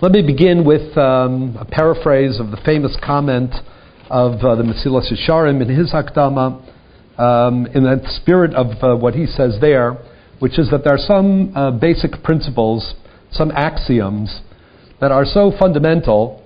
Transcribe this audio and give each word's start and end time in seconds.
Let 0.00 0.12
me 0.12 0.22
begin 0.22 0.64
with 0.64 0.96
um, 0.96 1.56
a 1.58 1.64
paraphrase 1.64 2.38
of 2.38 2.52
the 2.52 2.56
famous 2.64 2.96
comment 3.04 3.52
of 4.08 4.34
uh, 4.44 4.54
the 4.54 4.62
Mesilas 4.62 5.10
Yesharim 5.12 5.60
in 5.60 5.68
his 5.68 5.90
Hakdama, 5.90 6.62
um, 7.18 7.66
in 7.74 7.82
the 7.82 8.00
spirit 8.14 8.54
of 8.54 8.66
uh, 8.80 8.96
what 8.96 9.14
he 9.14 9.26
says 9.26 9.58
there, 9.60 9.98
which 10.38 10.56
is 10.56 10.70
that 10.70 10.84
there 10.84 10.94
are 10.94 11.04
some 11.04 11.52
uh, 11.56 11.72
basic 11.72 12.22
principles, 12.22 12.94
some 13.32 13.50
axioms 13.50 14.40
that 15.00 15.10
are 15.10 15.24
so 15.24 15.50
fundamental 15.58 16.44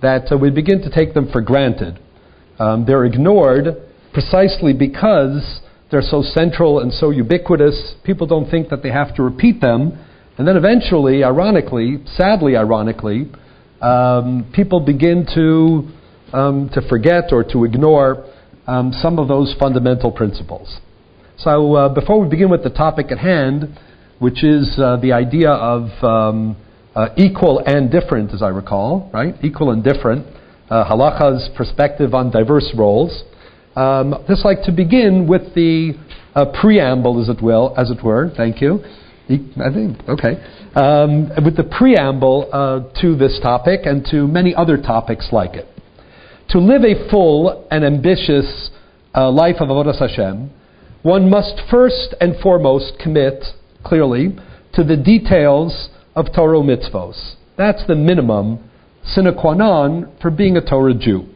that 0.00 0.32
uh, 0.32 0.38
we 0.38 0.48
begin 0.48 0.80
to 0.80 0.88
take 0.88 1.12
them 1.12 1.30
for 1.30 1.42
granted. 1.42 1.98
Um, 2.58 2.86
they're 2.86 3.04
ignored 3.04 3.76
precisely 4.14 4.72
because 4.72 5.60
they're 5.90 6.00
so 6.00 6.22
central 6.22 6.80
and 6.80 6.90
so 6.90 7.10
ubiquitous. 7.10 7.96
People 8.04 8.26
don't 8.26 8.50
think 8.50 8.70
that 8.70 8.82
they 8.82 8.90
have 8.90 9.14
to 9.16 9.22
repeat 9.22 9.60
them. 9.60 10.02
And 10.38 10.46
then 10.46 10.56
eventually, 10.56 11.24
ironically, 11.24 11.98
sadly 12.06 12.56
ironically, 12.56 13.30
um, 13.80 14.50
people 14.54 14.80
begin 14.80 15.26
to, 15.34 15.88
um, 16.36 16.70
to 16.74 16.86
forget 16.88 17.32
or 17.32 17.42
to 17.44 17.64
ignore 17.64 18.26
um, 18.66 18.92
some 18.92 19.18
of 19.18 19.28
those 19.28 19.54
fundamental 19.58 20.12
principles. 20.12 20.80
So, 21.38 21.74
uh, 21.74 21.94
before 21.94 22.20
we 22.20 22.28
begin 22.28 22.50
with 22.50 22.64
the 22.64 22.70
topic 22.70 23.12
at 23.12 23.18
hand, 23.18 23.78
which 24.18 24.42
is 24.42 24.78
uh, 24.78 24.96
the 24.96 25.12
idea 25.12 25.50
of 25.50 25.90
um, 26.02 26.56
uh, 26.94 27.08
equal 27.16 27.62
and 27.64 27.90
different, 27.90 28.32
as 28.32 28.42
I 28.42 28.48
recall, 28.48 29.10
right? 29.12 29.34
Equal 29.42 29.70
and 29.70 29.84
different, 29.84 30.26
uh, 30.70 30.84
halacha's 30.84 31.48
perspective 31.56 32.14
on 32.14 32.30
diverse 32.30 32.72
roles. 32.76 33.22
Um, 33.76 34.24
just 34.26 34.44
like 34.44 34.62
to 34.64 34.72
begin 34.72 35.26
with 35.28 35.54
the 35.54 35.92
uh, 36.34 36.46
preamble, 36.60 37.20
as 37.22 37.28
it 37.28 37.42
will, 37.42 37.74
as 37.76 37.90
it 37.90 38.02
were. 38.02 38.30
Thank 38.34 38.62
you. 38.62 38.80
I 39.28 39.72
think 39.72 39.98
okay. 40.08 40.40
Um, 40.74 41.30
with 41.44 41.56
the 41.56 41.64
preamble 41.64 42.48
uh, 42.52 43.00
to 43.00 43.16
this 43.16 43.40
topic 43.42 43.80
and 43.84 44.04
to 44.10 44.28
many 44.28 44.54
other 44.54 44.76
topics 44.76 45.28
like 45.32 45.54
it. 45.54 45.66
To 46.50 46.58
live 46.58 46.84
a 46.84 47.10
full 47.10 47.66
and 47.70 47.84
ambitious 47.84 48.70
uh, 49.14 49.30
life 49.30 49.56
of 49.58 49.68
avodas 49.68 49.98
Hashem, 49.98 50.50
one 51.02 51.28
must 51.28 51.60
first 51.70 52.14
and 52.20 52.36
foremost 52.40 52.98
commit 53.02 53.42
clearly 53.84 54.36
to 54.74 54.84
the 54.84 54.96
details 54.96 55.88
of 56.14 56.26
Torah 56.34 56.58
mitzvos. 56.60 57.34
That's 57.56 57.84
the 57.86 57.96
minimum 57.96 58.70
sine 59.04 59.34
qua 59.34 59.54
non 59.54 60.12
for 60.20 60.30
being 60.30 60.56
a 60.56 60.64
Torah 60.64 60.94
Jew. 60.94 61.26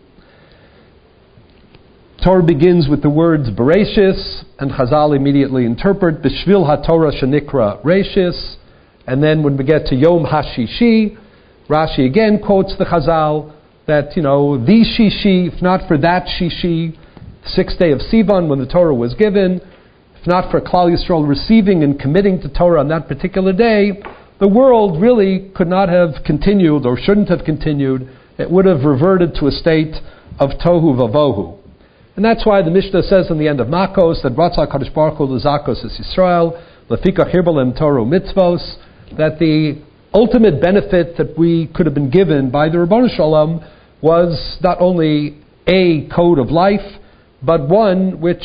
Torah 2.22 2.42
begins 2.42 2.86
with 2.86 3.00
the 3.00 3.08
words 3.08 3.48
Bereshis, 3.48 4.44
and 4.58 4.70
Chazal 4.70 5.16
immediately 5.16 5.64
interpret 5.64 6.20
Bishvil 6.20 6.68
HaTorah 6.68 7.18
Shanikra 7.18 7.82
Reshis, 7.82 8.56
and 9.06 9.22
then 9.22 9.42
when 9.42 9.56
we 9.56 9.64
get 9.64 9.86
to 9.86 9.96
Yom 9.96 10.26
HaShishi, 10.26 11.16
Rashi 11.70 12.06
again 12.06 12.38
quotes 12.44 12.76
the 12.76 12.84
Chazal 12.84 13.54
that, 13.86 14.14
you 14.16 14.22
know, 14.22 14.58
the 14.58 14.84
Shishi, 14.84 15.50
if 15.50 15.62
not 15.62 15.88
for 15.88 15.96
that 15.96 16.26
Shishi, 16.26 16.94
sixth 17.46 17.78
day 17.78 17.90
of 17.90 18.00
Sivan 18.00 18.50
when 18.50 18.58
the 18.58 18.66
Torah 18.66 18.94
was 18.94 19.14
given, 19.14 19.62
if 20.20 20.26
not 20.26 20.50
for 20.50 20.60
Klal 20.60 20.94
Yisrael 20.94 21.26
receiving 21.26 21.82
and 21.82 21.98
committing 21.98 22.38
to 22.42 22.50
Torah 22.50 22.80
on 22.80 22.88
that 22.88 23.08
particular 23.08 23.54
day, 23.54 24.02
the 24.40 24.48
world 24.48 25.00
really 25.00 25.50
could 25.54 25.68
not 25.68 25.88
have 25.88 26.22
continued 26.26 26.84
or 26.84 26.98
shouldn't 26.98 27.30
have 27.30 27.46
continued. 27.46 28.10
It 28.36 28.50
would 28.50 28.66
have 28.66 28.84
reverted 28.84 29.36
to 29.36 29.46
a 29.46 29.50
state 29.50 29.94
of 30.38 30.50
tohu 30.62 30.94
vavohu. 30.94 31.59
And 32.16 32.24
that's 32.24 32.44
why 32.44 32.62
the 32.62 32.70
Mishnah 32.70 33.02
says 33.04 33.30
in 33.30 33.38
the 33.38 33.48
end 33.48 33.60
of 33.60 33.68
Makos 33.68 34.22
that 34.22 34.34
Ratzah 34.34 34.70
Kadosh 34.70 34.92
Baruch 34.92 35.16
Hu 35.18 35.26
Lezakos 35.28 35.84
is 35.84 36.00
Yisrael, 36.00 36.60
Lefika 36.88 37.32
Hirbalem 37.32 37.78
Torah 37.78 38.04
Mitzvos, 38.04 38.76
that 39.16 39.38
the 39.38 39.80
ultimate 40.12 40.60
benefit 40.60 41.16
that 41.18 41.38
we 41.38 41.68
could 41.74 41.86
have 41.86 41.94
been 41.94 42.10
given 42.10 42.50
by 42.50 42.68
the 42.68 42.78
Rabbanu 42.78 43.14
Shalom 43.16 43.64
was 44.02 44.58
not 44.62 44.80
only 44.80 45.38
a 45.66 46.08
code 46.14 46.38
of 46.38 46.50
life, 46.50 46.98
but 47.42 47.68
one 47.68 48.20
which 48.20 48.42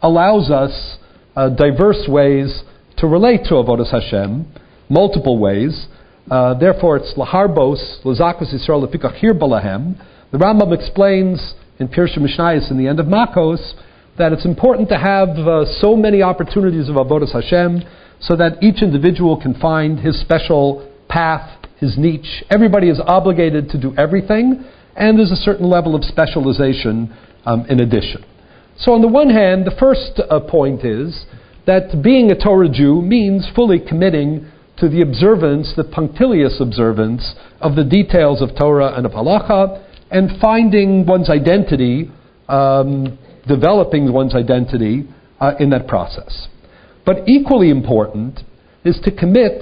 allows 0.00 0.50
us 0.50 0.98
uh, 1.34 1.48
diverse 1.48 2.06
ways 2.08 2.62
to 2.98 3.06
relate 3.06 3.44
to 3.44 3.54
Avodas 3.54 3.90
Hashem, 3.90 4.46
multiple 4.88 5.38
ways. 5.38 5.86
Uh, 6.30 6.54
therefore, 6.54 6.98
it's 6.98 7.14
laharbos, 7.14 8.02
lazakos 8.04 8.54
Yisrael 8.54 8.86
lefikach 8.86 9.14
hir. 9.16 9.34
The 9.34 10.38
Rambam 10.38 10.78
explains 10.78 11.54
in 11.78 11.88
Pirsha 11.88 12.18
Mishnayos 12.18 12.70
in 12.70 12.78
the 12.78 12.88
end 12.88 13.00
of 13.00 13.06
Makos 13.06 13.74
that 14.18 14.32
it's 14.32 14.44
important 14.44 14.88
to 14.88 14.98
have 14.98 15.28
uh, 15.28 15.64
so 15.80 15.94
many 15.94 16.22
opportunities 16.22 16.88
of 16.88 16.96
Avodas 16.96 17.32
Hashem 17.32 17.82
so 18.20 18.34
that 18.36 18.62
each 18.62 18.82
individual 18.82 19.40
can 19.40 19.54
find 19.54 20.00
his 20.00 20.20
special 20.20 20.92
path, 21.08 21.66
his 21.78 21.96
niche. 21.96 22.42
Everybody 22.50 22.88
is 22.88 23.00
obligated 23.06 23.68
to 23.70 23.80
do 23.80 23.94
everything, 23.96 24.64
and 24.96 25.18
there's 25.18 25.30
a 25.30 25.36
certain 25.36 25.70
level 25.70 25.94
of 25.94 26.02
specialization 26.02 27.14
um, 27.46 27.64
in 27.68 27.80
addition. 27.80 28.24
So, 28.78 28.92
on 28.92 29.02
the 29.02 29.08
one 29.08 29.30
hand, 29.30 29.66
the 29.66 29.76
first 29.78 30.20
uh, 30.20 30.40
point 30.40 30.84
is 30.84 31.26
that 31.66 32.02
being 32.02 32.30
a 32.30 32.38
Torah 32.38 32.68
Jew 32.68 33.00
means 33.02 33.48
fully 33.54 33.78
committing 33.78 34.50
to 34.78 34.88
the 34.88 35.02
observance, 35.02 35.72
the 35.76 35.84
punctilious 35.84 36.60
observance 36.60 37.34
of 37.60 37.74
the 37.74 37.84
details 37.84 38.42
of 38.42 38.56
Torah 38.56 38.94
and 38.96 39.06
of 39.06 39.12
halacha, 39.12 39.84
and 40.10 40.40
finding 40.40 41.06
one's 41.06 41.30
identity, 41.30 42.10
um, 42.48 43.18
developing 43.46 44.12
one's 44.12 44.34
identity 44.34 45.06
uh, 45.40 45.52
in 45.58 45.70
that 45.70 45.86
process. 45.86 46.48
But 47.04 47.28
equally 47.28 47.70
important 47.70 48.40
is 48.84 48.98
to 49.04 49.10
commit 49.10 49.60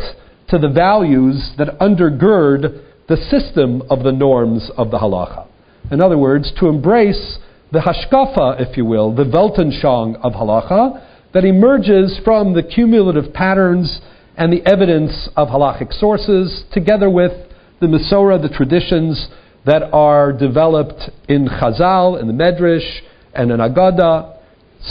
to 0.49 0.59
the 0.59 0.69
values 0.69 1.53
that 1.59 1.79
undergird 1.81 2.83
the 3.09 3.17
system 3.17 3.83
of 3.91 4.03
the 4.03 4.13
norms 4.13 4.71
of 4.77 4.91
the 4.91 4.99
halacha. 4.99 5.47
In 5.91 6.01
other 6.01 6.19
words, 6.19 6.53
to 6.59 6.67
embrace 6.67 7.39
the 7.73 7.79
hashkafa, 7.79 8.61
if 8.61 8.77
you 8.77 8.85
will, 8.85 9.15
the 9.15 9.25
Weltanschauung 9.25 10.17
of 10.23 10.33
halacha 10.33 11.05
that 11.33 11.45
emerges 11.45 12.19
from 12.25 12.55
the 12.55 12.63
cumulative 12.63 13.33
patterns 13.33 14.01
and 14.37 14.53
the 14.53 14.67
evidence 14.67 15.29
of 15.37 15.49
halachic 15.49 15.93
sources, 15.93 16.65
together 16.73 17.11
with 17.11 17.33
the 17.81 17.87
Masorah, 17.87 18.41
the 18.41 18.55
traditions 18.55 19.29
that 19.67 19.83
are 19.93 20.33
developed 20.33 21.11
in 21.29 21.49
Chazal, 21.49 22.21
in 22.21 22.29
the 22.29 22.33
Medrash, 22.33 23.01
and 23.35 23.51
in 23.51 23.59
Agada, 23.59 24.39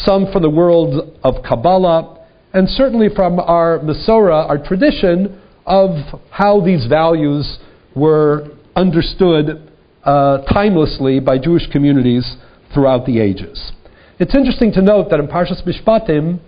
some 0.03 0.31
from 0.31 0.41
the 0.41 0.49
world 0.49 1.17
of 1.23 1.35
Kabbalah, 1.47 2.25
and 2.53 2.69
certainly 2.69 3.07
from 3.13 3.39
our 3.39 3.79
Masorah, 3.79 4.47
our 4.47 4.57
tradition 4.57 5.41
of 5.65 5.91
how 6.29 6.61
these 6.63 6.85
values 6.87 7.57
were 7.95 8.49
understood 8.75 9.71
uh, 10.03 10.39
timelessly 10.53 11.19
by 11.19 11.37
Jewish 11.37 11.67
communities 11.71 12.35
throughout 12.73 13.05
the 13.05 13.19
ages. 13.19 13.71
It's 14.19 14.35
interesting 14.35 14.71
to 14.73 14.81
note 14.81 15.09
that 15.09 15.19
in 15.19 15.27
Parshas 15.27 15.65
Mishpatim, 15.65 16.39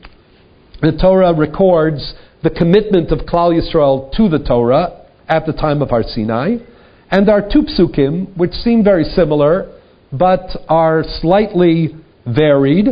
the 0.82 0.92
Torah 1.02 1.34
records 1.34 2.14
the 2.44 2.50
commitment 2.50 3.12
of 3.12 3.20
Klal 3.20 3.58
Yisrael 3.58 4.12
to 4.16 4.30
the 4.30 4.44
Torah 4.44 5.06
at 5.28 5.46
the 5.46 5.54
time 5.54 5.82
of 5.82 5.90
Har 5.90 6.04
Sinai, 6.04 6.58
and 7.10 7.28
there 7.28 7.36
are 7.36 7.42
two 7.42 7.64
psukim 7.64 8.36
which 8.38 8.52
seem 8.52 8.84
very 8.84 9.04
similar 9.04 9.74
but 10.12 10.50
are 10.70 11.04
slightly 11.22 11.96
varied. 12.26 12.88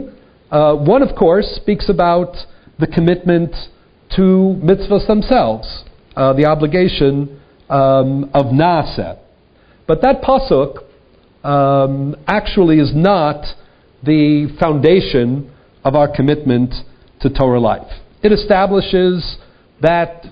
Uh, 0.51 0.75
one, 0.75 1.01
of 1.01 1.15
course, 1.15 1.47
speaks 1.55 1.89
about 1.89 2.35
the 2.79 2.87
commitment 2.87 3.55
to 4.15 4.59
mitzvahs 4.63 5.07
themselves, 5.07 5.83
uh, 6.15 6.33
the 6.33 6.45
obligation 6.45 7.39
um, 7.69 8.29
of 8.33 8.47
naaseh. 8.47 9.17
But 9.87 10.01
that 10.01 10.21
pasuk 10.21 10.83
um, 11.45 12.15
actually 12.27 12.79
is 12.79 12.91
not 12.93 13.45
the 14.03 14.55
foundation 14.59 15.51
of 15.83 15.95
our 15.95 16.13
commitment 16.13 16.73
to 17.21 17.29
Torah 17.29 17.59
life. 17.59 17.91
It 18.23 18.31
establishes 18.31 19.37
that 19.81 20.23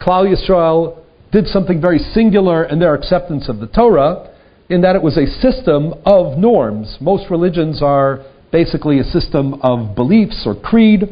Klal 0.00 0.26
Yisrael 0.26 1.01
did 1.32 1.46
something 1.46 1.80
very 1.80 1.98
singular 1.98 2.64
in 2.64 2.78
their 2.78 2.94
acceptance 2.94 3.48
of 3.48 3.58
the 3.58 3.66
Torah, 3.66 4.30
in 4.68 4.82
that 4.82 4.94
it 4.94 5.02
was 5.02 5.16
a 5.16 5.26
system 5.40 5.94
of 6.04 6.38
norms. 6.38 6.98
Most 7.00 7.30
religions 7.30 7.82
are 7.82 8.24
basically 8.52 9.00
a 9.00 9.04
system 9.04 9.54
of 9.62 9.96
beliefs 9.96 10.42
or 10.46 10.54
creed, 10.54 11.02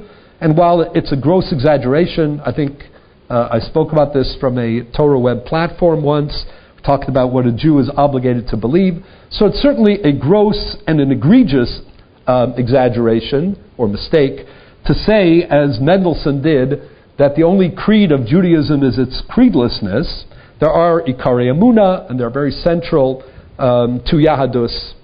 and 0.40 0.56
while 0.56 0.80
it's 0.94 1.12
a 1.12 1.16
gross 1.16 1.52
exaggeration, 1.52 2.40
I 2.40 2.52
think 2.52 2.84
uh, 3.28 3.48
I 3.50 3.58
spoke 3.60 3.92
about 3.92 4.12
this 4.12 4.36
from 4.40 4.58
a 4.58 4.84
TorahWeb 4.96 5.46
platform 5.46 6.02
once, 6.02 6.44
talked 6.84 7.08
about 7.08 7.32
what 7.32 7.46
a 7.46 7.52
Jew 7.52 7.78
is 7.78 7.90
obligated 7.96 8.48
to 8.48 8.56
believe. 8.56 9.04
So 9.30 9.46
it's 9.46 9.58
certainly 9.58 10.00
a 10.02 10.12
gross 10.12 10.76
and 10.86 11.00
an 11.00 11.12
egregious 11.12 11.80
um, 12.26 12.54
exaggeration 12.56 13.62
or 13.76 13.88
mistake 13.88 14.46
to 14.86 14.94
say, 14.94 15.42
as 15.42 15.78
Mendelssohn 15.80 16.42
did, 16.42 16.80
that 17.20 17.36
the 17.36 17.42
only 17.42 17.70
creed 17.70 18.12
of 18.12 18.24
Judaism 18.24 18.82
is 18.82 18.98
its 18.98 19.22
creedlessness. 19.28 20.24
There 20.58 20.70
are 20.70 21.02
Ikari 21.02 21.52
Amuna, 21.52 22.10
and 22.10 22.18
they're 22.18 22.30
very 22.30 22.50
central 22.50 23.22
um, 23.58 24.00
to 24.06 24.16
Yahadus, 24.16 24.94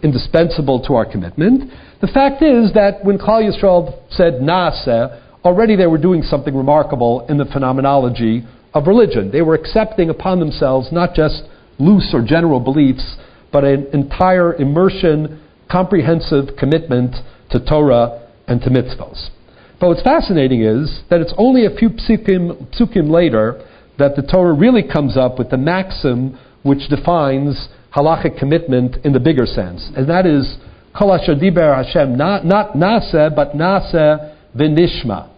indispensable 0.00 0.80
to 0.86 0.94
our 0.94 1.04
commitment. 1.04 1.72
The 2.00 2.06
fact 2.06 2.40
is 2.40 2.72
that 2.74 3.04
when 3.04 3.18
Klal 3.18 3.42
Yisrael 3.42 3.98
said 4.10 4.34
Naaseh, 4.34 5.20
already 5.44 5.74
they 5.74 5.88
were 5.88 5.98
doing 5.98 6.22
something 6.22 6.54
remarkable 6.54 7.26
in 7.28 7.36
the 7.36 7.46
phenomenology 7.46 8.44
of 8.72 8.86
religion. 8.86 9.32
They 9.32 9.42
were 9.42 9.56
accepting 9.56 10.08
upon 10.08 10.38
themselves 10.38 10.92
not 10.92 11.14
just 11.14 11.42
loose 11.80 12.10
or 12.14 12.24
general 12.24 12.60
beliefs, 12.60 13.16
but 13.52 13.64
an 13.64 13.88
entire 13.92 14.54
immersion, 14.54 15.42
comprehensive 15.68 16.56
commitment 16.56 17.16
to 17.50 17.58
Torah 17.58 18.30
and 18.46 18.60
to 18.60 18.70
mitzvos. 18.70 19.30
But 19.78 19.88
what's 19.88 20.02
fascinating 20.02 20.62
is 20.62 21.02
that 21.10 21.20
it's 21.20 21.34
only 21.36 21.66
a 21.66 21.70
few 21.70 21.90
psukim, 21.90 22.74
psukim 22.74 23.10
later 23.10 23.62
that 23.98 24.16
the 24.16 24.22
Torah 24.22 24.54
really 24.54 24.82
comes 24.82 25.16
up 25.16 25.38
with 25.38 25.50
the 25.50 25.58
maxim 25.58 26.38
which 26.62 26.88
defines 26.88 27.68
halachic 27.94 28.38
commitment 28.38 28.96
in 29.04 29.12
the 29.12 29.20
bigger 29.20 29.46
sense, 29.46 29.90
and 29.96 30.08
that 30.08 30.26
is 30.26 30.58
Kol 30.96 31.12
asher 31.12 31.34
diber 31.34 31.84
Hashem, 31.84 32.16
not, 32.16 32.46
not 32.46 32.72
nase, 32.72 33.34
but 33.34 33.52
nase 33.52 34.34
v'nishma. 34.56 35.28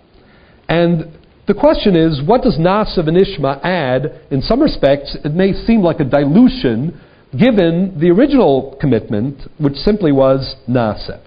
And 0.68 1.18
the 1.48 1.54
question 1.54 1.96
is, 1.96 2.22
what 2.24 2.42
does 2.42 2.58
nase 2.58 2.96
v'nishma 2.96 3.60
add? 3.64 4.20
In 4.30 4.40
some 4.40 4.60
respects, 4.60 5.16
it 5.24 5.34
may 5.34 5.52
seem 5.52 5.82
like 5.82 5.98
a 5.98 6.04
dilution 6.04 7.00
given 7.32 7.98
the 7.98 8.10
original 8.10 8.76
commitment, 8.80 9.40
which 9.58 9.74
simply 9.74 10.12
was 10.12 10.54
nase. 10.68 11.20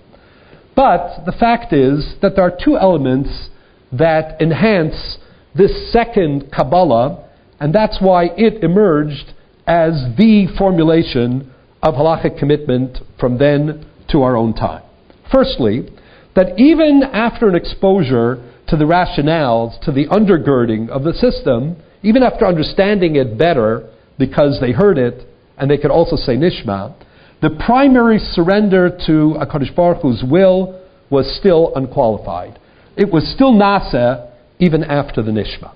But 0.75 1.25
the 1.25 1.31
fact 1.31 1.73
is 1.73 2.15
that 2.21 2.35
there 2.35 2.45
are 2.45 2.57
two 2.63 2.77
elements 2.77 3.49
that 3.91 4.41
enhance 4.41 5.17
this 5.55 5.91
second 5.91 6.51
Kabbalah, 6.51 7.27
and 7.59 7.73
that's 7.73 7.97
why 7.99 8.25
it 8.37 8.63
emerged 8.63 9.33
as 9.67 9.93
the 10.17 10.47
formulation 10.57 11.51
of 11.83 11.95
halachic 11.95 12.39
commitment 12.39 12.99
from 13.19 13.37
then 13.37 13.85
to 14.11 14.21
our 14.21 14.35
own 14.35 14.53
time. 14.53 14.83
Firstly, 15.31 15.89
that 16.35 16.57
even 16.59 17.03
after 17.03 17.49
an 17.49 17.55
exposure 17.55 18.41
to 18.67 18.77
the 18.77 18.85
rationales, 18.85 19.79
to 19.81 19.91
the 19.91 20.07
undergirding 20.07 20.89
of 20.89 21.03
the 21.03 21.13
system, 21.13 21.75
even 22.03 22.23
after 22.23 22.45
understanding 22.45 23.15
it 23.15 23.37
better 23.37 23.89
because 24.17 24.59
they 24.61 24.71
heard 24.71 24.97
it 24.97 25.27
and 25.57 25.69
they 25.69 25.77
could 25.77 25.91
also 25.91 26.15
say 26.15 26.35
Nishma, 26.35 26.95
the 27.41 27.49
primary 27.65 28.19
surrender 28.19 28.89
to 29.07 29.35
HaKadosh 29.39 29.75
Baruch 29.75 30.01
Hu's 30.01 30.23
will 30.23 30.79
was 31.09 31.35
still 31.39 31.73
unqualified. 31.75 32.59
It 32.95 33.11
was 33.11 33.29
still 33.33 33.53
Nasa 33.53 34.31
even 34.59 34.83
after 34.83 35.23
the 35.23 35.31
Nishma. 35.31 35.73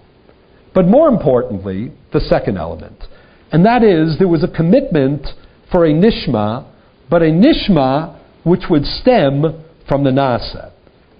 But 0.74 0.86
more 0.86 1.08
importantly, 1.08 1.92
the 2.14 2.20
second 2.20 2.58
element, 2.58 3.06
and 3.52 3.66
that 3.66 3.84
is 3.84 4.20
there 4.20 4.28
was 4.28 4.44
a 4.44 4.48
commitment 4.48 5.28
for 5.72 5.86
a 5.86 5.94
Nishma, 5.94 6.68
but 7.10 7.22
a 7.22 7.26
Nishma 7.26 8.20
which 8.44 8.64
would 8.70 8.86
stem 8.86 9.64
from 9.88 10.04
the 10.04 10.12
Nasa. 10.12 10.72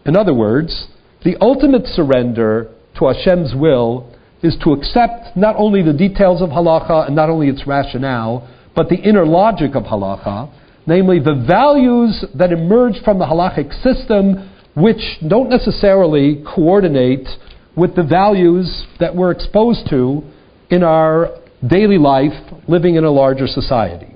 In 0.06 0.16
other 0.16 0.34
words, 0.34 0.88
the 1.24 1.36
ultimate 1.42 1.88
surrender 1.88 2.72
to 3.00 3.06
Hashem's 3.08 3.54
will 3.56 4.16
is 4.44 4.56
to 4.64 4.74
accept 4.74 5.36
not 5.36 5.56
only 5.58 5.82
the 5.82 5.94
details 5.94 6.42
of 6.42 6.50
halacha 6.50 7.08
and 7.08 7.16
not 7.16 7.30
only 7.30 7.48
its 7.48 7.66
rationale, 7.66 8.48
but 8.76 8.90
the 8.90 8.96
inner 8.96 9.26
logic 9.26 9.76
of 9.76 9.84
halacha, 9.84 10.52
namely 10.86 11.20
the 11.20 11.44
values 11.48 12.26
that 12.36 12.52
emerge 12.52 13.02
from 13.04 13.20
the 13.20 13.26
halachic 13.26 13.72
system, 13.82 14.52
which 14.76 15.02
don't 15.28 15.50
necessarily 15.50 16.44
coordinate 16.56 17.28
with 17.76 17.96
the 17.96 18.04
values 18.04 18.86
that 19.00 19.16
we're 19.16 19.32
exposed 19.32 19.90
to 19.90 20.24
in 20.70 20.84
our 20.84 21.30
daily 21.66 21.98
life 21.98 22.34
living 22.68 22.96
in 22.96 23.04
a 23.04 23.12
larger 23.12 23.48
society. 23.48 24.16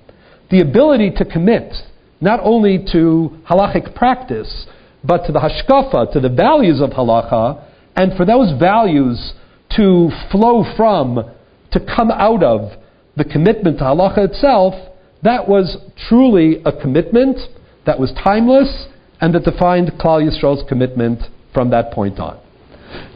The 0.51 0.61
ability 0.61 1.11
to 1.17 1.25
commit 1.25 1.73
not 2.21 2.39
only 2.43 2.85
to 2.91 3.37
halachic 3.49 3.95
practice, 3.95 4.65
but 5.03 5.25
to 5.25 5.31
the 5.31 5.39
hashkafa, 5.39 6.11
to 6.13 6.19
the 6.19 6.29
values 6.29 6.81
of 6.81 6.89
halacha, 6.91 7.65
and 7.95 8.15
for 8.17 8.25
those 8.25 8.57
values 8.59 9.33
to 9.75 10.09
flow 10.31 10.65
from, 10.75 11.31
to 11.71 11.79
come 11.79 12.11
out 12.11 12.43
of 12.43 12.71
the 13.19 13.25
commitment 13.25 13.77
to 13.77 13.83
halacha 13.83 14.29
itself, 14.29 14.73
that 15.23 15.47
was 15.47 15.77
truly 16.07 16.61
a 16.65 16.71
commitment 16.71 17.37
that 17.85 17.99
was 17.99 18.11
timeless 18.23 18.87
and 19.19 19.35
that 19.35 19.43
defined 19.43 19.91
Klal 19.99 20.23
Yisrael's 20.23 20.67
commitment 20.67 21.21
from 21.53 21.69
that 21.71 21.91
point 21.91 22.19
on. 22.19 22.39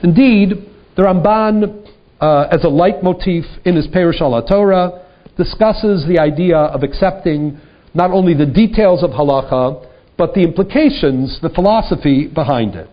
Indeed, 0.04 0.70
the 0.98 1.04
Ramban, 1.04 1.88
uh, 2.20 2.48
as 2.52 2.64
a 2.66 2.68
leitmotif 2.68 3.46
in 3.66 3.76
his 3.76 3.88
Perush 3.88 4.20
al 4.20 4.46
Torah, 4.46 5.06
discusses 5.38 6.06
the 6.08 6.20
idea 6.20 6.58
of 6.58 6.84
accepting 6.84 7.60
not 7.94 8.12
only 8.12 8.34
the 8.34 8.46
details 8.46 9.04
of 9.04 9.12
halacha, 9.12 9.88
but 10.18 10.34
the 10.34 10.42
implications, 10.42 11.40
the 11.42 11.50
philosophy 11.50 12.28
behind 12.28 12.76
it. 12.76 12.90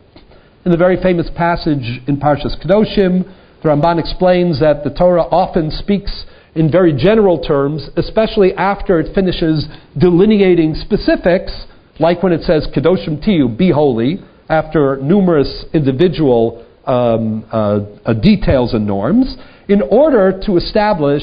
In 0.64 0.70
the 0.70 0.78
very 0.78 0.96
famous 1.02 1.28
passage 1.36 2.00
in 2.06 2.18
Parshas 2.18 2.54
Kedoshim, 2.62 3.24
the 3.62 3.68
Ramban 3.68 3.98
explains 3.98 4.60
that 4.60 4.84
the 4.84 4.90
Torah 4.90 5.22
often 5.22 5.70
speaks 5.70 6.24
in 6.54 6.70
very 6.70 6.92
general 6.92 7.40
terms, 7.40 7.88
especially 7.96 8.52
after 8.54 8.98
it 9.00 9.14
finishes 9.14 9.66
delineating 9.98 10.74
specifics, 10.74 11.66
like 11.98 12.22
when 12.22 12.32
it 12.32 12.42
says 12.42 12.66
Kedoshim 12.74 13.24
Tiyu, 13.24 13.56
be 13.56 13.70
holy, 13.70 14.18
after 14.48 14.96
numerous 14.96 15.64
individual 15.72 16.66
um, 16.86 17.44
uh, 17.52 17.80
uh, 18.04 18.12
details 18.14 18.74
and 18.74 18.86
norms, 18.86 19.36
in 19.68 19.80
order 19.82 20.40
to 20.44 20.56
establish 20.56 21.22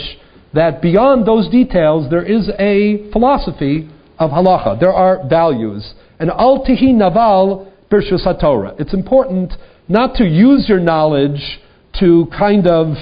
that 0.54 0.82
beyond 0.82 1.28
those 1.28 1.50
details 1.50 2.10
there 2.10 2.24
is 2.24 2.50
a 2.58 3.10
philosophy 3.12 3.90
of 4.18 4.32
halacha. 4.32 4.80
There 4.80 4.94
are 4.94 5.28
values. 5.28 5.94
And 6.20 6.30
al 6.30 6.66
tihi 6.66 6.94
naval 6.94 7.72
birshus 7.92 8.24
Torah. 8.40 8.76
It's 8.80 8.94
important 8.94 9.54
not 9.90 10.16
to 10.16 10.26
use 10.26 10.68
your 10.68 10.80
knowledge 10.80 11.60
to 12.00 12.28
kind 12.38 12.68
of 12.68 12.96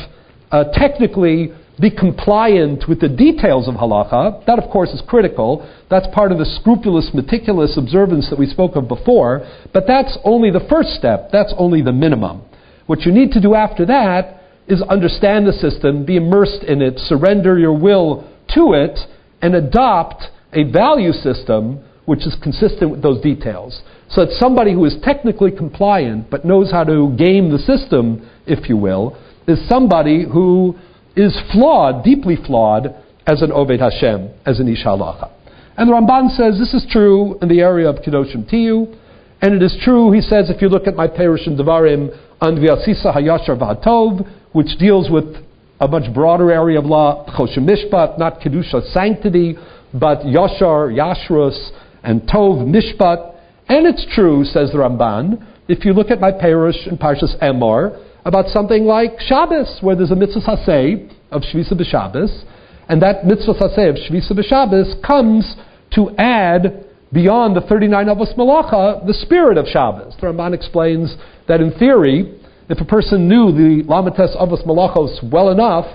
uh, 0.52 0.66
technically 0.74 1.52
be 1.80 1.92
compliant 1.92 2.86
with 2.88 3.02
the 3.02 3.10
details 3.10 3.68
of 3.68 3.76
halacha. 3.76 4.46
That, 4.46 4.60
of 4.60 4.70
course, 4.72 4.90
is 4.92 5.02
critical. 5.08 5.70
That's 5.90 6.08
part 6.14 6.32
of 6.32 6.38
the 6.38 6.46
scrupulous, 6.46 7.12
meticulous 7.14 7.78
observance 7.78 8.30
that 8.30 8.40
we 8.40 8.48
spoke 8.48 8.76
of 8.76 8.88
before. 8.88 9.46
But 9.74 9.84
that's 9.88 10.18
only 10.24 10.52
the 10.52 10.66
first 10.70 10.90
step. 10.90 11.30
That's 11.32 11.54
only 11.58 11.82
the 11.82 11.92
minimum. 11.92 12.44
What 12.86 13.02
you 13.02 13.12
need 13.12 13.32
to 13.32 13.42
do 13.42 13.56
after 13.56 13.86
that 13.88 14.42
is 14.68 14.82
understand 14.84 15.48
the 15.48 15.54
system, 15.54 16.06
be 16.06 16.18
immersed 16.18 16.64
in 16.64 16.82
it, 16.82 16.98
surrender 16.98 17.58
your 17.60 17.78
will 17.78 18.30
to 18.56 18.74
it, 18.74 18.98
and 19.42 19.54
adopt 19.54 20.24
a 20.54 20.64
value 20.64 21.12
system 21.12 21.84
which 22.06 22.26
is 22.26 22.36
consistent 22.42 22.92
with 22.92 23.02
those 23.02 23.22
details. 23.22 23.82
So 24.10 24.26
that 24.26 24.36
somebody 24.40 24.74
who 24.74 24.86
is 24.86 24.96
technically 25.04 25.52
compliant 25.52 26.30
but 26.30 26.46
knows 26.46 26.72
how 26.72 26.84
to 26.84 27.16
game 27.18 27.52
the 27.52 27.58
system, 27.58 28.30
if 28.46 28.70
you 28.70 28.78
will, 28.78 29.18
is 29.48 29.60
somebody 29.68 30.24
who 30.24 30.76
is 31.16 31.38
flawed, 31.52 32.04
deeply 32.04 32.36
flawed, 32.36 32.96
as 33.28 33.42
an 33.42 33.50
Oved 33.50 33.80
Hashem, 33.80 34.30
as 34.46 34.60
an 34.60 34.68
Ish 34.68 34.84
Halacha. 34.84 35.32
And 35.78 35.90
the 35.90 35.94
Ramban 35.94 36.36
says 36.36 36.60
this 36.60 36.74
is 36.74 36.86
true 36.92 37.38
in 37.42 37.50
the 37.50 37.60
area 37.62 37.90
of 37.90 37.98
Kedoshim 37.98 38.50
Tiyu, 38.52 38.96
and 39.42 39.54
it 39.54 39.62
is 39.62 39.78
true, 39.84 40.12
he 40.12 40.22
says, 40.22 40.50
if 40.50 40.62
you 40.62 40.70
look 40.70 40.88
at 40.88 40.96
my 40.96 41.08
Perush 41.08 41.46
and 41.46 41.60
Devarim 41.60 42.18
on 42.42 42.56
Vyasisa 42.56 43.16
Hayashar 43.16 43.58
V'Hatov, 43.60 44.28
which 44.54 44.78
deals 44.80 45.10
with 45.10 45.36
a 45.82 45.88
much 45.88 46.14
broader 46.14 46.52
area 46.52 46.80
of 46.80 46.86
law, 46.86 47.26
Choshen 47.38 47.68
Mishpat, 47.68 48.18
not 48.18 48.40
Kedusha 48.40 48.92
sanctity, 48.94 49.58
but 49.94 50.20
Yashar, 50.20 50.94
Yashrus, 50.94 51.70
and 52.04 52.22
Tov 52.22 52.66
Mishpat. 52.66 53.36
And 53.68 53.86
it's 53.86 54.06
true, 54.16 54.46
says 54.46 54.72
the 54.72 54.78
Ramban, 54.78 55.46
if 55.68 55.84
you 55.84 55.94
look 55.94 56.12
at 56.12 56.20
my 56.20 56.32
Perush 56.32 56.88
and 56.88 56.98
Parshas 56.98 57.38
Emor, 57.42 58.02
about 58.26 58.48
something 58.48 58.86
like 58.86 59.20
Shabbos, 59.20 59.78
where 59.82 59.96
there's 59.96 60.12
a 60.12 60.16
mitzvah 60.16 60.42
saseh 60.42 61.12
of 61.32 61.44
Shvisa 61.44 61.74
b'Shabbos, 61.74 62.44
and 62.90 63.02
that 63.02 63.26
mitzvah 63.26 63.54
saseh 63.54 63.90
of 63.90 63.96
Shvisa 63.96 64.32
b'Shabbos 64.32 65.06
comes 65.06 65.56
to 65.94 66.10
add 66.18 66.86
beyond 67.14 67.56
the 67.56 67.62
39 67.62 68.08
avos 68.08 68.36
malacha 68.36 69.06
the 69.06 69.14
spirit 69.14 69.58
of 69.58 69.68
Shabbos. 69.68 70.16
The 70.20 70.28
Ramban 70.28 70.54
explains 70.54 71.16
that 71.48 71.62
in 71.62 71.72
theory, 71.78 72.40
if 72.68 72.82
a 72.82 72.86
person 72.86 73.30
knew 73.30 73.52
the 73.52 73.84
lamates 73.88 74.36
avos 74.36 74.66
malachos 74.66 75.32
well 75.32 75.52
enough, 75.52 75.86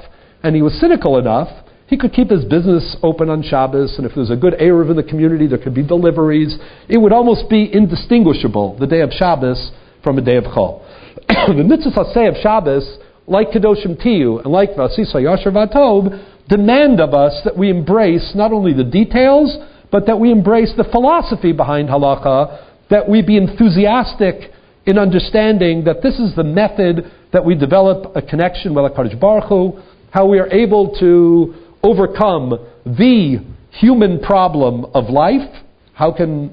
and 0.44 0.54
he 0.54 0.62
was 0.62 0.72
cynical 0.80 1.18
enough, 1.18 1.48
he 1.88 1.98
could 1.98 2.12
keep 2.12 2.30
his 2.30 2.44
business 2.44 2.96
open 3.02 3.28
on 3.28 3.42
Shabbos, 3.42 3.96
and 3.98 4.06
if 4.06 4.14
there's 4.14 4.30
a 4.30 4.36
good 4.36 4.54
Erev 4.54 4.90
in 4.90 4.96
the 4.96 5.02
community, 5.02 5.48
there 5.48 5.58
could 5.58 5.74
be 5.74 5.82
deliveries. 5.82 6.56
It 6.88 6.98
would 6.98 7.12
almost 7.12 7.50
be 7.50 7.68
indistinguishable, 7.70 8.78
the 8.78 8.86
day 8.86 9.00
of 9.00 9.10
Shabbos, 9.10 9.72
from 10.04 10.16
a 10.16 10.22
day 10.22 10.36
of 10.36 10.44
Chol. 10.44 10.86
the 11.56 11.64
mitzvah 11.64 12.12
say 12.12 12.26
of 12.26 12.34
Shabbos, 12.42 12.98
like 13.26 13.48
Kedoshim 13.50 14.00
Tiyu 14.02 14.42
and 14.42 14.52
like 14.52 14.70
Vasisa 14.70 15.16
Yasher 15.16 15.52
Vatov, 15.52 16.48
demand 16.48 17.00
of 17.00 17.14
us 17.14 17.40
that 17.44 17.56
we 17.56 17.70
embrace 17.70 18.32
not 18.34 18.52
only 18.52 18.72
the 18.72 18.84
details, 18.84 19.56
but 19.92 20.06
that 20.06 20.18
we 20.18 20.30
embrace 20.30 20.72
the 20.76 20.84
philosophy 20.84 21.52
behind 21.52 21.88
halacha, 21.88 22.66
that 22.90 23.08
we 23.08 23.22
be 23.22 23.36
enthusiastic 23.36 24.52
in 24.86 24.98
understanding 24.98 25.84
that 25.84 26.02
this 26.02 26.18
is 26.18 26.34
the 26.34 26.44
method 26.44 27.10
that 27.32 27.44
we 27.44 27.54
develop 27.54 28.16
a 28.16 28.22
connection 28.22 28.74
with 28.74 29.20
Baruch 29.20 29.48
Hu, 29.48 29.80
how 30.10 30.26
we 30.26 30.38
are 30.38 30.48
able 30.48 30.96
to 30.98 31.54
overcome 31.82 32.50
the 32.84 33.38
human 33.70 34.18
problem 34.20 34.86
of 34.94 35.08
life. 35.08 35.48
How 35.94 36.12
can 36.12 36.52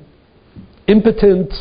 impotent, 0.88 1.52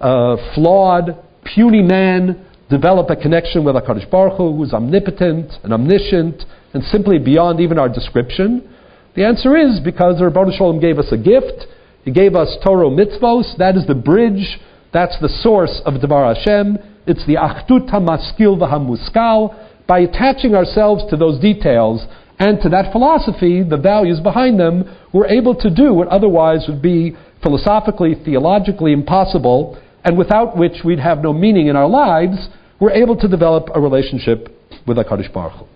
uh, 0.00 0.36
flawed, 0.54 1.23
puny 1.44 1.82
man 1.82 2.44
develop 2.70 3.10
a 3.10 3.16
connection 3.16 3.64
with 3.64 3.74
HaKadosh 3.74 4.10
Baruch 4.10 4.36
Hu, 4.38 4.56
who's 4.56 4.72
omnipotent 4.72 5.52
and 5.62 5.72
omniscient 5.72 6.42
and 6.72 6.82
simply 6.84 7.18
beyond 7.18 7.60
even 7.60 7.78
our 7.78 7.88
description? 7.88 8.68
The 9.14 9.24
answer 9.24 9.56
is 9.56 9.80
because 9.80 10.18
the 10.18 10.26
Rebbe 10.26 10.50
Shalom 10.56 10.80
gave 10.80 10.98
us 10.98 11.12
a 11.12 11.16
gift. 11.16 11.66
He 12.04 12.10
gave 12.10 12.34
us 12.34 12.56
Torah 12.64 12.90
mitzvos. 12.90 13.56
That 13.58 13.76
is 13.76 13.86
the 13.86 13.94
bridge. 13.94 14.58
That's 14.92 15.16
the 15.20 15.28
source 15.28 15.80
of 15.84 16.00
Devar 16.00 16.34
Hashem. 16.34 16.78
It's 17.06 17.24
the 17.26 17.36
Achdut 17.36 17.90
HaMaskil 17.90 18.58
VaHamuskal. 18.58 19.86
By 19.86 20.00
attaching 20.00 20.54
ourselves 20.54 21.04
to 21.10 21.16
those 21.16 21.38
details 21.40 22.06
and 22.38 22.60
to 22.62 22.68
that 22.70 22.90
philosophy, 22.90 23.62
the 23.62 23.76
values 23.76 24.18
behind 24.20 24.58
them, 24.58 24.84
we're 25.12 25.28
able 25.28 25.54
to 25.56 25.70
do 25.72 25.94
what 25.94 26.08
otherwise 26.08 26.64
would 26.68 26.82
be 26.82 27.16
philosophically, 27.42 28.14
theologically 28.24 28.92
impossible, 28.92 29.78
and 30.04 30.18
without 30.18 30.56
which 30.56 30.84
we'd 30.84 30.98
have 30.98 31.22
no 31.22 31.32
meaning 31.32 31.68
in 31.68 31.76
our 31.76 31.88
lives, 31.88 32.36
we're 32.78 32.92
able 32.92 33.16
to 33.16 33.28
develop 33.28 33.68
a 33.74 33.80
relationship 33.80 34.48
with 34.86 34.98
HaKadosh 34.98 35.32
Baruch 35.32 35.52
Hu. 35.52 35.66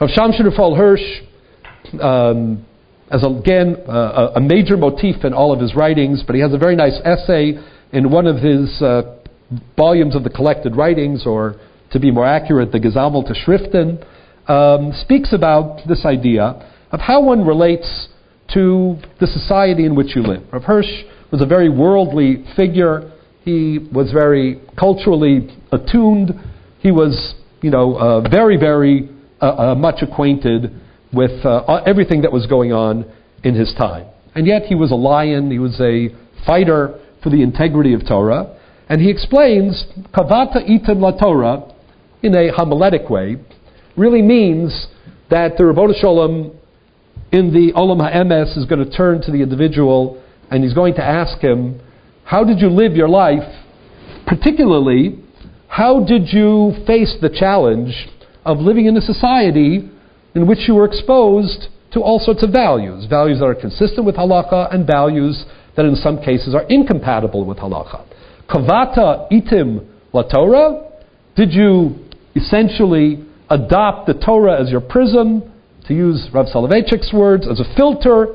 Rav 0.00 0.10
Shamshon 0.10 0.44
Raphael 0.44 0.74
Hirsch, 0.74 1.00
um, 2.00 2.64
as 3.10 3.24
again 3.24 3.76
uh, 3.88 4.32
a 4.36 4.40
major 4.40 4.76
motif 4.76 5.24
in 5.24 5.32
all 5.32 5.52
of 5.52 5.60
his 5.60 5.74
writings, 5.74 6.22
but 6.26 6.34
he 6.34 6.42
has 6.42 6.52
a 6.52 6.58
very 6.58 6.76
nice 6.76 6.98
essay 7.04 7.58
in 7.92 8.10
one 8.10 8.26
of 8.26 8.36
his 8.36 8.80
uh, 8.82 9.16
volumes 9.76 10.14
of 10.14 10.22
the 10.22 10.30
collected 10.30 10.76
writings, 10.76 11.26
or 11.26 11.56
to 11.90 11.98
be 11.98 12.10
more 12.10 12.26
accurate, 12.26 12.70
the 12.70 12.78
Gesammelte 12.78 13.34
Schriften, 13.44 14.04
um, 14.48 14.92
speaks 15.00 15.32
about 15.32 15.80
this 15.88 16.04
idea 16.04 16.42
of 16.92 17.00
how 17.00 17.22
one 17.22 17.46
relates 17.46 18.08
to 18.52 18.96
the 19.20 19.26
society 19.26 19.84
in 19.84 19.94
which 19.94 20.14
you 20.14 20.22
live. 20.22 20.42
Rav 20.52 20.64
Hirsch 20.64 21.04
was 21.30 21.40
a 21.40 21.46
very 21.46 21.68
worldly 21.68 22.44
figure. 22.56 23.12
He 23.44 23.78
was 23.92 24.12
very 24.12 24.60
culturally 24.78 25.48
attuned. 25.72 26.32
He 26.80 26.90
was, 26.90 27.34
you 27.62 27.70
know, 27.70 27.96
uh, 27.96 28.28
very, 28.28 28.56
very 28.56 29.08
uh, 29.40 29.46
uh, 29.46 29.74
much 29.74 30.02
acquainted 30.02 30.72
with 31.12 31.44
uh, 31.44 31.82
everything 31.86 32.22
that 32.22 32.32
was 32.32 32.46
going 32.46 32.72
on 32.72 33.10
in 33.42 33.54
his 33.54 33.74
time. 33.76 34.06
And 34.34 34.46
yet 34.46 34.62
he 34.62 34.74
was 34.74 34.92
a 34.92 34.96
lion. 34.96 35.50
He 35.50 35.58
was 35.58 35.80
a 35.80 36.08
fighter 36.46 37.00
for 37.22 37.30
the 37.30 37.42
integrity 37.42 37.94
of 37.94 38.06
Torah. 38.06 38.56
And 38.88 39.00
he 39.00 39.10
explains, 39.10 39.84
kavata 40.14 40.68
itim 40.68 41.00
la 41.00 41.12
Torah, 41.12 41.72
in 42.22 42.34
a 42.34 42.50
homiletic 42.52 43.08
way, 43.08 43.36
really 43.96 44.22
means 44.22 44.88
that 45.30 45.56
the 45.56 45.64
Rabboni 45.64 45.94
Shalom 46.00 46.52
in 47.32 47.52
the 47.52 47.72
Olam 47.76 48.00
HaEmes 48.00 48.58
is 48.58 48.66
going 48.66 48.84
to 48.84 48.90
turn 48.90 49.22
to 49.22 49.30
the 49.30 49.42
individual 49.42 50.22
and 50.50 50.64
he's 50.64 50.74
going 50.74 50.94
to 50.94 51.04
ask 51.04 51.38
him, 51.38 51.80
How 52.24 52.44
did 52.44 52.60
you 52.60 52.68
live 52.68 52.94
your 52.94 53.08
life? 53.08 53.48
Particularly, 54.26 55.18
how 55.68 56.04
did 56.04 56.32
you 56.32 56.74
face 56.86 57.16
the 57.20 57.28
challenge 57.28 58.08
of 58.44 58.58
living 58.58 58.86
in 58.86 58.96
a 58.96 59.00
society 59.00 59.88
in 60.34 60.46
which 60.46 60.60
you 60.66 60.74
were 60.74 60.84
exposed 60.84 61.68
to 61.92 62.00
all 62.00 62.18
sorts 62.18 62.42
of 62.42 62.50
values? 62.50 63.06
Values 63.06 63.38
that 63.38 63.46
are 63.46 63.54
consistent 63.54 64.04
with 64.04 64.16
halacha 64.16 64.74
and 64.74 64.86
values 64.86 65.44
that 65.76 65.84
in 65.84 65.94
some 65.94 66.18
cases 66.18 66.54
are 66.54 66.64
incompatible 66.68 67.44
with 67.44 67.58
halacha. 67.58 68.04
Kavata 68.48 69.30
itim 69.30 69.86
la 70.12 70.22
Torah? 70.22 70.90
Did 71.36 71.52
you 71.52 71.96
essentially 72.34 73.24
adopt 73.48 74.06
the 74.06 74.14
Torah 74.14 74.60
as 74.60 74.70
your 74.70 74.80
prism? 74.80 75.50
to 75.90 75.96
use 75.96 76.28
Rav 76.32 76.46
Soloveitchik's 76.46 77.12
words, 77.12 77.48
as 77.50 77.58
a 77.58 77.64
filter, 77.76 78.28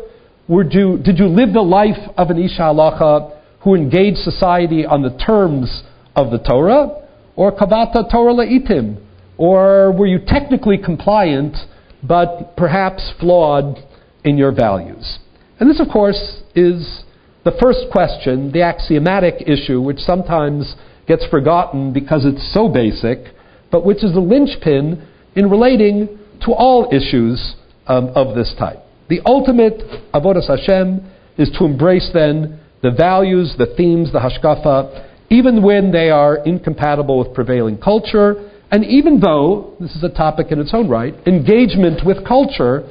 you, 0.48 0.98
did 0.98 1.18
you 1.18 1.28
live 1.28 1.54
the 1.54 1.62
life 1.62 2.10
of 2.18 2.30
an 2.30 2.38
Isha 2.38 2.62
Halacha 2.62 3.40
who 3.62 3.76
engaged 3.76 4.18
society 4.18 4.86
on 4.86 5.02
the 5.02 5.18
terms 5.18 5.84
of 6.16 6.32
the 6.32 6.38
Torah? 6.38 7.04
Or 7.36 7.52
Kavata 7.52 8.10
Torah 8.12 8.34
La'itim? 8.34 9.04
Or 9.38 9.92
were 9.92 10.06
you 10.06 10.20
technically 10.26 10.78
compliant, 10.78 11.58
but 12.04 12.56
perhaps 12.56 13.12
flawed 13.20 13.80
in 14.24 14.38
your 14.38 14.54
values? 14.54 15.20
And 15.60 15.70
this, 15.70 15.80
of 15.80 15.88
course, 15.92 16.42
is 16.56 17.04
the 17.44 17.52
first 17.62 17.92
question, 17.92 18.52
the 18.52 18.62
axiomatic 18.62 19.48
issue, 19.48 19.82
which 19.82 20.00
sometimes 20.00 20.76
gets 21.08 21.26
forgotten 21.28 21.94
because 21.94 22.26
it's 22.26 22.54
so 22.54 22.68
basic, 22.70 23.34
but 23.72 23.86
which 23.86 24.04
is 24.04 24.14
the 24.14 24.20
linchpin 24.20 25.08
in 25.36 25.50
relating 25.50 26.18
to 26.42 26.52
all 26.52 26.90
issues 26.92 27.56
um, 27.88 28.08
of 28.16 28.36
this 28.36 28.54
type. 28.58 28.85
The 29.10 29.22
ultimate 29.26 29.82
avodas 30.14 30.48
Hashem 30.48 31.06
is 31.38 31.52
to 31.58 31.66
embrace 31.66 32.10
then 32.14 32.60
the 32.82 32.92
values, 32.92 33.56
the 33.58 33.74
themes, 33.78 34.12
the 34.12 34.20
hashkafa, 34.20 35.08
even 35.30 35.64
when 35.64 35.92
they 35.92 36.10
are 36.10 36.38
incompatible 36.46 37.20
with 37.20 37.34
prevailing 37.34 37.78
culture, 37.78 38.52
and 38.72 38.84
even 38.86 39.20
though 39.20 39.76
this 39.80 39.96
is 39.96 40.04
a 40.04 40.10
topic 40.10 40.48
in 40.52 40.60
its 40.60 40.72
own 40.74 40.90
right, 40.90 41.16
engagement 41.28 42.06
with 42.06 42.26
culture 42.28 42.84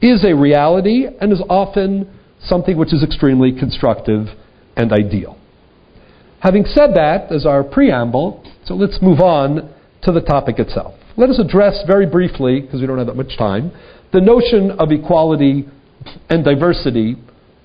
is 0.00 0.24
a 0.24 0.34
reality 0.34 1.06
and 1.20 1.32
is 1.32 1.42
often 1.48 2.10
something 2.44 2.76
which 2.76 2.92
is 2.92 3.02
extremely 3.02 3.52
constructive 3.58 4.26
and 4.76 4.92
ideal. 4.92 5.38
Having 6.40 6.66
said 6.66 6.90
that, 6.94 7.32
as 7.32 7.46
our 7.46 7.64
preamble, 7.64 8.44
so 8.64 8.74
let's 8.74 8.98
move 9.00 9.20
on 9.20 9.72
to 10.02 10.12
the 10.12 10.20
topic 10.20 10.58
itself. 10.58 10.94
Let 11.16 11.30
us 11.30 11.38
address 11.38 11.84
very 11.86 12.06
briefly, 12.06 12.60
because 12.60 12.80
we 12.80 12.86
don't 12.86 12.98
have 12.98 13.06
that 13.06 13.16
much 13.16 13.38
time, 13.38 13.72
the 14.14 14.20
notion 14.20 14.70
of 14.78 14.92
equality 14.92 15.66
and 16.30 16.44
diversity 16.44 17.16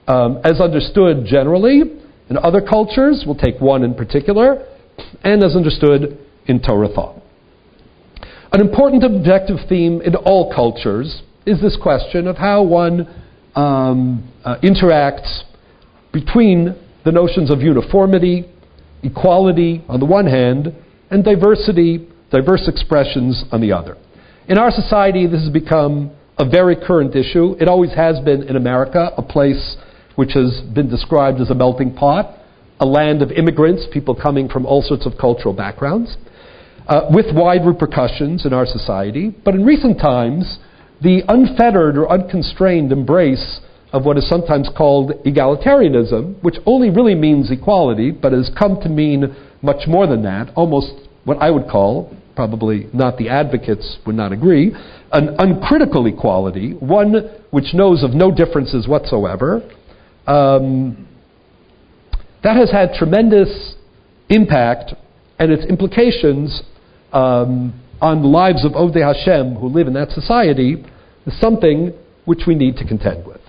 um, 0.07 0.39
as 0.43 0.59
understood 0.59 1.23
generally 1.23 1.83
in 2.27 2.37
other 2.37 2.59
cultures. 2.59 3.23
We'll 3.25 3.35
take 3.35 3.61
one 3.61 3.83
in 3.83 3.93
particular, 3.93 4.65
and 5.23 5.43
as 5.43 5.55
understood 5.55 6.17
in 6.47 6.59
Torah 6.59 6.89
thought. 6.89 7.21
An 8.51 8.61
important 8.61 9.03
objective 9.03 9.57
theme 9.69 10.01
in 10.01 10.15
all 10.15 10.51
cultures 10.51 11.21
is 11.45 11.61
this 11.61 11.77
question 11.79 12.27
of 12.27 12.35
how 12.35 12.63
one 12.63 13.07
um, 13.53 14.33
uh, 14.43 14.55
interacts 14.63 15.43
between 16.11 16.75
the 17.05 17.11
notions 17.11 17.51
of 17.51 17.61
uniformity, 17.61 18.51
equality 19.03 19.85
on 19.87 19.99
the 19.99 20.05
one 20.07 20.25
hand, 20.25 20.73
and 21.11 21.23
diversity 21.23 22.07
diverse 22.31 22.67
expressions 22.67 23.43
on 23.51 23.61
the 23.61 23.71
other. 23.71 23.97
In 24.47 24.57
our 24.57 24.71
society, 24.71 25.27
this 25.27 25.41
has 25.41 25.53
become 25.53 26.15
a 26.39 26.49
very 26.49 26.75
current 26.75 27.15
issue. 27.15 27.55
It 27.59 27.67
always 27.67 27.93
has 27.93 28.19
been 28.21 28.43
in 28.43 28.55
America, 28.55 29.11
a 29.17 29.21
place 29.21 29.75
which 30.15 30.31
has 30.33 30.61
been 30.73 30.89
described 30.89 31.41
as 31.41 31.49
a 31.49 31.55
melting 31.55 31.93
pot, 31.93 32.37
a 32.79 32.85
land 32.85 33.21
of 33.21 33.29
immigrants, 33.31 33.85
people 33.91 34.15
coming 34.15 34.47
from 34.47 34.65
all 34.65 34.81
sorts 34.81 35.05
of 35.05 35.13
cultural 35.19 35.53
backgrounds, 35.53 36.15
uh, 36.87 37.01
with 37.11 37.25
wide 37.35 37.65
repercussions 37.65 38.45
in 38.45 38.53
our 38.53 38.65
society. 38.65 39.35
But 39.43 39.53
in 39.55 39.65
recent 39.65 39.99
times, 39.99 40.59
the 41.01 41.23
unfettered 41.27 41.97
or 41.97 42.09
unconstrained 42.09 42.93
embrace 42.93 43.59
of 43.91 44.05
what 44.05 44.17
is 44.17 44.27
sometimes 44.29 44.69
called 44.77 45.11
egalitarianism, 45.25 46.41
which 46.41 46.55
only 46.65 46.89
really 46.89 47.15
means 47.15 47.51
equality, 47.51 48.11
but 48.11 48.31
has 48.31 48.49
come 48.57 48.79
to 48.81 48.87
mean 48.87 49.35
much 49.61 49.87
more 49.87 50.07
than 50.07 50.23
that, 50.23 50.53
almost 50.55 50.93
what 51.25 51.37
I 51.41 51.51
would 51.51 51.67
call 51.67 52.15
probably 52.39 52.87
not 52.93 53.17
the 53.17 53.27
advocates 53.27 53.97
would 54.05 54.15
not 54.15 54.31
agree, 54.31 54.71
an 55.11 55.35
uncritical 55.39 56.05
equality, 56.05 56.71
one 56.71 57.13
which 57.51 57.73
knows 57.73 58.01
of 58.01 58.11
no 58.11 58.33
differences 58.33 58.87
whatsoever. 58.87 59.61
Um, 60.25 61.05
that 62.41 62.55
has 62.55 62.71
had 62.71 62.93
tremendous 62.93 63.75
impact 64.29 64.93
and 65.37 65.51
its 65.51 65.65
implications 65.65 66.61
um, 67.11 67.77
on 67.99 68.21
the 68.21 68.29
lives 68.29 68.63
of 68.63 68.71
Ovdei 68.71 69.03
Hashem 69.05 69.55
who 69.55 69.67
live 69.67 69.87
in 69.87 69.93
that 69.95 70.11
society 70.11 70.81
is 71.25 71.37
something 71.41 71.91
which 72.23 72.43
we 72.47 72.55
need 72.55 72.77
to 72.77 72.87
contend 72.87 73.27
with. 73.27 73.41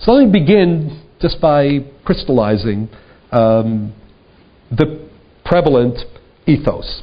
So 0.00 0.12
let 0.12 0.26
me 0.26 0.32
begin 0.32 1.02
just 1.20 1.38
by 1.38 1.80
crystallizing 2.06 2.88
um, 3.30 3.92
the 4.70 5.06
prevalent 5.44 5.98
ethos. 6.46 7.02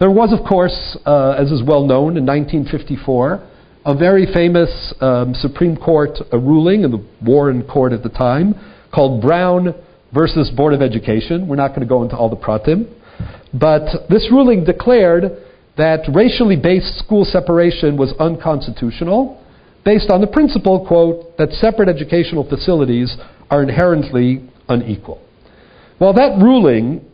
There 0.00 0.10
was, 0.10 0.32
of 0.32 0.48
course, 0.48 0.96
uh, 1.04 1.32
as 1.32 1.52
is 1.52 1.62
well 1.62 1.84
known, 1.84 2.16
in 2.16 2.24
1954, 2.24 3.46
a 3.84 3.94
very 3.94 4.24
famous 4.32 4.94
um, 4.98 5.34
Supreme 5.34 5.76
Court 5.76 6.16
uh, 6.32 6.38
ruling 6.38 6.84
in 6.84 6.90
the 6.90 7.04
Warren 7.22 7.62
Court 7.68 7.92
at 7.92 8.02
the 8.02 8.08
time 8.08 8.54
called 8.94 9.20
Brown 9.20 9.74
versus 10.14 10.50
Board 10.56 10.72
of 10.72 10.80
Education. 10.80 11.46
We're 11.46 11.56
not 11.56 11.68
going 11.68 11.82
to 11.82 11.86
go 11.86 12.02
into 12.02 12.16
all 12.16 12.30
the 12.30 12.36
pratim. 12.36 12.88
But 13.52 14.08
this 14.08 14.26
ruling 14.32 14.64
declared 14.64 15.24
that 15.76 16.08
racially 16.14 16.56
based 16.56 16.98
school 16.98 17.26
separation 17.26 17.98
was 17.98 18.14
unconstitutional 18.18 19.44
based 19.84 20.08
on 20.08 20.22
the 20.22 20.26
principle, 20.26 20.86
quote, 20.88 21.36
that 21.36 21.50
separate 21.52 21.90
educational 21.90 22.48
facilities 22.48 23.14
are 23.50 23.62
inherently 23.62 24.48
unequal. 24.66 25.20
Well, 26.00 26.14
that 26.14 26.38
ruling 26.40 27.04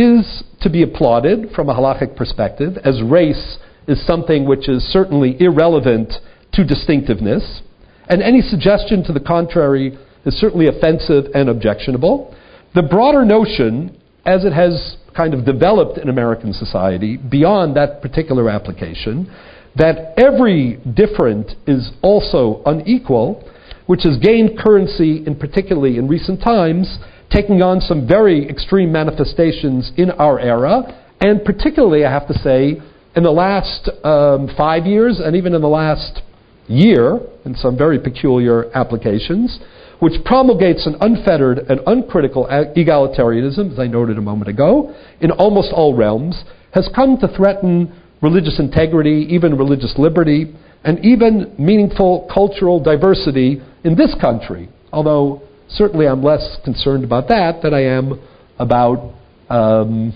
is 0.00 0.42
to 0.62 0.70
be 0.70 0.82
applauded 0.82 1.50
from 1.54 1.68
a 1.68 1.74
halachic 1.74 2.16
perspective, 2.16 2.76
as 2.84 3.02
race 3.02 3.58
is 3.86 4.04
something 4.06 4.48
which 4.48 4.68
is 4.68 4.82
certainly 4.84 5.36
irrelevant 5.40 6.12
to 6.52 6.64
distinctiveness, 6.64 7.62
and 8.08 8.22
any 8.22 8.40
suggestion 8.40 9.04
to 9.04 9.12
the 9.12 9.20
contrary 9.20 9.96
is 10.24 10.34
certainly 10.34 10.66
offensive 10.66 11.26
and 11.34 11.48
objectionable. 11.48 12.34
The 12.74 12.82
broader 12.82 13.24
notion 13.24 14.00
as 14.24 14.44
it 14.44 14.52
has 14.52 14.96
kind 15.16 15.34
of 15.34 15.44
developed 15.44 15.98
in 15.98 16.08
American 16.08 16.52
society 16.52 17.16
beyond 17.16 17.76
that 17.76 18.02
particular 18.02 18.48
application, 18.48 19.32
that 19.76 20.14
every 20.18 20.78
different 20.94 21.52
is 21.66 21.90
also 22.02 22.62
unequal, 22.66 23.48
which 23.86 24.02
has 24.04 24.18
gained 24.18 24.58
currency, 24.58 25.24
in 25.26 25.36
particularly 25.36 25.96
in 25.96 26.06
recent 26.06 26.42
times, 26.42 26.98
taking 27.30 27.62
on 27.62 27.80
some 27.80 28.06
very 28.06 28.48
extreme 28.48 28.90
manifestations 28.92 29.92
in 29.96 30.10
our 30.12 30.38
era, 30.40 31.04
and 31.20 31.44
particularly, 31.44 32.04
I 32.04 32.10
have 32.10 32.26
to 32.28 32.34
say, 32.34 32.80
in 33.14 33.22
the 33.22 33.30
last 33.30 33.90
um, 34.04 34.48
five 34.56 34.86
years 34.86 35.20
and 35.24 35.36
even 35.36 35.54
in 35.54 35.60
the 35.60 35.68
last 35.68 36.22
year, 36.68 37.18
in 37.44 37.54
some 37.54 37.76
very 37.76 37.98
peculiar 37.98 38.70
applications, 38.76 39.58
which 39.98 40.14
promulgates 40.24 40.86
an 40.86 40.96
unfettered 41.00 41.58
and 41.58 41.80
uncritical 41.86 42.46
egalitarianism, 42.46 43.72
as 43.72 43.78
I 43.78 43.86
noted 43.86 44.16
a 44.16 44.22
moment 44.22 44.48
ago, 44.48 44.94
in 45.20 45.30
almost 45.30 45.72
all 45.72 45.94
realms, 45.94 46.42
has 46.72 46.88
come 46.94 47.18
to 47.18 47.28
threaten 47.36 47.92
religious 48.22 48.58
integrity, 48.58 49.26
even 49.30 49.56
religious 49.56 49.94
liberty, 49.98 50.54
and 50.84 51.04
even 51.04 51.54
meaningful 51.58 52.30
cultural 52.32 52.82
diversity 52.82 53.60
in 53.84 53.96
this 53.96 54.14
country. 54.20 54.68
Although 54.92 55.42
certainly 55.74 56.06
I'm 56.06 56.22
less 56.22 56.58
concerned 56.64 57.04
about 57.04 57.28
that 57.28 57.62
than 57.62 57.74
I 57.74 57.84
am 57.84 58.20
about 58.58 59.14
um, 59.48 60.12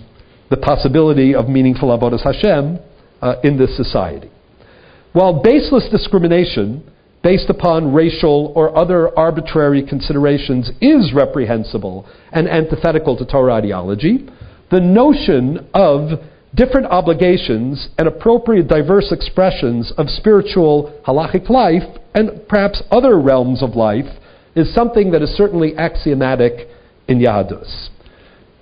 the 0.50 0.56
possibility 0.56 1.34
of 1.34 1.48
meaningful 1.48 1.96
avodas 1.96 2.22
Hashem 2.22 2.78
uh, 3.20 3.34
in 3.42 3.58
this 3.58 3.76
society. 3.76 4.30
While 5.12 5.42
baseless 5.42 5.88
discrimination 5.90 6.90
based 7.22 7.48
upon 7.48 7.94
racial 7.94 8.52
or 8.54 8.76
other 8.76 9.16
arbitrary 9.18 9.84
considerations 9.86 10.70
is 10.80 11.12
reprehensible 11.14 12.06
and 12.32 12.46
antithetical 12.46 13.16
to 13.16 13.24
Torah 13.24 13.54
ideology, 13.54 14.28
the 14.70 14.80
notion 14.80 15.66
of 15.72 16.20
different 16.54 16.86
obligations 16.86 17.88
and 17.98 18.06
appropriate 18.06 18.68
diverse 18.68 19.10
expressions 19.10 19.92
of 19.96 20.08
spiritual 20.08 21.00
halachic 21.06 21.48
life 21.48 21.82
and 22.14 22.46
perhaps 22.48 22.82
other 22.90 23.18
realms 23.18 23.62
of 23.62 23.70
life 23.70 24.06
is 24.54 24.72
something 24.74 25.10
that 25.12 25.22
is 25.22 25.30
certainly 25.30 25.76
axiomatic 25.76 26.68
in 27.08 27.18
Yahadus. 27.18 27.88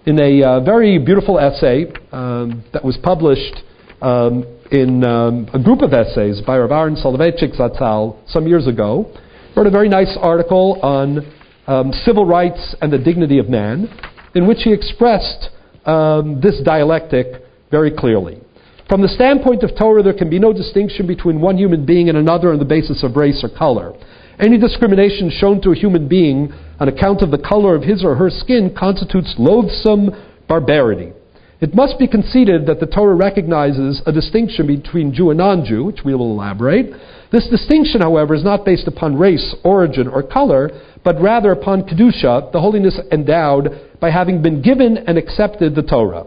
In 0.06 0.18
a 0.18 0.42
uh, 0.42 0.60
very 0.60 0.98
beautiful 0.98 1.38
essay 1.38 1.86
um, 2.10 2.64
that 2.72 2.84
was 2.84 2.98
published 3.02 3.62
um, 4.00 4.44
in 4.70 5.04
um, 5.04 5.48
a 5.54 5.62
group 5.62 5.82
of 5.82 5.92
essays 5.92 6.40
by 6.44 6.58
Rav 6.58 6.72
Aaron 6.72 6.96
Soloveitchik 6.96 7.56
Zatzal 7.56 8.18
some 8.28 8.48
years 8.48 8.66
ago, 8.66 9.12
wrote 9.56 9.66
a 9.66 9.70
very 9.70 9.88
nice 9.88 10.16
article 10.20 10.80
on 10.82 11.18
um, 11.66 11.92
civil 12.04 12.24
rights 12.24 12.74
and 12.80 12.92
the 12.92 12.98
dignity 12.98 13.38
of 13.38 13.48
man, 13.48 13.86
in 14.34 14.48
which 14.48 14.62
he 14.64 14.72
expressed 14.72 15.50
um, 15.84 16.40
this 16.40 16.60
dialectic 16.64 17.26
very 17.70 17.92
clearly. 17.94 18.40
From 18.88 19.02
the 19.02 19.08
standpoint 19.08 19.62
of 19.62 19.70
Torah, 19.78 20.02
there 20.02 20.16
can 20.16 20.28
be 20.28 20.38
no 20.38 20.52
distinction 20.52 21.06
between 21.06 21.40
one 21.40 21.56
human 21.56 21.86
being 21.86 22.08
and 22.08 22.18
another 22.18 22.52
on 22.52 22.58
the 22.58 22.64
basis 22.64 23.04
of 23.04 23.16
race 23.16 23.44
or 23.44 23.56
color. 23.56 23.92
Any 24.38 24.58
discrimination 24.58 25.30
shown 25.30 25.60
to 25.62 25.70
a 25.70 25.76
human 25.76 26.08
being 26.08 26.52
on 26.80 26.88
account 26.88 27.22
of 27.22 27.30
the 27.30 27.38
color 27.38 27.74
of 27.74 27.82
his 27.82 28.04
or 28.04 28.16
her 28.16 28.30
skin 28.30 28.74
constitutes 28.76 29.34
loathsome 29.38 30.10
barbarity. 30.48 31.12
It 31.60 31.76
must 31.76 31.96
be 31.96 32.08
conceded 32.08 32.66
that 32.66 32.80
the 32.80 32.86
Torah 32.86 33.14
recognizes 33.14 34.02
a 34.04 34.10
distinction 34.10 34.66
between 34.66 35.14
Jew 35.14 35.30
and 35.30 35.38
non 35.38 35.64
Jew, 35.64 35.84
which 35.84 36.00
we 36.04 36.12
will 36.12 36.32
elaborate. 36.32 36.92
This 37.30 37.46
distinction, 37.48 38.00
however, 38.00 38.34
is 38.34 38.42
not 38.42 38.64
based 38.64 38.88
upon 38.88 39.16
race, 39.16 39.54
origin, 39.62 40.08
or 40.08 40.24
color, 40.24 40.70
but 41.04 41.20
rather 41.20 41.52
upon 41.52 41.84
Kedusha, 41.84 42.50
the 42.52 42.60
holiness 42.60 42.98
endowed 43.12 43.68
by 44.00 44.10
having 44.10 44.42
been 44.42 44.60
given 44.60 44.98
and 44.98 45.16
accepted 45.16 45.76
the 45.76 45.82
Torah. 45.82 46.26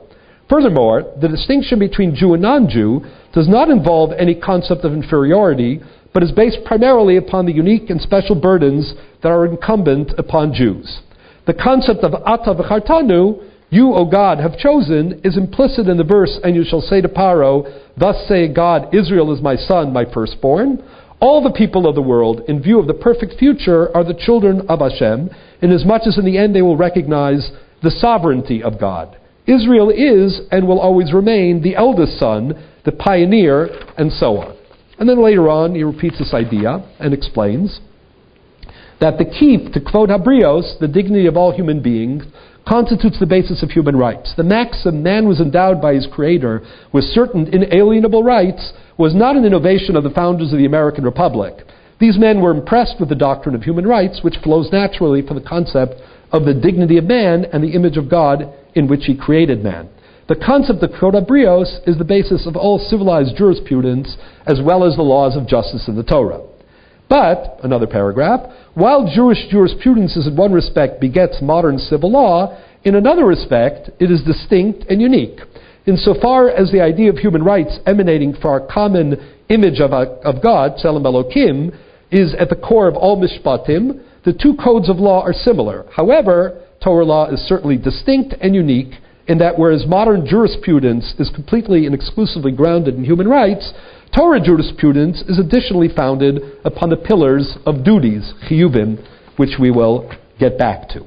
Furthermore, 0.49 1.03
the 1.19 1.27
distinction 1.27 1.79
between 1.79 2.15
Jew 2.15 2.33
and 2.33 2.41
non 2.41 2.69
Jew 2.69 3.03
does 3.33 3.49
not 3.49 3.69
involve 3.69 4.13
any 4.17 4.35
concept 4.35 4.85
of 4.85 4.93
inferiority, 4.93 5.81
but 6.15 6.23
is 6.23 6.31
based 6.31 6.59
primarily 6.63 7.17
upon 7.17 7.45
the 7.45 7.51
unique 7.51 7.89
and 7.89 7.99
special 7.99 8.35
burdens 8.35 8.93
that 9.21 9.27
are 9.27 9.45
incumbent 9.45 10.13
upon 10.17 10.53
Jews. 10.53 11.01
The 11.45 11.53
concept 11.53 12.05
of 12.05 12.13
Ata 12.13 12.55
v'chartanu, 12.55 13.43
you, 13.69 13.93
O 13.93 14.05
God, 14.05 14.39
have 14.39 14.57
chosen, 14.57 15.19
is 15.25 15.35
implicit 15.35 15.89
in 15.89 15.97
the 15.97 16.05
verse, 16.05 16.39
and 16.41 16.55
you 16.55 16.63
shall 16.63 16.79
say 16.79 17.01
to 17.01 17.09
Paro, 17.09 17.65
Thus 17.97 18.15
say 18.29 18.47
God, 18.47 18.95
Israel 18.95 19.33
is 19.33 19.41
my 19.41 19.57
son, 19.57 19.91
my 19.91 20.05
firstborn. 20.13 20.81
All 21.19 21.43
the 21.43 21.51
people 21.51 21.85
of 21.85 21.95
the 21.95 22.01
world, 22.01 22.43
in 22.47 22.61
view 22.63 22.79
of 22.79 22.87
the 22.87 22.93
perfect 22.93 23.37
future, 23.37 23.93
are 23.93 24.05
the 24.05 24.13
children 24.13 24.61
of 24.69 24.79
Hashem, 24.79 25.29
inasmuch 25.61 26.03
as 26.07 26.17
in 26.17 26.23
the 26.23 26.37
end 26.37 26.55
they 26.55 26.61
will 26.61 26.77
recognize 26.77 27.51
the 27.83 27.91
sovereignty 27.91 28.63
of 28.63 28.79
God. 28.79 29.17
Israel 29.47 29.89
is 29.89 30.39
and 30.49 30.65
will 30.65 30.79
always 30.79 31.11
remain 31.11 31.61
the 31.61 31.75
eldest 31.75 32.17
son, 32.17 32.53
the 32.85 32.93
pioneer, 32.93 33.67
and 33.97 34.13
so 34.13 34.37
on. 34.37 34.54
And 34.97 35.09
then 35.09 35.21
later 35.21 35.49
on, 35.49 35.75
he 35.75 35.83
repeats 35.83 36.19
this 36.19 36.33
idea 36.33 36.83
and 36.99 37.13
explains 37.13 37.79
that 39.01 39.17
the 39.17 39.25
keep 39.25 39.73
to 39.73 39.81
quote 39.81 40.09
habrios, 40.09 40.79
the 40.79 40.87
dignity 40.87 41.27
of 41.27 41.35
all 41.35 41.51
human 41.51 41.81
beings, 41.81 42.23
constitutes 42.67 43.19
the 43.19 43.25
basis 43.25 43.61
of 43.61 43.69
human 43.69 43.95
rights. 43.95 44.33
The 44.35 44.43
maxim 44.43 45.03
man 45.03 45.27
was 45.27 45.39
endowed 45.39 45.81
by 45.81 45.93
his 45.93 46.07
creator 46.11 46.61
with 46.91 47.03
certain 47.03 47.47
inalienable 47.47 48.23
rights 48.23 48.73
was 48.97 49.13
not 49.13 49.35
an 49.35 49.45
innovation 49.45 49.95
of 49.95 50.03
the 50.03 50.09
founders 50.09 50.51
of 50.51 50.57
the 50.57 50.65
American 50.65 51.03
Republic. 51.03 51.53
These 51.99 52.17
men 52.17 52.41
were 52.41 52.51
impressed 52.51 52.95
with 52.99 53.09
the 53.09 53.15
doctrine 53.15 53.55
of 53.55 53.63
human 53.63 53.85
rights, 53.85 54.21
which 54.23 54.37
flows 54.43 54.69
naturally 54.71 55.21
from 55.21 55.37
the 55.37 55.47
concept 55.47 55.95
of 56.31 56.45
the 56.45 56.53
dignity 56.53 56.97
of 56.97 57.05
man 57.05 57.45
and 57.45 57.63
the 57.63 57.73
image 57.73 57.97
of 57.97 58.09
God 58.09 58.51
in 58.73 58.87
which 58.87 59.05
he 59.05 59.15
created 59.15 59.63
man. 59.63 59.89
The 60.27 60.35
concept 60.35 60.81
of 60.81 60.89
Brios 61.27 61.87
is 61.87 61.99
the 61.99 62.03
basis 62.03 62.47
of 62.47 62.55
all 62.55 62.79
civilized 62.79 63.37
jurisprudence 63.37 64.17
as 64.47 64.59
well 64.59 64.83
as 64.83 64.95
the 64.95 65.03
laws 65.03 65.35
of 65.35 65.47
justice 65.47 65.87
in 65.87 65.95
the 65.95 66.03
Torah. 66.03 66.41
But, 67.07 67.59
another 67.61 67.85
paragraph, 67.85 68.41
while 68.73 69.07
Jewish 69.13 69.47
jurisprudence 69.51 70.17
is 70.17 70.25
in 70.25 70.35
one 70.35 70.51
respect 70.51 70.99
begets 70.99 71.43
modern 71.43 71.77
civil 71.77 72.11
law, 72.11 72.57
in 72.83 72.95
another 72.95 73.23
respect 73.23 73.91
it 73.99 74.09
is 74.09 74.23
distinct 74.23 74.85
and 74.89 74.99
unique. 74.99 75.39
Insofar 75.85 76.49
as 76.49 76.71
the 76.71 76.81
idea 76.81 77.11
of 77.11 77.17
human 77.17 77.43
rights 77.43 77.77
emanating 77.85 78.33
from 78.33 78.49
our 78.49 78.67
common 78.67 79.17
image 79.49 79.79
of, 79.79 79.93
of 79.93 80.41
God, 80.41 80.77
Tselem 80.83 81.03
Elokim, 81.03 81.77
is 82.09 82.33
at 82.39 82.49
the 82.49 82.55
core 82.55 82.87
of 82.87 82.95
all 82.95 83.21
mishpatim, 83.21 84.01
the 84.23 84.33
two 84.33 84.55
codes 84.55 84.89
of 84.89 84.97
law 84.97 85.21
are 85.21 85.33
similar. 85.33 85.85
However, 85.95 86.63
Torah 86.83 87.05
law 87.05 87.29
is 87.31 87.39
certainly 87.41 87.77
distinct 87.77 88.33
and 88.41 88.55
unique 88.55 88.95
in 89.27 89.39
that 89.39 89.57
whereas 89.57 89.85
modern 89.87 90.25
jurisprudence 90.25 91.15
is 91.19 91.31
completely 91.33 91.85
and 91.85 91.95
exclusively 91.95 92.51
grounded 92.51 92.95
in 92.95 93.03
human 93.03 93.27
rights, 93.27 93.73
Torah 94.15 94.39
jurisprudence 94.39 95.21
is 95.27 95.39
additionally 95.39 95.89
founded 95.93 96.41
upon 96.63 96.89
the 96.89 96.95
pillars 96.95 97.57
of 97.65 97.83
duties, 97.83 98.33
chiyuvim, 98.49 99.03
which 99.37 99.57
we 99.59 99.71
will 99.71 100.11
get 100.39 100.57
back 100.57 100.87
to. 100.89 101.01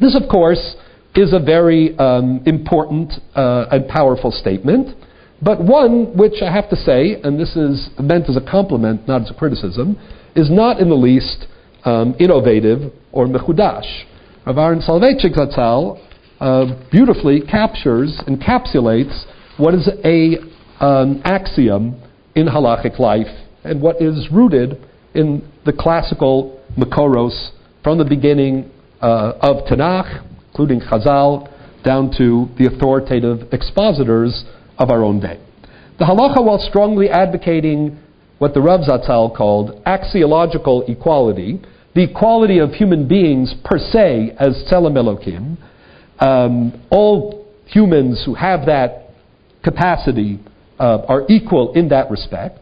This, 0.00 0.18
of 0.20 0.28
course, 0.30 0.76
is 1.14 1.32
a 1.32 1.38
very 1.38 1.96
um, 1.98 2.42
important 2.46 3.12
uh, 3.34 3.66
and 3.70 3.86
powerful 3.88 4.30
statement, 4.30 4.96
but 5.42 5.62
one 5.62 6.16
which 6.16 6.40
I 6.40 6.50
have 6.52 6.70
to 6.70 6.76
say, 6.76 7.20
and 7.22 7.38
this 7.38 7.56
is 7.56 7.90
meant 8.00 8.28
as 8.28 8.36
a 8.36 8.50
compliment, 8.50 9.06
not 9.06 9.22
as 9.22 9.30
a 9.30 9.34
criticism, 9.34 9.98
is 10.34 10.50
not 10.50 10.80
in 10.80 10.88
the 10.88 10.94
least 10.94 11.46
um, 11.84 12.14
innovative 12.18 12.92
or 13.10 13.26
mechudash. 13.26 14.04
Rav 14.46 14.56
Aaron 14.56 14.80
Soloveitchik 14.80 15.36
Zatzal 15.36 16.00
beautifully 16.90 17.40
captures, 17.40 18.20
encapsulates 18.26 19.24
what 19.58 19.74
is 19.74 19.88
a 20.04 20.38
um, 20.84 21.20
axiom 21.24 22.00
in 22.34 22.46
halachic 22.46 22.98
life 22.98 23.28
and 23.64 23.80
what 23.80 24.02
is 24.02 24.28
rooted 24.32 24.76
in 25.14 25.48
the 25.64 25.72
classical 25.72 26.60
Makoros 26.76 27.50
from 27.84 27.98
the 27.98 28.04
beginning 28.04 28.70
uh, 29.00 29.34
of 29.40 29.64
Tanakh, 29.66 30.24
including 30.48 30.80
Chazal, 30.80 31.48
down 31.84 32.10
to 32.16 32.48
the 32.58 32.66
authoritative 32.66 33.52
expositors 33.52 34.44
of 34.78 34.90
our 34.90 35.04
own 35.04 35.20
day. 35.20 35.40
The 35.98 36.04
halacha, 36.04 36.44
while 36.44 36.58
strongly 36.58 37.08
advocating 37.08 37.98
what 38.38 38.54
the 38.54 38.60
Rav 38.60 38.80
Zatzal 38.80 39.36
called 39.36 39.82
axiological 39.84 40.88
equality, 40.88 41.60
the 41.94 42.04
equality 42.10 42.58
of 42.58 42.70
human 42.70 43.06
beings 43.06 43.54
per 43.64 43.78
se 43.78 44.34
as 44.38 44.64
Tselem 44.68 44.94
Elokim, 44.94 45.56
um, 46.22 46.86
all 46.90 47.44
humans 47.66 48.22
who 48.24 48.34
have 48.34 48.66
that 48.66 49.10
capacity 49.64 50.38
uh, 50.78 50.98
are 51.08 51.22
equal 51.28 51.72
in 51.74 51.88
that 51.88 52.10
respect, 52.10 52.60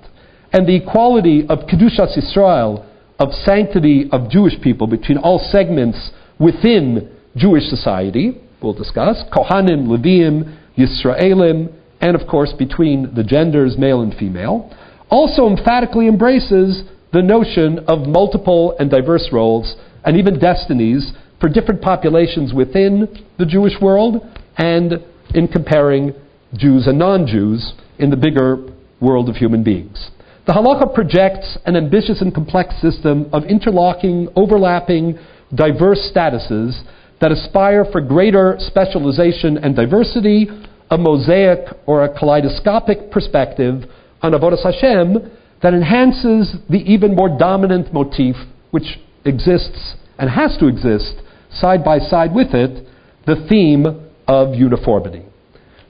and 0.52 0.66
the 0.66 0.76
equality 0.76 1.44
of 1.48 1.60
Kedushas 1.68 2.16
Israel, 2.16 2.86
of 3.18 3.32
sanctity 3.44 4.08
of 4.12 4.30
Jewish 4.30 4.54
people 4.62 4.86
between 4.86 5.18
all 5.18 5.38
segments 5.38 6.10
within 6.38 7.14
Jewish 7.36 7.64
society, 7.64 8.40
we'll 8.62 8.72
discuss, 8.72 9.22
Kohanim, 9.30 9.86
Leviim, 9.86 10.56
Yisraelim, 10.78 11.72
and 12.00 12.20
of 12.20 12.26
course 12.26 12.54
between 12.58 13.14
the 13.14 13.22
genders, 13.22 13.76
male 13.78 14.00
and 14.00 14.14
female, 14.14 14.74
also 15.10 15.46
emphatically 15.46 16.08
embraces 16.08 16.82
the 17.12 17.20
notion 17.20 17.80
of 17.88 18.08
multiple 18.08 18.74
and 18.78 18.90
diverse 18.90 19.28
roles 19.32 19.76
and 20.04 20.16
even 20.16 20.38
destinies 20.38 21.12
for 21.40 21.48
different 21.48 21.80
populations 21.80 22.52
within 22.52 23.08
the 23.38 23.46
Jewish 23.46 23.74
world 23.80 24.22
and 24.56 24.94
in 25.34 25.48
comparing 25.48 26.14
Jews 26.54 26.86
and 26.86 26.98
non 26.98 27.26
Jews 27.26 27.72
in 27.98 28.10
the 28.10 28.16
bigger 28.16 28.66
world 29.00 29.28
of 29.28 29.36
human 29.36 29.64
beings. 29.64 30.10
The 30.46 30.52
halacha 30.52 30.94
projects 30.94 31.58
an 31.64 31.76
ambitious 31.76 32.20
and 32.20 32.34
complex 32.34 32.74
system 32.80 33.28
of 33.32 33.44
interlocking, 33.44 34.28
overlapping, 34.36 35.18
diverse 35.54 36.10
statuses 36.14 36.82
that 37.20 37.30
aspire 37.30 37.84
for 37.90 38.00
greater 38.00 38.56
specialization 38.58 39.58
and 39.58 39.76
diversity, 39.76 40.48
a 40.90 40.98
mosaic 40.98 41.60
or 41.86 42.04
a 42.04 42.18
kaleidoscopic 42.18 43.10
perspective 43.10 43.84
on 44.22 44.32
Avodas 44.32 44.64
Hashem 44.64 45.30
that 45.62 45.74
enhances 45.74 46.56
the 46.68 46.78
even 46.78 47.14
more 47.14 47.28
dominant 47.38 47.92
motif 47.92 48.36
which 48.70 48.98
exists 49.24 49.94
and 50.18 50.30
has 50.30 50.56
to 50.58 50.66
exist 50.66 51.14
side 51.54 51.84
by 51.84 51.98
side 51.98 52.34
with 52.34 52.54
it, 52.54 52.86
the 53.26 53.46
theme 53.48 53.86
of 54.26 54.54
uniformity. 54.54 55.24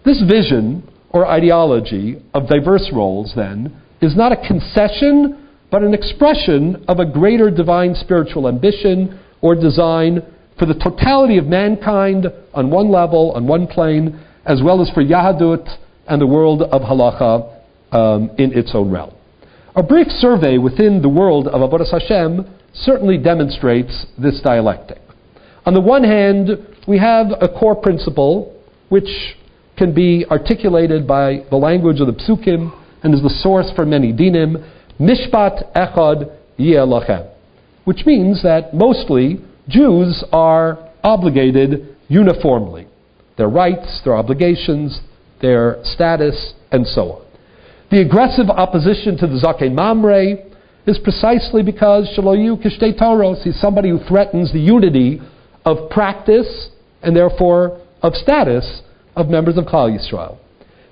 This 0.04 0.22
vision 0.22 0.88
or 1.10 1.26
ideology 1.26 2.22
of 2.32 2.48
diverse 2.48 2.88
roles, 2.92 3.32
then, 3.34 3.76
is 4.00 4.16
not 4.16 4.32
a 4.32 4.46
concession, 4.46 5.48
but 5.70 5.82
an 5.82 5.92
expression 5.92 6.84
of 6.88 6.98
a 6.98 7.04
greater 7.04 7.50
divine 7.50 7.94
spiritual 7.94 8.48
ambition 8.48 9.20
or 9.42 9.54
design 9.54 10.22
for 10.58 10.66
the 10.66 10.74
totality 10.74 11.38
of 11.38 11.46
mankind 11.46 12.26
on 12.54 12.70
one 12.70 12.90
level, 12.90 13.32
on 13.32 13.46
one 13.46 13.66
plane, 13.66 14.20
as 14.46 14.60
well 14.62 14.80
as 14.80 14.90
for 14.90 15.02
Yahadut 15.02 15.68
and 16.06 16.20
the 16.20 16.26
world 16.26 16.62
of 16.62 16.82
halacha 16.82 17.58
um, 17.92 18.30
in 18.38 18.56
its 18.56 18.70
own 18.74 18.90
realm. 18.90 19.12
A 19.76 19.82
brief 19.82 20.08
survey 20.08 20.58
within 20.58 21.00
the 21.02 21.08
world 21.08 21.46
of 21.46 21.60
Avodas 21.60 21.92
Hashem 21.92 22.46
certainly 22.74 23.18
demonstrates 23.18 24.06
this 24.18 24.40
dialectic. 24.42 24.98
On 25.66 25.74
the 25.74 25.80
one 25.80 26.04
hand, 26.04 26.50
we 26.88 26.98
have 26.98 27.26
a 27.40 27.48
core 27.48 27.76
principle 27.76 28.56
which 28.88 29.36
can 29.76 29.94
be 29.94 30.24
articulated 30.30 31.06
by 31.06 31.44
the 31.50 31.56
language 31.56 32.00
of 32.00 32.06
the 32.06 32.14
psukim 32.14 32.72
and 33.02 33.14
is 33.14 33.22
the 33.22 33.30
source 33.42 33.70
for 33.76 33.84
many 33.84 34.12
dinim, 34.12 34.66
mishpat 34.98 35.72
echad 35.74 36.34
lachem, 36.58 37.30
which 37.84 38.04
means 38.06 38.42
that 38.42 38.74
mostly 38.74 39.40
Jews 39.68 40.24
are 40.32 40.90
obligated 41.04 41.96
uniformly. 42.08 42.86
Their 43.36 43.48
rights, 43.48 44.00
their 44.04 44.16
obligations, 44.16 45.00
their 45.40 45.78
status, 45.84 46.54
and 46.72 46.86
so 46.86 47.12
on. 47.12 47.26
The 47.90 48.00
aggressive 48.00 48.48
opposition 48.48 49.16
to 49.18 49.26
the 49.26 49.40
Zaken 49.40 49.74
Mamre 49.74 50.36
is 50.86 50.98
precisely 50.98 51.62
because 51.62 52.08
Shaloyu 52.16 52.62
Kishtei 52.62 52.98
Toros, 52.98 53.42
he's 53.44 53.60
somebody 53.60 53.90
who 53.90 53.98
threatens 54.08 54.52
the 54.52 54.60
unity 54.60 55.20
of 55.64 55.90
practice 55.90 56.70
and 57.02 57.14
therefore 57.16 57.80
of 58.02 58.14
status 58.14 58.82
of 59.16 59.28
members 59.28 59.56
of 59.56 59.64
Klal 59.64 59.90
Yisrael. 59.90 60.38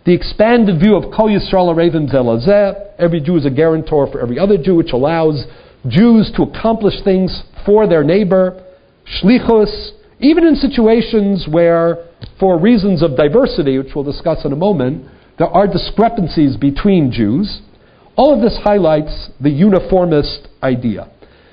The 0.05 0.15
expanded 0.15 0.81
view 0.81 0.97
of 0.97 1.13
Kol 1.15 1.29
Yisrael 1.29 1.75
Arevim 1.75 2.11
Zelazeh, 2.11 2.95
every 2.99 3.21
Jew 3.21 3.37
is 3.37 3.47
a 3.47 3.51
guarantor 3.51 4.11
for 4.11 4.21
every 4.21 4.39
other 4.39 4.57
Jew, 4.57 4.77
which 4.77 4.93
allows 4.93 5.45
Jews 5.87 6.33
to 6.37 6.43
accomplish 6.43 6.95
things 7.05 7.43
for 7.67 7.87
their 7.87 8.03
neighbor, 8.03 8.65
shlichus, 9.21 9.91
even 10.21 10.47
in 10.47 10.57
situations 10.57 11.47
where, 11.51 12.07
for 12.41 12.59
reasons 12.59 13.03
of 13.03 13.17
diversity, 13.17 13.79
which 13.79 13.89
we'll 13.95 14.05
discuss 14.05 14.45
in 14.45 14.53
a 14.53 14.57
moment, 14.57 15.07
there 15.39 15.49
are 15.49 15.67
discrepancies 15.67 16.57
between 16.57 17.13
Jews. 17.13 17.61
All 18.17 18.35
of 18.35 18.41
this 18.41 18.59
highlights 18.65 19.31
the 19.41 19.51
uniformist 19.51 20.49
idea. 20.63 21.11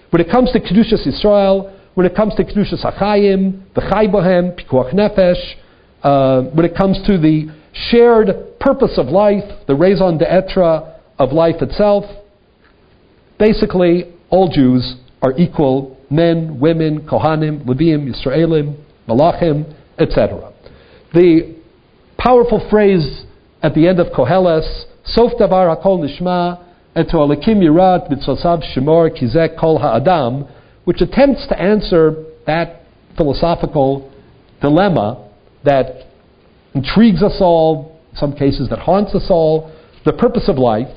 When 0.09 0.21
it 0.21 0.31
comes 0.31 0.51
to 0.53 0.59
Kedushas 0.59 1.05
Yisrael, 1.05 1.74
when 1.95 2.05
it 2.05 2.15
comes 2.15 2.35
to 2.35 2.43
Kedushas 2.43 2.83
HaChayim, 2.85 3.73
the 3.73 3.81
Chai 3.81 4.07
Bohem, 4.07 4.53
Pikuach 4.59 4.93
Nefesh, 4.93 5.55
uh, 6.03 6.49
when 6.53 6.65
it 6.65 6.75
comes 6.75 6.99
to 7.07 7.17
the 7.17 7.47
shared 7.73 8.59
purpose 8.59 8.97
of 8.97 9.07
life, 9.07 9.43
the 9.67 9.75
raison 9.75 10.17
d'etre 10.17 10.99
of 11.17 11.31
life 11.31 11.61
itself, 11.61 12.03
basically 13.39 14.13
all 14.29 14.49
Jews 14.49 14.97
are 15.21 15.31
equal 15.37 15.97
men, 16.09 16.59
women, 16.59 17.07
Kohanim, 17.07 17.65
Levim, 17.65 18.13
Yisraelim, 18.13 18.77
Malachim, 19.07 19.73
etc. 19.97 20.53
The 21.13 21.55
powerful 22.17 22.67
phrase 22.69 23.23
at 23.63 23.73
the 23.73 23.87
end 23.87 23.99
of 23.99 24.07
Koheles, 24.07 24.85
Sof 25.05 25.31
davar 25.39 25.75
hakol 25.75 26.03
nishma, 26.03 26.61
et 26.95 27.07
alikim 27.07 27.61
yirat 27.61 28.11
mitzvosav 28.11 28.63
shemor 28.73 29.09
kizek 29.11 29.57
kol 29.57 29.77
ha'adam, 29.79 30.47
which 30.85 31.01
attempts 31.01 31.47
to 31.47 31.59
answer 31.59 32.23
that 32.47 32.83
philosophical 33.17 34.11
dilemma 34.61 35.29
that 35.63 36.07
intrigues 36.73 37.21
us 37.21 37.37
all, 37.41 37.99
in 38.11 38.17
some 38.17 38.33
cases 38.33 38.69
that 38.69 38.79
haunts 38.79 39.13
us 39.13 39.27
all, 39.29 39.71
the 40.05 40.13
purpose 40.13 40.47
of 40.47 40.57
life, 40.57 40.87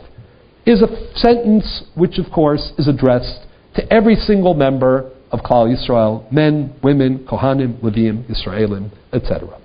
is 0.66 0.82
a 0.82 1.18
sentence 1.18 1.84
which, 1.94 2.18
of 2.18 2.30
course, 2.32 2.72
is 2.78 2.86
addressed 2.86 3.46
to 3.74 3.92
every 3.92 4.14
single 4.14 4.54
member 4.54 5.10
of 5.30 5.40
Klal 5.40 5.66
Yisrael, 5.74 6.30
men, 6.32 6.74
women, 6.82 7.26
Kohanim, 7.26 7.80
Levim, 7.80 8.24
Yisraelim, 8.28 8.90
etc. 9.12 9.58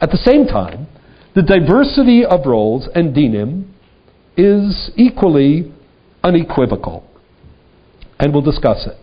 At 0.00 0.10
the 0.10 0.16
same 0.16 0.46
time, 0.46 0.88
the 1.34 1.42
diversity 1.42 2.24
of 2.24 2.46
roles 2.46 2.88
and 2.94 3.14
dinim 3.14 3.70
is 4.36 4.90
equally 4.96 5.72
unequivocal, 6.24 7.04
and 8.18 8.32
we'll 8.32 8.42
discuss 8.42 8.86
it. 8.86 8.96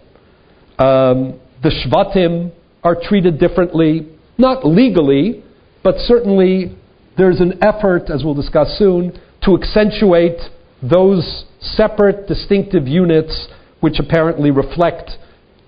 Um, 0.79 1.39
the 1.63 1.69
Shvatim 1.69 2.51
are 2.83 2.95
treated 2.95 3.39
differently 3.39 4.07
not 4.37 4.65
legally, 4.65 5.43
but 5.83 5.95
certainly 5.97 6.77
there's 7.17 7.39
an 7.39 7.63
effort, 7.63 8.09
as 8.09 8.23
we'll 8.23 8.35
discuss 8.35 8.77
soon, 8.77 9.19
to 9.43 9.57
accentuate 9.57 10.39
those 10.81 11.45
separate, 11.59 12.27
distinctive 12.27 12.87
units 12.87 13.47
which 13.79 13.99
apparently 13.99 14.51
reflect 14.51 15.11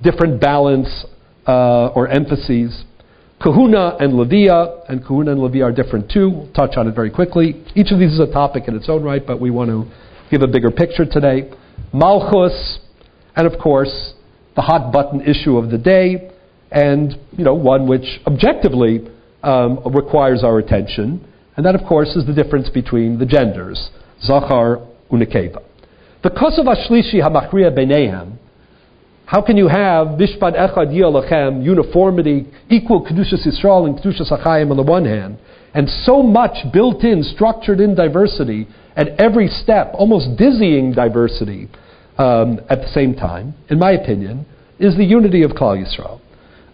different 0.03 0.39
balance 0.39 1.05
uh, 1.47 1.87
or 1.87 2.07
emphases. 2.07 2.83
Kahuna 3.41 3.97
and 3.99 4.13
Levia, 4.13 4.83
and 4.89 5.05
Kahuna 5.05 5.31
and 5.31 5.39
Levia 5.39 5.63
are 5.63 5.71
different 5.71 6.11
too. 6.11 6.29
We'll 6.29 6.51
touch 6.53 6.75
on 6.75 6.87
it 6.87 6.95
very 6.95 7.09
quickly. 7.09 7.63
Each 7.75 7.91
of 7.91 7.99
these 7.99 8.13
is 8.13 8.19
a 8.19 8.31
topic 8.31 8.63
in 8.67 8.75
its 8.75 8.89
own 8.89 9.03
right, 9.03 9.25
but 9.25 9.39
we 9.39 9.49
want 9.49 9.69
to 9.69 9.89
give 10.29 10.41
a 10.41 10.47
bigger 10.47 10.71
picture 10.71 11.05
today. 11.05 11.51
Malchus, 11.93 12.79
and 13.35 13.47
of 13.47 13.59
course, 13.59 14.13
the 14.55 14.61
hot 14.61 14.91
button 14.91 15.21
issue 15.21 15.57
of 15.57 15.69
the 15.69 15.77
day, 15.77 16.31
and 16.71 17.15
you 17.37 17.43
know 17.43 17.53
one 17.53 17.87
which 17.87 18.19
objectively 18.27 19.07
um, 19.43 19.79
requires 19.93 20.43
our 20.43 20.59
attention, 20.59 21.25
and 21.55 21.65
that 21.65 21.75
of 21.75 21.81
course 21.87 22.15
is 22.15 22.25
the 22.25 22.33
difference 22.33 22.69
between 22.69 23.19
the 23.19 23.25
genders, 23.25 23.89
Zachar 24.21 24.85
unikeva. 25.11 25.63
The 26.23 26.29
kosav 26.29 26.65
ashlishi 26.65 27.21
hamachriya 27.21 27.77
beinehem. 27.77 28.37
How 29.25 29.41
can 29.43 29.57
you 29.57 29.67
have 29.67 30.17
mishpat 30.17 30.57
echad 30.57 30.91
yalachem 30.91 31.63
uniformity, 31.63 32.47
equal 32.69 33.05
kedushas 33.05 33.45
Yisrael 33.45 33.85
and 33.85 33.95
kedushas 33.95 34.31
Achayim 34.31 34.71
on 34.71 34.77
the 34.77 34.83
one 34.83 35.05
hand, 35.05 35.37
and 35.73 35.87
so 36.03 36.23
much 36.23 36.65
built-in, 36.73 37.23
structured-in 37.23 37.93
diversity 37.93 38.67
at 38.95 39.09
every 39.19 39.47
step, 39.47 39.91
almost 39.93 40.35
dizzying 40.37 40.93
diversity 40.93 41.69
um, 42.19 42.59
at 42.69 42.81
the 42.81 42.91
same 42.93 43.15
time, 43.15 43.55
in 43.69 43.79
my 43.79 43.91
opinion, 43.91 44.45
is 44.77 44.95
the 44.95 45.05
unity 45.05 45.41
of 45.41 45.51
Klal 45.51 45.81
Yisrael 45.81 46.21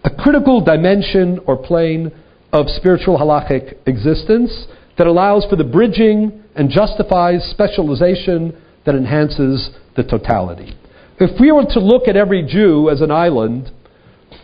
a 0.06 0.10
critical 0.22 0.60
dimension 0.60 1.40
or 1.46 1.56
plane 1.56 2.12
of 2.52 2.66
spiritual 2.68 3.18
halachic 3.18 3.76
existence 3.86 4.66
that 4.96 5.08
allows 5.08 5.44
for 5.50 5.56
the 5.56 5.64
bridging 5.64 6.44
and 6.54 6.70
justifies 6.70 7.42
specialization 7.50 8.56
that 8.84 8.94
enhances 8.94 9.70
the 9.96 10.04
totality. 10.04 10.76
If 11.18 11.40
we 11.40 11.50
were 11.50 11.64
to 11.70 11.80
look 11.80 12.06
at 12.06 12.16
every 12.16 12.46
Jew 12.46 12.88
as 12.88 13.00
an 13.00 13.10
island, 13.10 13.70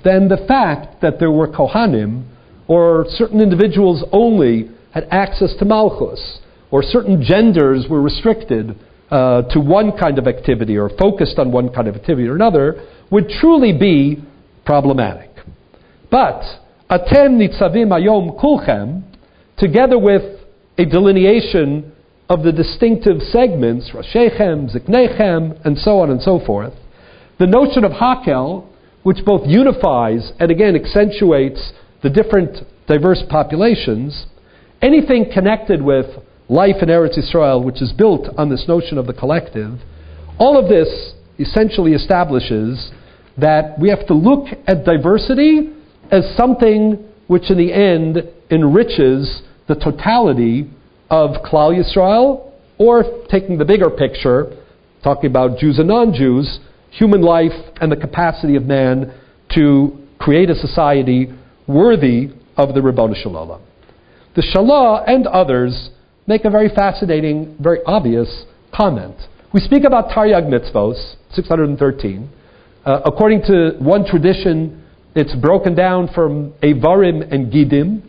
then 0.03 0.29
the 0.29 0.45
fact 0.49 1.01
that 1.01 1.21
there 1.21 1.31
were 1.31 1.47
Kohanim, 1.47 2.25
or 2.67 3.07
certain 3.09 3.41
individuals 3.41 4.05
only 4.11 4.69
had 4.93 5.07
access 5.12 5.55
to 5.61 5.65
Malchus, 5.65 6.41
or 6.73 6.83
certain 6.83 7.23
genders 7.23 7.87
were 7.88 8.03
restricted 8.03 8.77
uh, 9.12 9.42
to 9.51 9.61
one 9.61 9.92
kind 9.98 10.18
of 10.18 10.27
activity 10.27 10.79
or 10.79 10.88
focused 10.88 11.38
on 11.38 11.53
one 11.53 11.68
kind 11.68 11.87
of 11.87 11.94
activity 11.94 12.27
or 12.27 12.35
another, 12.35 12.83
would 13.11 13.29
truly 13.29 13.77
be 13.77 14.25
problematic. 14.64 15.29
But 16.11 16.40
atem 16.90 17.37
nitzavim 17.37 17.88
ayom 17.92 18.40
kulchem, 18.40 19.03
together 19.59 19.98
with 19.98 20.40
a 20.79 20.87
delineation 20.87 21.92
of 22.31 22.42
the 22.42 22.53
distinctive 22.53 23.20
segments, 23.20 23.90
Rashechem, 23.90 24.75
Ziknechem, 24.75 25.61
and 25.66 25.77
so 25.77 25.98
on 25.98 26.11
and 26.11 26.22
so 26.22 26.40
forth, 26.46 26.72
the 27.38 27.46
notion 27.46 27.85
of 27.85 27.92
Hakel, 27.92 28.66
which 29.03 29.18
both 29.27 29.46
unifies 29.46 30.33
and 30.40 30.51
again 30.51 30.75
accentuates 30.75 31.72
the 32.03 32.09
different 32.09 32.59
diverse 32.87 33.22
populations, 33.29 34.25
anything 34.81 35.31
connected 35.31 35.83
with 35.83 36.07
life 36.53 36.77
in 36.83 36.88
Eretz 36.88 37.17
Israel, 37.17 37.65
which 37.65 37.81
is 37.81 37.93
built 37.93 38.29
on 38.37 38.51
this 38.51 38.67
notion 38.69 38.99
of 38.99 39.07
the 39.07 39.12
collective, 39.12 39.79
all 40.38 40.59
of 40.59 40.69
this 40.69 41.15
essentially 41.38 41.93
establishes 41.95 42.91
that 43.38 43.79
we 43.81 43.88
have 43.88 44.07
to 44.07 44.15
look 44.15 44.47
at 44.67 44.85
diversity 44.85 45.73
as 46.11 46.25
something 46.37 47.03
which 47.27 47.51
in 47.51 47.57
the 47.57 47.73
end 47.73 48.19
enriches 48.51 49.43
the 49.67 49.75
totality 49.75 50.71
of 51.09 51.43
Klal 51.43 51.73
Yisrael, 51.73 52.53
or 52.79 53.05
taking 53.31 53.59
the 53.59 53.65
bigger 53.65 53.88
picture, 53.88 54.55
talking 55.03 55.31
about 55.31 55.59
Jews 55.59 55.79
and 55.79 55.88
non-Jews, 55.88 56.59
human 56.91 57.23
life 57.23 57.53
and 57.81 57.91
the 57.91 57.97
capacity 57.97 58.57
of 58.57 58.65
man 58.65 59.15
to 59.55 59.99
create 60.19 60.51
a 60.51 60.55
society 60.55 61.33
worthy 61.67 62.31
of 62.57 62.75
the 62.75 62.83
Ribbon 62.83 63.15
Shalom. 63.15 63.61
The 64.35 64.43
Shalah 64.43 65.05
and 65.07 65.27
others 65.27 65.91
make 66.27 66.45
a 66.45 66.51
very 66.51 66.69
fascinating, 66.69 67.57
very 67.61 67.81
obvious 67.87 68.45
comment. 68.75 69.17
We 69.53 69.61
speak 69.61 69.85
about 69.85 70.09
Taryag 70.11 70.49
mitzvos, 70.49 71.17
613. 71.35 72.29
Uh, 72.85 73.01
according 73.05 73.43
to 73.43 73.77
one 73.79 74.05
tradition, 74.05 74.83
it's 75.15 75.35
broken 75.37 75.75
down 75.75 76.09
from 76.15 76.53
Avarim 76.63 77.33
and 77.33 77.53
Gidim. 77.53 78.03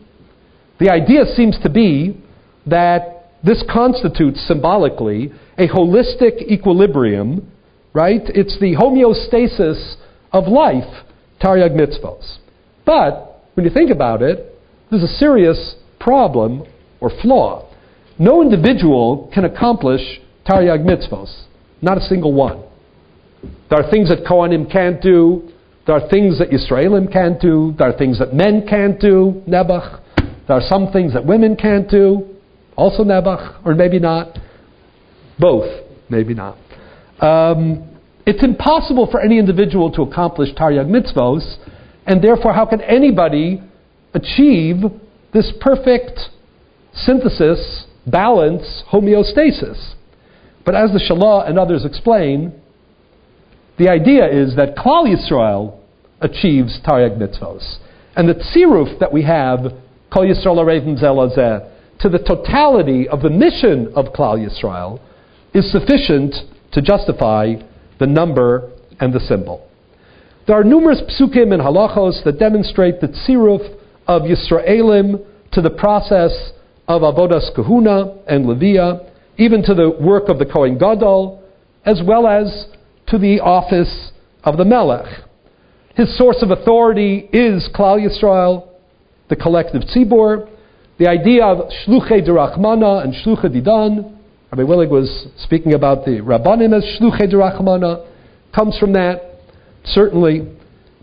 The 0.80 0.90
idea 0.90 1.26
seems 1.36 1.58
to 1.64 1.70
be 1.70 2.18
that 2.66 3.30
this 3.44 3.64
constitutes 3.72 4.40
symbolically 4.48 5.34
a 5.58 5.68
holistic 5.68 6.42
equilibrium, 6.50 7.52
right? 7.94 8.22
It's 8.26 8.58
the 8.60 8.76
homeostasis 8.76 9.96
of 10.32 10.48
life, 10.48 11.06
Taryag 11.42 11.72
mitzvos. 11.72 12.38
But 12.86 13.44
when 13.56 13.66
you 13.66 13.72
think 13.72 13.92
about 13.92 14.22
it, 14.22 14.58
there's 14.90 15.04
a 15.04 15.08
serious 15.08 15.76
problem 16.00 16.64
or 17.02 17.12
flaw. 17.22 17.70
No 18.20 18.42
individual 18.42 19.30
can 19.34 19.46
accomplish 19.46 20.02
Taryag 20.48 20.86
mitzvos, 20.86 21.46
not 21.82 21.98
a 21.98 22.02
single 22.02 22.34
one. 22.34 22.64
There 23.70 23.80
are 23.80 23.90
things 23.90 24.10
that 24.10 24.24
Kohanim 24.26 24.72
can't 24.72 25.02
do. 25.02 25.50
There 25.88 25.96
are 25.96 26.10
things 26.10 26.38
that 26.40 26.50
Yisraelim 26.50 27.12
can't 27.12 27.42
do. 27.42 27.74
There 27.78 27.90
are 27.90 27.98
things 27.98 28.20
that 28.20 28.34
men 28.34 28.66
can't 28.68 29.00
do, 29.00 29.42
Nebuch. 29.48 30.02
There 30.48 30.58
are 30.58 30.68
some 30.70 30.92
things 30.92 31.14
that 31.14 31.26
women 31.26 31.56
can't 31.56 31.90
do, 31.90 32.36
also 32.76 33.04
Nebuch, 33.04 33.66
or 33.66 33.74
maybe 33.74 34.00
not. 34.00 34.38
Both, 35.40 35.86
maybe 36.10 36.34
not. 36.34 36.58
Um, 37.20 37.90
it's 38.26 38.44
impossible 38.44 39.08
for 39.10 39.20
any 39.20 39.40
individual 39.40 39.92
to 39.94 40.04
accomplish 40.04 40.54
Taryag 40.54 40.88
mitzvos, 40.88 41.58
and 42.06 42.22
therefore, 42.22 42.54
how 42.54 42.66
can 42.66 42.82
anybody 42.82 43.62
achieve 44.14 44.78
this 45.34 45.52
perfect 45.60 46.20
synthesis, 46.94 47.86
balance, 48.06 48.84
homeostasis? 48.92 49.94
But 50.66 50.76
as 50.76 50.92
the 50.92 51.00
Shalah 51.00 51.50
and 51.50 51.60
others 51.60 51.86
explain, 51.86 52.54
the 53.78 53.90
idea 53.90 54.28
is 54.28 54.56
that 54.56 54.76
Klal 54.76 55.06
Yisrael 55.06 55.80
achieves 56.22 56.80
Taryag 56.86 57.18
mitzvos. 57.18 57.78
And 58.16 58.30
the 58.30 58.36
tziruf 58.36 59.00
that 59.00 59.12
we 59.12 59.24
have, 59.24 59.60
Kol 60.12 60.24
Yisrael 60.24 60.58
Arevim 60.58 61.02
Zelazeh, 61.02 61.70
to 62.00 62.10
the 62.10 62.20
totality 62.20 63.08
of 63.08 63.22
the 63.22 63.30
mission 63.30 63.92
of 63.96 64.14
Klal 64.14 64.38
Yisrael, 64.38 65.00
is 65.54 65.72
sufficient 65.72 66.36
to 66.72 66.82
justify 66.82 67.56
the 68.00 68.08
number 68.08 68.72
and 69.00 69.14
the 69.14 69.20
symbol. 69.20 69.68
There 70.46 70.60
are 70.60 70.64
numerous 70.64 71.02
psukim 71.02 71.54
and 71.54 71.62
halachos 71.62 72.24
that 72.26 72.38
demonstrate 72.38 73.00
the 73.00 73.08
tziruf 73.08 73.78
of 74.08 74.24
Yisraelim 74.24 75.26
to 75.54 75.62
the 75.62 75.70
process 75.70 76.52
of 76.88 77.02
avodas 77.02 77.54
kahuna 77.56 78.18
and 78.28 78.46
levia, 78.46 79.10
even 79.38 79.64
to 79.64 79.74
the 79.74 79.90
work 80.02 80.30
of 80.30 80.40
the 80.40 80.46
Kohen 80.46 80.78
Gadol, 80.78 81.42
as 81.86 82.02
well 82.06 82.28
as 82.28 82.68
to 83.08 83.18
the 83.18 83.40
office 83.40 84.12
of 84.44 84.58
the 84.58 84.66
Melech. 84.66 85.06
His 85.96 86.18
source 86.18 86.42
of 86.42 86.52
authority 86.52 87.30
is 87.32 87.70
Klal 87.74 88.00
Yisrael, 88.00 88.68
the 89.30 89.36
collective 89.36 89.84
tzibur. 89.84 90.50
The 90.98 91.08
idea 91.08 91.46
of 91.46 91.70
shluchei 91.86 92.28
derachmana 92.28 93.04
and 93.04 93.14
shluchei 93.14 93.50
didan, 93.50 94.16
Rabbi 94.52 94.64
Willig 94.64 94.90
was 94.90 95.28
speaking 95.38 95.74
about 95.74 96.06
the 96.06 96.22
rabbanim 96.22 96.76
as 96.76 96.84
shluchei 97.00 97.32
derachmana, 97.32 98.08
comes 98.54 98.78
from 98.78 98.94
that, 98.94 99.40
certainly. 99.86 100.48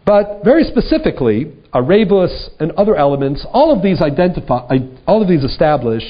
But 0.04 0.42
very 0.44 0.64
specifically, 0.64 1.52
a 1.72 1.82
rebus 1.82 2.50
and 2.58 2.72
other 2.72 2.96
elements, 2.96 3.46
all 3.52 3.74
of 3.74 3.82
these 3.82 4.00
identify, 4.00 4.78
all 5.06 5.22
of 5.22 5.28
these 5.28 5.44
establish 5.44 6.02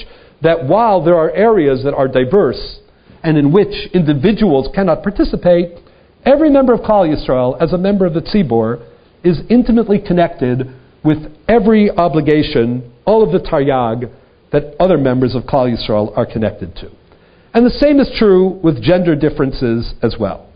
that 0.42 0.66
while 0.66 1.04
there 1.04 1.16
are 1.16 1.30
areas 1.30 1.82
that 1.84 1.94
are 1.94 2.08
diverse 2.08 2.80
and 3.22 3.36
in 3.36 3.52
which 3.52 3.90
individuals 3.92 4.68
cannot 4.74 5.02
participate, 5.02 5.78
every 6.24 6.50
member 6.50 6.72
of 6.72 6.80
Klal 6.80 7.06
Yisrael, 7.06 7.60
as 7.60 7.72
a 7.72 7.78
member 7.78 8.06
of 8.06 8.14
the 8.14 8.20
Tzibor, 8.20 8.86
is 9.22 9.42
intimately 9.50 9.98
connected 9.98 10.74
with 11.04 11.18
every 11.48 11.90
obligation, 11.90 12.90
all 13.04 13.22
of 13.22 13.32
the 13.32 13.46
taryag 13.46 14.10
that 14.52 14.74
other 14.80 14.96
members 14.96 15.34
of 15.34 15.42
Klal 15.42 15.74
Yisrael 15.74 16.16
are 16.16 16.26
connected 16.26 16.74
to. 16.76 16.90
And 17.52 17.66
the 17.66 17.70
same 17.70 18.00
is 18.00 18.10
true 18.18 18.60
with 18.62 18.82
gender 18.82 19.14
differences 19.14 19.94
as 20.02 20.16
well. 20.18 20.48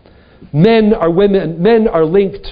Men 0.53 0.93
are 0.93 1.11
women, 1.11 1.61
men 1.61 1.87
are 1.87 2.05
linked 2.05 2.47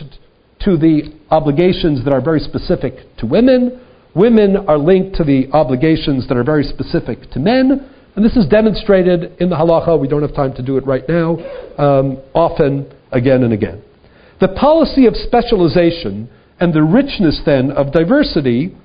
to 0.61 0.77
the 0.77 1.13
obligations 1.33 2.05
that 2.05 2.13
are 2.13 2.21
very 2.21 2.39
specific 2.39 2.93
to 3.17 3.25
women. 3.25 3.81
Women 4.15 4.55
are 4.67 4.77
linked 4.77 5.15
to 5.17 5.23
the 5.23 5.49
obligations 5.51 6.27
that 6.27 6.37
are 6.37 6.43
very 6.43 6.63
specific 6.63 7.31
to 7.31 7.39
men. 7.39 7.89
And 8.15 8.23
this 8.23 8.35
is 8.37 8.47
demonstrated 8.47 9.41
in 9.41 9.49
the 9.49 9.55
halacha. 9.55 9.99
We 9.99 10.07
don't 10.07 10.21
have 10.21 10.35
time 10.35 10.53
to 10.53 10.61
do 10.61 10.77
it 10.77 10.85
right 10.85 11.03
now. 11.09 11.37
Um, 11.79 12.21
often, 12.35 12.93
again 13.11 13.41
and 13.41 13.51
again. 13.51 13.81
The 14.39 14.49
policy 14.49 15.07
of 15.07 15.15
specialization 15.15 16.29
and 16.59 16.71
the 16.71 16.83
richness 16.83 17.41
then 17.45 17.71
of 17.71 17.91
diversity 17.91 18.75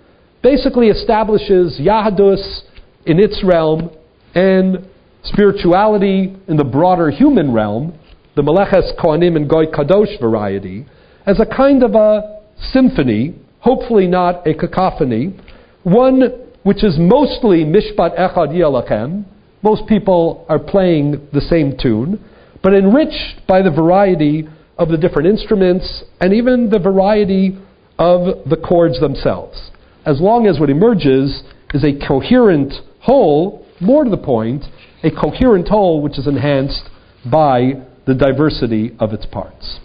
basically 0.42 0.87
establishes 0.88 1.78
Yahadus 1.78 2.62
in 3.04 3.20
its 3.20 3.44
realm 3.44 3.90
and 4.34 4.88
spirituality 5.24 6.34
in 6.46 6.56
the 6.56 6.64
broader 6.64 7.11
human 7.11 7.52
realm, 7.52 7.98
the 8.37 8.42
Meleches 8.42 8.98
Kohanim 8.98 9.37
and 9.37 9.50
Goy 9.50 9.66
Kadosh 9.66 10.18
variety, 10.18 10.87
as 11.26 11.40
a 11.40 11.44
kind 11.44 11.82
of 11.82 11.94
a 11.94 12.38
symphony, 12.73 13.35
hopefully 13.61 14.07
not 14.07 14.47
a 14.47 14.55
cacophony, 14.55 15.35
one 15.83 16.23
which 16.62 16.85
is 16.85 16.97
mostly 16.99 17.64
Mishpat 17.64 18.18
Echad 18.18 18.51
Yelachem. 18.53 19.25
Most 19.62 19.87
people 19.87 20.44
are 20.49 20.59
playing 20.59 21.29
the 21.33 21.40
same 21.40 21.77
tune, 21.81 22.25
but 22.62 22.75
enriched 22.75 23.47
by 23.47 23.62
the 23.62 23.71
variety 23.71 24.49
of 24.77 24.88
the 24.88 24.97
different 24.97 25.29
instruments 25.29 26.05
and 26.21 26.33
even 26.33 26.71
the 26.71 26.79
variety 26.79 27.59
of 27.99 28.49
the 28.49 28.57
chords 28.57 29.01
themselves. 29.01 29.71
As 30.07 30.21
long 30.21 30.47
as 30.47 30.61
what 30.61 30.71
emerges 30.71 31.42
is 31.75 31.85
a 31.85 32.07
coherent 32.07 32.73
whole, 33.01 33.66
more 33.81 34.05
to 34.05 34.11
the 34.11 34.16
point, 34.16 34.64
a 35.03 35.11
coherent 35.11 35.68
whole 35.68 36.01
which 36.03 36.18
is 36.18 36.27
enhanced 36.27 36.88
by 37.31 37.73
the 38.07 38.14
diversity 38.14 38.97
of 38.99 39.12
its 39.12 39.27
parts. 39.27 39.81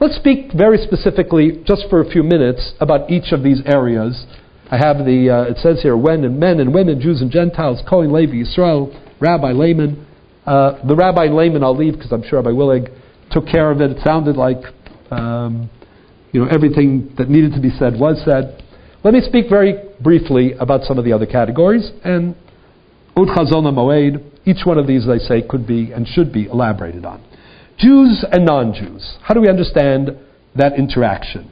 Let's 0.00 0.14
speak 0.14 0.52
very 0.56 0.78
specifically, 0.78 1.62
just 1.66 1.86
for 1.90 2.00
a 2.00 2.08
few 2.08 2.22
minutes, 2.22 2.72
about 2.78 3.10
each 3.10 3.32
of 3.32 3.42
these 3.42 3.60
areas. 3.66 4.26
I 4.70 4.76
have 4.76 4.98
the, 4.98 5.28
uh, 5.28 5.50
it 5.50 5.58
says 5.58 5.82
here, 5.82 5.96
when 5.96 6.24
and 6.24 6.38
men 6.38 6.60
and 6.60 6.72
women, 6.72 7.00
Jews 7.00 7.20
and 7.20 7.32
Gentiles, 7.32 7.82
Kohen, 7.88 8.12
Levi, 8.12 8.48
Israel, 8.48 8.94
Rabbi, 9.20 9.52
layman. 9.52 10.06
Uh, 10.46 10.86
the 10.86 10.94
Rabbi 10.94 11.24
and 11.24 11.34
layman 11.34 11.64
I'll 11.64 11.76
leave 11.76 11.94
because 11.94 12.12
I'm 12.12 12.22
sure 12.22 12.40
Rabbi 12.40 12.54
Willig 12.54 12.94
took 13.32 13.46
care 13.46 13.72
of 13.72 13.80
it. 13.80 13.90
It 13.90 13.98
sounded 14.04 14.36
like 14.36 14.62
um, 15.10 15.68
you 16.32 16.44
know, 16.44 16.48
everything 16.48 17.12
that 17.18 17.28
needed 17.28 17.52
to 17.54 17.60
be 17.60 17.70
said 17.70 17.98
was 17.98 18.22
said. 18.24 18.62
Let 19.02 19.14
me 19.14 19.20
speak 19.20 19.46
very 19.48 19.74
briefly 20.00 20.52
about 20.60 20.82
some 20.82 20.98
of 20.98 21.04
the 21.04 21.12
other 21.12 21.26
categories, 21.26 21.90
and 22.04 22.34
Ud 23.16 23.28
Chazon 23.28 23.64
Moed, 23.64 24.22
each 24.44 24.64
one 24.64 24.78
of 24.78 24.86
these, 24.86 25.06
they 25.06 25.18
say, 25.18 25.42
could 25.42 25.66
be 25.66 25.92
and 25.92 26.06
should 26.06 26.32
be 26.32 26.46
elaborated 26.46 27.04
on. 27.04 27.27
Jews 27.78 28.24
and 28.30 28.44
non 28.44 28.74
Jews. 28.74 29.16
How 29.22 29.34
do 29.34 29.40
we 29.40 29.48
understand 29.48 30.10
that 30.56 30.76
interaction? 30.76 31.48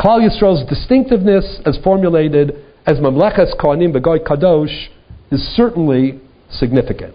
Klal 0.00 0.18
Yisrael's 0.20 0.68
distinctiveness, 0.68 1.60
as 1.64 1.78
formulated 1.84 2.56
as 2.84 2.98
Mamleches 2.98 3.56
Kohanim 3.60 3.94
Begoy 3.94 4.18
Kadosh, 4.26 4.88
is 5.30 5.40
certainly 5.54 6.20
significant. 6.50 7.14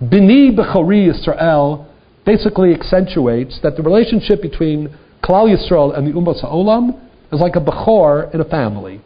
Bini 0.00 0.50
Bechori 0.50 1.12
Yisrael 1.12 1.86
basically 2.24 2.72
accentuates 2.72 3.60
that 3.62 3.76
the 3.76 3.82
relationship 3.82 4.40
between 4.40 4.88
Klal 5.22 5.54
Yisrael 5.54 5.96
and 5.96 6.06
the 6.06 6.12
Ummah 6.18 6.40
Ha'olam 6.40 6.98
is 7.30 7.40
like 7.40 7.56
a 7.56 7.60
Bechor 7.60 8.34
in 8.34 8.40
a 8.40 8.44
family. 8.44 9.02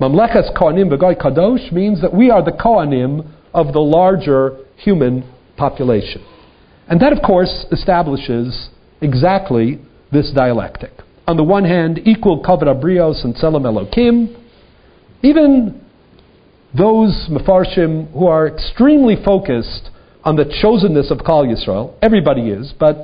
Mamleches 0.00 0.56
Kohanim 0.56 0.90
Begoy 0.90 1.20
Kadosh 1.20 1.70
means 1.70 2.00
that 2.00 2.14
we 2.14 2.30
are 2.30 2.42
the 2.42 2.52
Kohanim 2.52 3.30
of 3.52 3.74
the 3.74 3.80
larger 3.80 4.56
human 4.76 5.30
population. 5.58 6.24
And 6.88 7.00
that, 7.00 7.12
of 7.12 7.20
course, 7.24 7.64
establishes 7.70 8.68
exactly 9.00 9.80
this 10.12 10.30
dialectic. 10.34 10.92
On 11.26 11.36
the 11.36 11.44
one 11.44 11.64
hand, 11.64 12.00
equal 12.04 12.42
kavod 12.42 12.64
abrios 12.64 13.24
and 13.24 13.34
tzelem 13.34 13.62
elokim, 13.62 14.38
even 15.22 15.80
those 16.76 17.28
mefarshim 17.30 18.10
who 18.12 18.26
are 18.26 18.48
extremely 18.48 19.16
focused 19.24 19.90
on 20.24 20.36
the 20.36 20.44
chosenness 20.44 21.10
of 21.10 21.18
Klal 21.18 21.46
Yisrael, 21.46 21.94
everybody 22.02 22.50
is, 22.50 22.72
but 22.78 22.96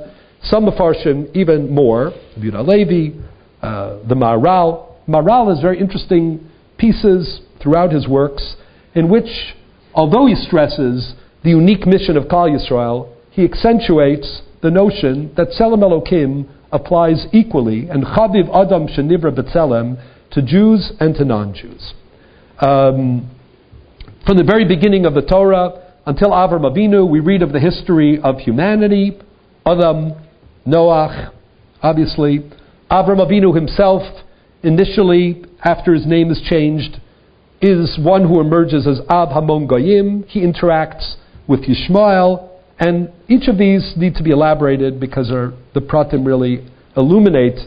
some 0.43 0.65
mefarshim 0.65 1.33
even 1.35 1.69
more, 1.73 2.11
Yehuda 2.37 2.65
Levi, 2.65 3.17
uh, 3.61 3.99
the 4.07 4.15
Maharal, 4.15 4.89
Maral 5.07 5.49
has 5.49 5.61
very 5.61 5.79
interesting 5.79 6.49
pieces 6.77 7.41
throughout 7.61 7.91
his 7.91 8.07
works 8.07 8.55
in 8.95 9.09
which, 9.09 9.55
although 9.93 10.25
he 10.27 10.35
stresses 10.35 11.13
the 11.43 11.49
unique 11.49 11.85
mission 11.85 12.15
of 12.15 12.25
Klal 12.25 12.49
Yisrael, 12.49 13.13
he 13.31 13.43
accentuates 13.43 14.41
the 14.61 14.71
notion 14.71 15.33
that 15.37 15.49
Tselem 15.49 15.81
Elokim 15.81 16.49
applies 16.71 17.25
equally, 17.31 17.87
and 17.89 18.03
Chaviv 18.03 18.49
Adam 18.49 18.87
Shenivra 18.87 19.31
B'Tselem, 19.35 20.01
to 20.31 20.41
Jews 20.41 20.91
and 20.99 21.15
to 21.15 21.25
non-Jews. 21.25 21.93
Um, 22.59 23.29
from 24.25 24.37
the 24.37 24.43
very 24.43 24.67
beginning 24.67 25.05
of 25.05 25.13
the 25.13 25.21
Torah 25.21 25.93
until 26.05 26.29
Avram 26.29 26.61
Avinu, 26.61 27.09
we 27.09 27.19
read 27.19 27.41
of 27.41 27.51
the 27.51 27.59
history 27.59 28.19
of 28.23 28.37
humanity, 28.37 29.17
Adam, 29.65 30.13
Noach, 30.67 31.31
obviously. 31.81 32.39
Avram 32.91 33.25
Avinu 33.25 33.55
himself, 33.55 34.03
initially, 34.61 35.43
after 35.63 35.93
his 35.93 36.05
name 36.05 36.31
is 36.31 36.41
changed, 36.47 36.99
is 37.61 37.97
one 37.99 38.27
who 38.27 38.39
emerges 38.39 38.87
as 38.87 38.99
Ab 39.09 39.29
Hamon 39.29 39.67
Goyim. 39.67 40.23
He 40.27 40.41
interacts 40.41 41.15
with 41.47 41.61
Yishmael, 41.61 42.49
and 42.79 43.11
each 43.27 43.47
of 43.49 43.57
these 43.57 43.93
need 43.97 44.15
to 44.15 44.23
be 44.23 44.31
elaborated 44.31 44.99
because 44.99 45.27
the 45.27 45.81
pratim 45.81 46.25
really 46.25 46.65
illuminate 46.95 47.59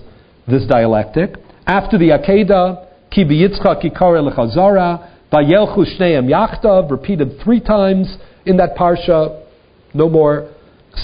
this 0.48 0.66
dialectic. 0.66 1.34
After 1.66 1.98
the 1.98 2.08
Akedah, 2.08 2.88
Ki 3.10 3.24
Yitzchak 3.24 3.84
Ikare 3.84 4.22
Lechazara, 4.26 5.10
Vayelchu 5.30 5.84
Shneim 5.98 6.28
Yachtav, 6.28 6.90
repeated 6.90 7.38
three 7.44 7.60
times 7.60 8.16
in 8.46 8.56
that 8.56 8.74
parsha, 8.74 9.44
no 9.92 10.08
more 10.08 10.50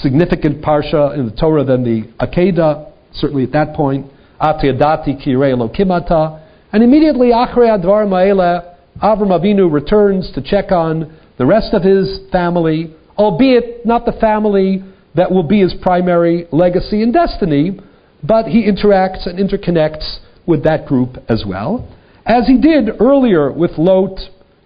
significant 0.01 0.63
parsha 0.63 1.17
in 1.17 1.27
the 1.27 1.35
Torah 1.35 1.63
than 1.63 1.83
the 1.83 2.11
Akedah, 2.19 2.91
certainly 3.13 3.43
at 3.43 3.51
that 3.51 3.75
point. 3.75 4.07
Atiyadati 4.41 5.23
Kirei 5.23 5.53
Elokimata. 5.53 6.43
And 6.71 6.83
immediately, 6.83 7.27
Achrei 7.27 7.77
Advar 7.77 8.07
Ma'ela, 8.07 8.75
Avram 9.03 9.29
Avinu 9.29 9.71
returns 9.71 10.31
to 10.33 10.41
check 10.41 10.71
on 10.71 11.15
the 11.37 11.45
rest 11.45 11.73
of 11.73 11.83
his 11.83 12.19
family, 12.31 12.95
albeit 13.19 13.85
not 13.85 14.05
the 14.05 14.13
family 14.13 14.81
that 15.15 15.29
will 15.29 15.43
be 15.43 15.59
his 15.59 15.75
primary 15.81 16.47
legacy 16.51 17.03
and 17.03 17.13
destiny, 17.13 17.77
but 18.23 18.45
he 18.45 18.69
interacts 18.69 19.27
and 19.27 19.37
interconnects 19.37 20.19
with 20.45 20.63
that 20.63 20.85
group 20.87 21.17
as 21.27 21.43
well, 21.45 21.87
as 22.25 22.47
he 22.47 22.59
did 22.59 22.89
earlier 23.01 23.51
with 23.51 23.71
Lot, 23.77 24.19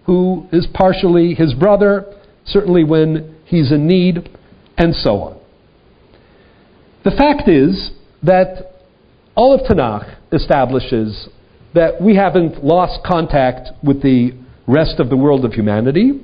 who 0.06 0.46
is 0.52 0.66
partially 0.72 1.34
his 1.34 1.52
brother, 1.54 2.04
certainly 2.46 2.84
when 2.84 3.36
he's 3.44 3.72
in 3.72 3.86
need, 3.86 4.28
and 4.78 4.94
so 4.94 5.20
on. 5.20 5.40
The 7.04 7.10
fact 7.10 7.48
is 7.48 7.90
that 8.22 8.82
all 9.34 9.54
of 9.54 9.60
Tanakh 9.66 10.16
establishes 10.32 11.28
that 11.74 12.00
we 12.00 12.16
haven't 12.16 12.64
lost 12.64 13.04
contact 13.04 13.70
with 13.82 14.02
the 14.02 14.32
rest 14.66 15.00
of 15.00 15.10
the 15.10 15.16
world 15.16 15.44
of 15.44 15.52
humanity. 15.52 16.20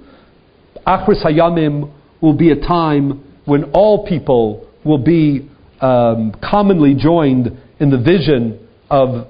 Achris 0.87 1.25
Hayamim 1.25 1.93
will 2.21 2.37
be 2.37 2.51
a 2.51 2.57
time 2.57 3.25
when 3.45 3.65
all 3.73 4.07
people 4.07 4.69
will 4.85 5.03
be 5.03 5.49
um, 5.81 6.35
commonly 6.43 6.95
joined 6.95 7.59
in 7.79 7.91
the 7.91 7.99
vision 7.99 8.69
of, 8.91 9.27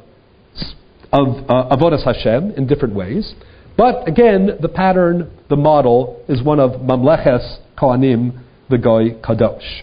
of 1.12 1.28
uh, 1.48 1.76
Avodas 1.76 2.04
Hashem 2.04 2.52
in 2.52 2.66
different 2.66 2.94
ways. 2.94 3.34
But 3.76 4.06
again, 4.08 4.58
the 4.60 4.68
pattern, 4.68 5.30
the 5.48 5.56
model, 5.56 6.22
is 6.28 6.42
one 6.42 6.60
of 6.60 6.80
Mamleches 6.80 7.58
Kohanim, 7.78 8.42
the 8.68 8.78
Goy 8.78 9.14
Kadosh. 9.22 9.82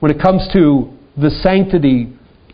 When 0.00 0.10
it 0.10 0.20
comes 0.20 0.48
to 0.52 0.92
the 1.16 1.30
sanctity 1.42 2.12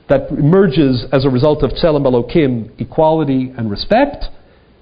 that 0.09 0.31
emerges 0.31 1.07
as 1.13 1.25
a 1.25 1.31
result 1.31 1.63
of 1.63 1.71
Tselem 1.71 2.05
Elokim, 2.05 2.71
equality 2.81 3.53
and 3.57 3.71
respect, 3.71 4.27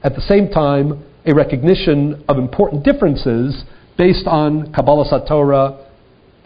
at 0.02 0.14
the 0.14 0.20
same 0.20 0.50
time, 0.50 1.04
a 1.24 1.34
recognition 1.34 2.24
of 2.28 2.36
important 2.38 2.84
differences 2.84 3.64
based 3.96 4.26
on 4.26 4.72
Kabbalah 4.72 5.08
Satorah, 5.10 5.86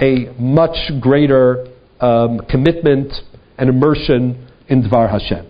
a 0.01 0.35
much 0.39 0.77
greater 1.01 1.67
um, 2.01 2.41
commitment 2.51 3.13
and 3.59 3.69
immersion 3.69 4.49
in 4.69 4.83
Dvar 4.83 5.11
Hashem. 5.11 5.47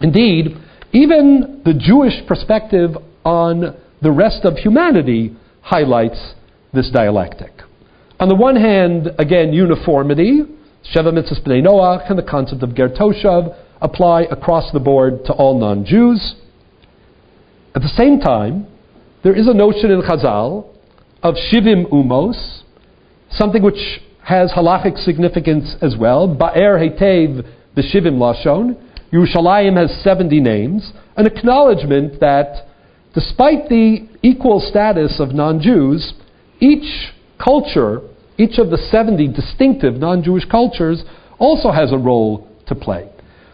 Indeed, 0.00 0.56
even 0.92 1.62
the 1.64 1.74
Jewish 1.74 2.26
perspective 2.26 2.90
on 3.24 3.76
the 4.02 4.10
rest 4.10 4.44
of 4.44 4.56
humanity 4.56 5.36
highlights 5.62 6.34
this 6.72 6.90
dialectic. 6.90 7.52
On 8.18 8.28
the 8.28 8.34
one 8.34 8.56
hand, 8.56 9.10
again, 9.18 9.52
uniformity, 9.52 10.42
Sheva 10.94 11.12
Mitzvahs 11.12 11.42
B'nai 11.44 11.62
Noach, 11.64 12.10
and 12.10 12.18
the 12.18 12.22
concept 12.22 12.62
of 12.62 12.74
Ger 12.74 12.88
Toshav 12.88 13.56
apply 13.80 14.22
across 14.22 14.70
the 14.72 14.80
board 14.80 15.24
to 15.26 15.32
all 15.32 15.58
non-Jews. 15.58 16.34
At 17.74 17.82
the 17.82 17.92
same 17.96 18.20
time, 18.20 18.66
there 19.22 19.34
is 19.34 19.46
a 19.48 19.54
notion 19.54 19.90
in 19.90 20.02
Chazal 20.02 20.69
of 21.22 21.34
Shivim 21.52 21.90
Umos, 21.90 22.62
something 23.30 23.62
which 23.62 24.00
has 24.22 24.50
halachic 24.52 25.02
significance 25.04 25.76
as 25.82 25.96
well. 25.98 26.28
Ba'er 26.28 26.78
Hetev 26.78 27.46
B'Shivim 27.76 28.16
Lashon. 28.18 28.76
Yerushalayim 29.12 29.76
has 29.76 30.02
70 30.02 30.40
names. 30.40 30.92
An 31.16 31.26
acknowledgement 31.26 32.20
that 32.20 32.66
despite 33.14 33.68
the 33.68 34.08
equal 34.22 34.60
status 34.60 35.18
of 35.18 35.32
non-Jews, 35.34 36.14
each 36.60 37.12
culture, 37.42 38.00
each 38.38 38.58
of 38.58 38.70
the 38.70 38.76
70 38.76 39.28
distinctive 39.28 39.94
non-Jewish 39.94 40.44
cultures, 40.46 41.02
also 41.38 41.70
has 41.70 41.92
a 41.92 41.98
role 41.98 42.48
to 42.66 42.74
play. 42.74 43.10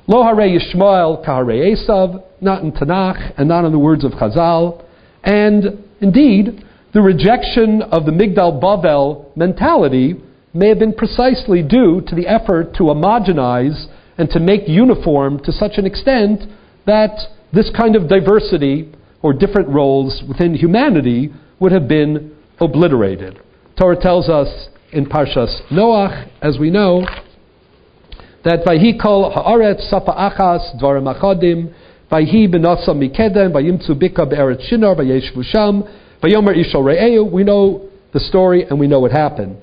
Lo 0.07 0.23
hare 0.23 0.47
Yishmael 0.47 1.25
kahare 1.27 1.75
Esav, 1.75 2.23
not 2.41 2.63
in 2.63 2.71
Tanakh 2.71 3.33
and 3.39 3.49
not 3.49 3.65
in 3.65 3.73
the 3.73 3.79
words 3.79 4.05
of 4.05 4.13
Chazal. 4.13 4.85
And 5.25 5.83
indeed, 6.01 6.65
the 6.93 7.01
rejection 7.01 7.83
of 7.83 8.07
the 8.07 8.13
Migdal 8.13 8.61
Bavel 8.61 9.37
mentality 9.37 10.15
may 10.55 10.69
have 10.69 10.79
been 10.79 10.95
precisely 10.95 11.63
due 11.63 12.01
to 12.07 12.15
the 12.15 12.27
effort 12.27 12.75
to 12.75 12.85
homogenize 12.85 13.87
and 14.17 14.31
to 14.31 14.41
make 14.41 14.63
uniform 14.67 15.39
to 15.45 15.53
such 15.53 15.73
an 15.77 15.85
extent 15.85 16.43
that 16.87 17.19
this 17.53 17.71
kind 17.77 17.97
of 17.97 18.09
diversity 18.09 18.93
or 19.23 19.33
different 19.33 19.69
roles 19.69 20.23
within 20.29 20.55
humanity 20.55 21.31
would 21.61 21.73
have 21.73 21.89
been 21.89 22.35
obliterated. 22.61 23.39
Torah 23.79 24.01
tells 24.01 24.29
us 24.29 24.69
in 24.93 25.07
Parshas 25.07 25.61
Noach, 25.71 26.31
as 26.41 26.59
we 26.59 26.71
know, 26.71 27.07
that 28.45 28.65
Vayhi 28.65 29.01
kol 29.01 29.33
haaretz 29.33 29.91
safa 29.91 30.13
achas 30.13 30.81
dvarim 30.81 31.13
achadim, 31.13 31.75
Vayhi 32.11 32.49
benasa 32.49 32.91
mikedem, 32.91 33.53
Vayimtzu 33.53 34.01
bika 34.01 34.29
be'eretz 34.29 34.69
shinar, 34.69 34.95
Vayeshvu 34.95 35.45
sham, 35.45 35.83
Vayomer 36.23 36.55
Ishal 36.57 36.83
Re'eu, 36.83 37.31
we 37.31 37.45
know 37.45 37.89
the 38.13 38.21
story 38.21 38.65
and 38.65 38.81
we 38.81 38.87
know 38.87 39.01
what 39.01 39.13
happened. 39.13 39.59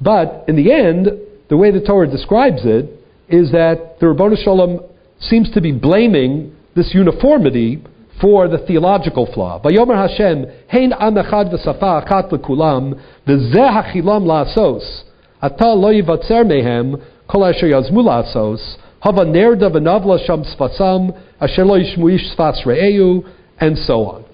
But 0.00 0.44
in 0.48 0.56
the 0.56 0.72
end, 0.72 1.08
the 1.48 1.56
way 1.56 1.70
the 1.70 1.80
Torah 1.80 2.08
describes 2.08 2.60
it 2.64 2.90
is 3.28 3.50
that 3.52 3.96
the 4.00 4.06
Rabbanu 4.06 4.42
Shalom 4.42 4.80
seems 5.20 5.50
to 5.52 5.60
be 5.60 5.72
blaming 5.72 6.54
this 6.74 6.92
uniformity 6.94 7.82
for 8.20 8.48
the 8.48 8.58
theological 8.58 9.28
flaw. 9.32 9.60
Vayomer 9.62 10.08
Hashem, 10.08 10.46
Hein 10.68 10.92
am 10.98 11.14
echad 11.14 11.52
v'safa 11.52 12.06
achat 12.06 12.32
l'kulam, 12.32 13.00
v'zeh 13.26 13.54
hachilam 13.54 14.24
la'asos, 14.24 15.02
ata 15.42 15.72
lo 15.72 15.92
yivatzer 15.92 16.44
mehem, 16.44 17.02
kol 17.28 17.44
asher 17.44 17.66
yazmu 17.66 18.02
la'asos, 18.04 18.76
hava 19.00 19.24
nerda 19.24 19.70
v'navla 19.70 20.24
sham 20.26 20.44
sfasam, 20.44 21.18
asher 21.40 21.64
lo 21.64 21.78
yishmu 21.78 22.14
ish 22.14 22.36
sfas 22.36 22.64
re'eu, 22.64 23.24
and 23.58 23.76
so 23.78 24.04
on. 24.04 24.25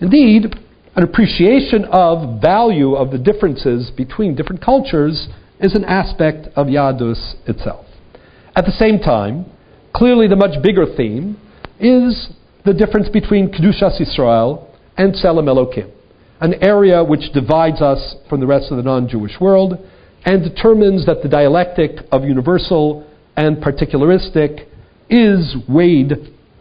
Indeed, 0.00 0.54
an 0.94 1.02
appreciation 1.02 1.84
of 1.86 2.40
value 2.40 2.94
of 2.94 3.10
the 3.10 3.18
differences 3.18 3.90
between 3.96 4.34
different 4.34 4.62
cultures 4.62 5.28
is 5.60 5.74
an 5.74 5.84
aspect 5.84 6.48
of 6.56 6.68
Yadus 6.68 7.34
itself. 7.48 7.86
At 8.54 8.64
the 8.64 8.72
same 8.72 9.00
time, 9.00 9.46
clearly 9.94 10.28
the 10.28 10.36
much 10.36 10.62
bigger 10.62 10.86
theme 10.96 11.36
is 11.80 12.28
the 12.64 12.74
difference 12.74 13.08
between 13.08 13.50
Kedushas 13.50 14.00
Yisrael 14.00 14.66
and 14.96 15.14
Tselem 15.14 15.46
Elokim, 15.46 15.90
an 16.40 16.54
area 16.62 17.02
which 17.02 17.32
divides 17.32 17.80
us 17.80 18.14
from 18.28 18.40
the 18.40 18.46
rest 18.46 18.70
of 18.70 18.76
the 18.76 18.82
non-Jewish 18.82 19.40
world 19.40 19.74
and 20.24 20.42
determines 20.42 21.06
that 21.06 21.22
the 21.22 21.28
dialectic 21.28 22.06
of 22.12 22.24
universal 22.24 23.08
and 23.36 23.56
particularistic 23.58 24.66
is 25.08 25.56
weighed, 25.68 26.12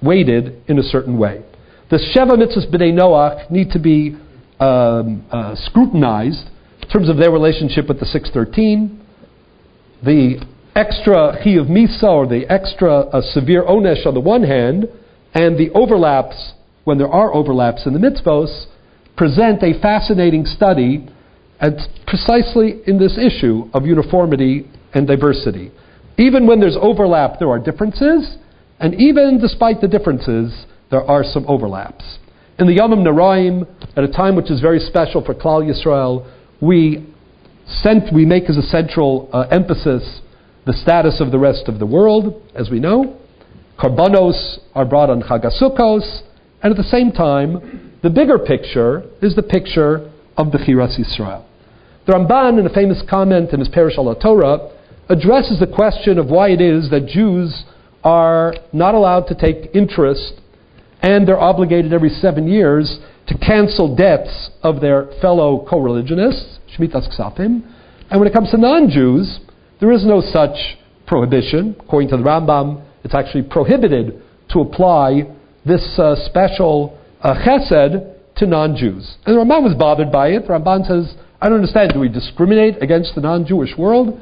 weighted 0.01 0.61
in 0.67 0.79
a 0.79 0.83
certain 0.83 1.17
way. 1.17 1.43
The 1.89 1.97
Sheva 1.97 2.31
Mitzvahs 2.31 2.69
B'nai 2.69 2.91
Noach 2.91 3.49
need 3.49 3.71
to 3.71 3.79
be 3.79 4.17
um, 4.59 5.25
uh, 5.31 5.55
scrutinized 5.55 6.49
in 6.81 6.89
terms 6.89 7.07
of 7.07 7.15
their 7.15 7.31
relationship 7.31 7.87
with 7.87 8.01
the 8.01 8.05
613. 8.05 9.01
The 10.03 10.45
extra 10.75 11.39
Chiyuv 11.41 11.69
Misa, 11.69 12.03
or 12.03 12.27
the 12.27 12.45
extra 12.51 12.91
uh, 12.91 13.21
severe 13.21 13.63
Onesh 13.63 14.05
on 14.05 14.13
the 14.13 14.19
one 14.19 14.43
hand, 14.43 14.89
and 15.33 15.57
the 15.57 15.69
overlaps, 15.71 16.51
when 16.83 16.97
there 16.97 17.07
are 17.07 17.33
overlaps 17.33 17.85
in 17.85 17.93
the 17.93 17.99
mitzvos, 17.99 18.65
present 19.15 19.63
a 19.63 19.79
fascinating 19.81 20.43
study 20.43 21.07
at 21.61 21.73
precisely 22.05 22.81
in 22.85 22.99
this 22.99 23.17
issue 23.17 23.69
of 23.73 23.85
uniformity 23.85 24.69
and 24.93 25.07
diversity. 25.07 25.71
Even 26.17 26.47
when 26.47 26.59
there's 26.59 26.77
overlap, 26.81 27.39
there 27.39 27.49
are 27.49 27.59
differences, 27.59 28.37
And 28.79 28.93
even 28.95 29.39
despite 29.39 29.81
the 29.81 29.87
differences, 29.87 30.65
there 30.89 31.03
are 31.03 31.23
some 31.23 31.45
overlaps. 31.47 32.17
In 32.59 32.65
the 32.67 32.73
Yomim 32.73 33.03
Noraim, 33.03 33.67
at 33.95 34.03
a 34.03 34.07
time 34.07 34.35
which 34.35 34.49
is 34.49 34.61
very 34.61 34.79
special 34.79 35.23
for 35.23 35.33
Klal 35.33 35.63
Yisrael, 35.63 36.27
we, 36.61 37.05
cent- 37.67 38.13
we 38.13 38.25
make 38.25 38.49
as 38.49 38.57
a 38.57 38.63
central 38.63 39.29
uh, 39.31 39.41
emphasis 39.51 40.21
the 40.65 40.73
status 40.73 41.21
of 41.21 41.31
the 41.31 41.37
rest 41.37 41.67
of 41.67 41.79
the 41.79 41.85
world, 41.85 42.41
as 42.55 42.69
we 42.69 42.79
know. 42.79 43.17
Karbanos 43.79 44.59
are 44.73 44.85
brought 44.85 45.09
on 45.09 45.21
Chagasukos, 45.21 46.21
and 46.63 46.71
at 46.71 46.77
the 46.77 46.89
same 46.89 47.11
time, 47.11 47.99
the 48.01 48.09
bigger 48.09 48.39
picture 48.39 49.03
is 49.21 49.35
the 49.35 49.43
picture 49.43 50.11
of 50.35 50.51
the 50.51 50.57
Bechiras 50.57 50.99
Yisrael. 50.99 51.45
The 52.07 52.13
Ramban, 52.13 52.59
in 52.59 52.65
a 52.65 52.73
famous 52.73 53.03
comment 53.07 53.51
in 53.51 53.59
his 53.59 53.69
Parish 53.69 53.97
al 53.97 54.13
Torah, 54.15 54.71
addresses 55.09 55.59
the 55.59 55.67
question 55.67 56.17
of 56.17 56.27
why 56.27 56.49
it 56.49 56.61
is 56.61 56.89
that 56.89 57.07
Jews 57.07 57.65
are 58.03 58.55
not 58.73 58.95
allowed 58.95 59.27
to 59.27 59.35
take 59.35 59.75
interest 59.75 60.41
and 61.01 61.27
they're 61.27 61.39
obligated 61.39 61.93
every 61.93 62.09
seven 62.09 62.47
years 62.47 62.99
to 63.27 63.37
cancel 63.37 63.95
debts 63.95 64.49
of 64.63 64.81
their 64.81 65.07
fellow 65.21 65.65
co 65.69 65.79
religionists, 65.79 66.59
Shmitas 66.75 67.07
Ksafim. 67.13 67.61
And 68.09 68.19
when 68.19 68.27
it 68.27 68.33
comes 68.33 68.51
to 68.51 68.57
non 68.57 68.89
Jews, 68.89 69.39
there 69.79 69.91
is 69.91 70.05
no 70.05 70.21
such 70.21 70.77
prohibition. 71.05 71.75
According 71.79 72.09
to 72.09 72.17
the 72.17 72.23
Rambam, 72.23 72.83
it's 73.03 73.13
actually 73.13 73.43
prohibited 73.43 74.21
to 74.49 74.59
apply 74.59 75.23
this 75.65 75.99
uh, 75.99 76.15
special 76.25 76.97
uh, 77.21 77.33
chesed 77.35 78.15
to 78.37 78.45
non 78.45 78.75
Jews. 78.75 79.17
And 79.25 79.35
the 79.35 79.41
Ramban 79.41 79.63
was 79.63 79.75
bothered 79.77 80.11
by 80.11 80.29
it. 80.29 80.47
The 80.47 80.53
Ramban 80.53 80.87
says, 80.87 81.15
I 81.41 81.49
don't 81.49 81.59
understand. 81.59 81.93
Do 81.93 81.99
we 81.99 82.09
discriminate 82.09 82.81
against 82.81 83.15
the 83.15 83.21
non 83.21 83.45
Jewish 83.45 83.71
world? 83.77 84.19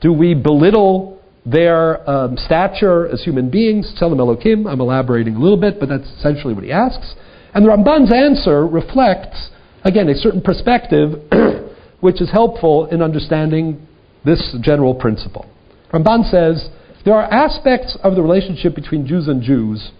Do 0.00 0.12
we 0.12 0.34
belittle 0.34 1.17
their 1.46 2.08
um, 2.08 2.36
stature 2.36 3.08
as 3.08 3.22
human 3.22 3.50
beings? 3.50 3.92
Tzelem 4.00 4.18
Elokim. 4.18 4.70
I'm 4.70 4.80
elaborating 4.80 5.36
a 5.36 5.40
little 5.40 5.60
bit, 5.60 5.80
but 5.80 5.88
that's 5.88 6.08
essentially 6.18 6.54
what 6.54 6.64
he 6.64 6.72
asks. 6.72 7.14
And 7.54 7.64
the 7.64 7.70
Ramban's 7.70 8.12
answer 8.12 8.66
reflects, 8.66 9.50
again, 9.84 10.08
a 10.08 10.14
certain 10.14 10.42
perspective 10.42 11.22
which 12.00 12.20
is 12.20 12.30
helpful 12.30 12.86
in 12.86 13.02
understanding 13.02 13.86
this 14.24 14.56
general 14.60 14.94
principle. 14.94 15.46
Ramban 15.92 16.30
says 16.30 16.68
there 17.04 17.14
are 17.14 17.32
aspects 17.32 17.96
of 18.02 18.14
the 18.14 18.22
relationship 18.22 18.74
between 18.74 19.06
Jews 19.06 19.28
and 19.28 19.42
Jews 19.42 19.90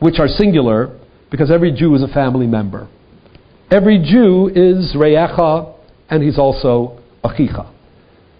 which 0.00 0.18
are 0.18 0.28
singular 0.28 0.98
because 1.30 1.50
every 1.50 1.72
Jew 1.72 1.94
is 1.94 2.02
a 2.02 2.08
family 2.08 2.46
member. 2.46 2.88
Every 3.70 3.98
Jew 3.98 4.48
is 4.48 4.94
Reyecha 4.96 5.74
and 6.10 6.22
he's 6.22 6.38
also 6.38 7.00
Achicha. 7.24 7.72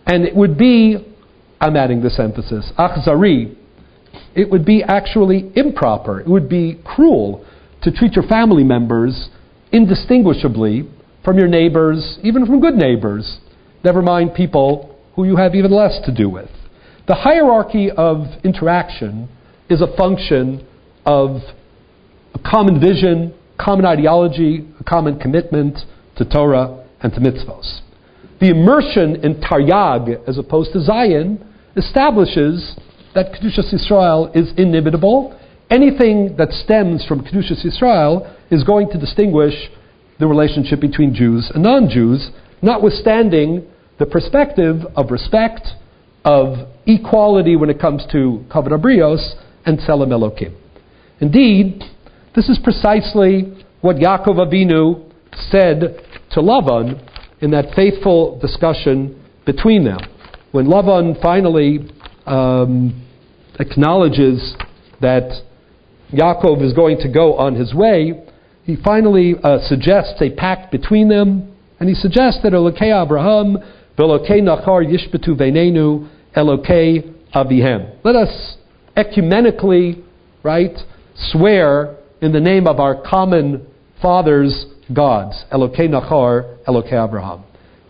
And 0.06 0.24
it 0.24 0.34
would 0.34 0.58
be, 0.58 1.11
I'm 1.62 1.76
adding 1.76 2.02
this 2.02 2.18
emphasis, 2.18 2.72
Achzari, 2.76 3.56
it 4.34 4.50
would 4.50 4.64
be 4.64 4.82
actually 4.82 5.52
improper, 5.54 6.18
it 6.20 6.26
would 6.26 6.48
be 6.48 6.80
cruel 6.84 7.46
to 7.82 7.92
treat 7.92 8.14
your 8.14 8.26
family 8.26 8.64
members 8.64 9.28
indistinguishably 9.72 10.90
from 11.24 11.38
your 11.38 11.46
neighbors, 11.46 12.18
even 12.24 12.46
from 12.46 12.60
good 12.60 12.74
neighbors, 12.74 13.38
never 13.84 14.02
mind 14.02 14.34
people 14.34 14.98
who 15.14 15.24
you 15.24 15.36
have 15.36 15.54
even 15.54 15.70
less 15.70 16.00
to 16.04 16.12
do 16.12 16.28
with. 16.28 16.50
The 17.06 17.14
hierarchy 17.14 17.92
of 17.92 18.26
interaction 18.42 19.28
is 19.70 19.82
a 19.82 19.96
function 19.96 20.66
of 21.06 21.36
a 22.34 22.40
common 22.44 22.80
vision, 22.80 23.34
common 23.56 23.86
ideology, 23.86 24.68
a 24.80 24.84
common 24.84 25.20
commitment 25.20 25.78
to 26.16 26.24
Torah 26.24 26.84
and 27.00 27.12
to 27.12 27.20
mitzvos. 27.20 27.82
The 28.40 28.50
immersion 28.50 29.24
in 29.24 29.40
Taryag 29.40 30.28
as 30.28 30.38
opposed 30.38 30.72
to 30.72 30.80
Zayin 30.80 31.50
establishes 31.76 32.76
that 33.14 33.32
Kedushas 33.32 33.72
Yisrael 33.72 34.34
is 34.36 34.52
inimitable. 34.56 35.38
Anything 35.70 36.36
that 36.36 36.50
stems 36.52 37.04
from 37.06 37.20
Kedushas 37.20 37.64
Yisrael 37.64 38.34
is 38.50 38.64
going 38.64 38.88
to 38.90 38.98
distinguish 38.98 39.54
the 40.18 40.26
relationship 40.26 40.80
between 40.80 41.14
Jews 41.14 41.50
and 41.54 41.62
non 41.62 41.88
Jews, 41.88 42.30
notwithstanding 42.60 43.66
the 43.98 44.06
perspective 44.06 44.82
of 44.96 45.10
respect, 45.10 45.68
of 46.24 46.68
equality 46.86 47.56
when 47.56 47.70
it 47.70 47.80
comes 47.80 48.04
to 48.12 48.44
Kavod 48.50 48.68
HaBrios 48.68 49.34
and 49.64 49.78
Tzelem 49.78 50.08
Elokim. 50.08 50.54
Indeed, 51.20 51.82
this 52.34 52.48
is 52.48 52.58
precisely 52.62 53.64
what 53.80 53.96
Yaakov 53.96 54.36
Avinu 54.36 55.10
said 55.50 56.00
to 56.32 56.40
Lavan 56.40 57.08
in 57.40 57.50
that 57.50 57.74
faithful 57.74 58.38
discussion 58.40 59.20
between 59.44 59.84
them. 59.84 59.98
When 60.53 60.66
Lavan 60.66 61.20
finally 61.22 61.80
um, 62.26 63.07
acknowledges 63.59 64.55
that 65.00 65.42
Yaakov 66.12 66.62
is 66.62 66.74
going 66.74 66.98
to 66.98 67.09
go 67.09 67.36
on 67.36 67.55
his 67.55 67.72
way, 67.72 68.22
he 68.64 68.76
finally 68.76 69.34
uh, 69.42 69.61
suggests 69.66 70.20
a 70.20 70.28
pact 70.30 70.70
between 70.70 71.09
them, 71.09 71.57
and 71.80 71.88
he 71.88 71.94
suggests 71.94 72.42
that 72.42 72.53
Elokei 72.53 73.03
Abraham, 73.03 73.57
Velokei 73.98 74.42
Nachor 74.42 74.84
Yishbetu 74.84 75.38
Veinenu, 75.38 76.07
Elokei 76.36 77.14
Avihem. 77.34 77.96
Let 78.05 78.14
us 78.14 78.59
ecumenically, 78.94 80.05
right, 80.42 80.76
swear 81.16 81.96
in 82.20 82.32
the 82.32 82.40
name 82.40 82.66
of 82.66 82.78
our 82.78 83.03
common 83.03 83.66
fathers' 84.03 84.66
gods, 84.92 85.44
Elokei 85.50 85.88
Nachor, 85.88 86.59
Elokei 86.68 87.03
Abraham. 87.03 87.42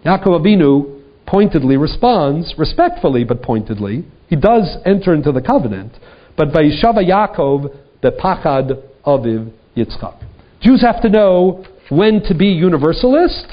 Yaakov 0.06 0.40
Avinu 0.40 1.01
pointedly 1.32 1.78
responds, 1.78 2.54
respectfully 2.58 3.24
but 3.24 3.40
pointedly. 3.40 4.04
He 4.28 4.36
does 4.36 4.76
enter 4.84 5.14
into 5.14 5.32
the 5.32 5.40
covenant, 5.40 5.92
but 6.36 6.48
Vayishava 6.48 7.02
Yaakov 7.02 7.74
bepachad 8.02 8.82
aviv 9.06 9.50
Yitzchak. 9.74 10.22
Jews 10.60 10.82
have 10.82 11.00
to 11.00 11.08
know 11.08 11.64
when 11.88 12.22
to 12.24 12.34
be 12.34 12.48
universalist 12.48 13.46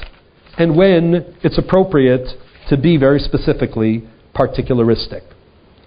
and 0.58 0.76
when 0.76 1.34
it's 1.42 1.56
appropriate 1.56 2.28
to 2.68 2.76
be 2.76 2.98
very 2.98 3.18
specifically 3.18 4.06
particularistic. 4.34 5.22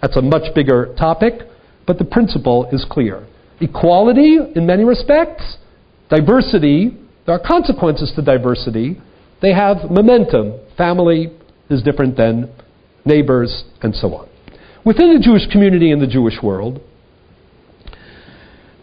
That's 0.01 0.17
a 0.17 0.21
much 0.21 0.53
bigger 0.55 0.95
topic, 0.97 1.33
but 1.85 1.99
the 1.99 2.05
principle 2.05 2.67
is 2.71 2.83
clear. 2.89 3.25
Equality 3.61 4.39
in 4.55 4.65
many 4.65 4.83
respects, 4.83 5.57
diversity, 6.09 6.97
there 7.27 7.35
are 7.35 7.47
consequences 7.47 8.11
to 8.15 8.23
diversity. 8.23 8.99
They 9.43 9.53
have 9.53 9.91
momentum. 9.91 10.59
Family 10.75 11.31
is 11.69 11.81
different 11.83 12.17
than 12.17 12.53
neighbors, 13.05 13.63
and 13.81 13.95
so 13.95 14.13
on. 14.15 14.29
Within 14.85 15.13
the 15.13 15.19
Jewish 15.19 15.47
community 15.51 15.91
and 15.91 16.01
the 16.01 16.07
Jewish 16.07 16.35
world, 16.41 16.81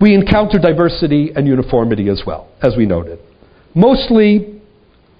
we 0.01 0.15
encounter 0.15 0.59
diversity 0.59 1.31
and 1.35 1.47
uniformity 1.47 2.09
as 2.09 2.23
well, 2.27 2.49
as 2.63 2.75
we 2.77 2.87
noted. 2.87 3.19
Mostly, 3.75 4.61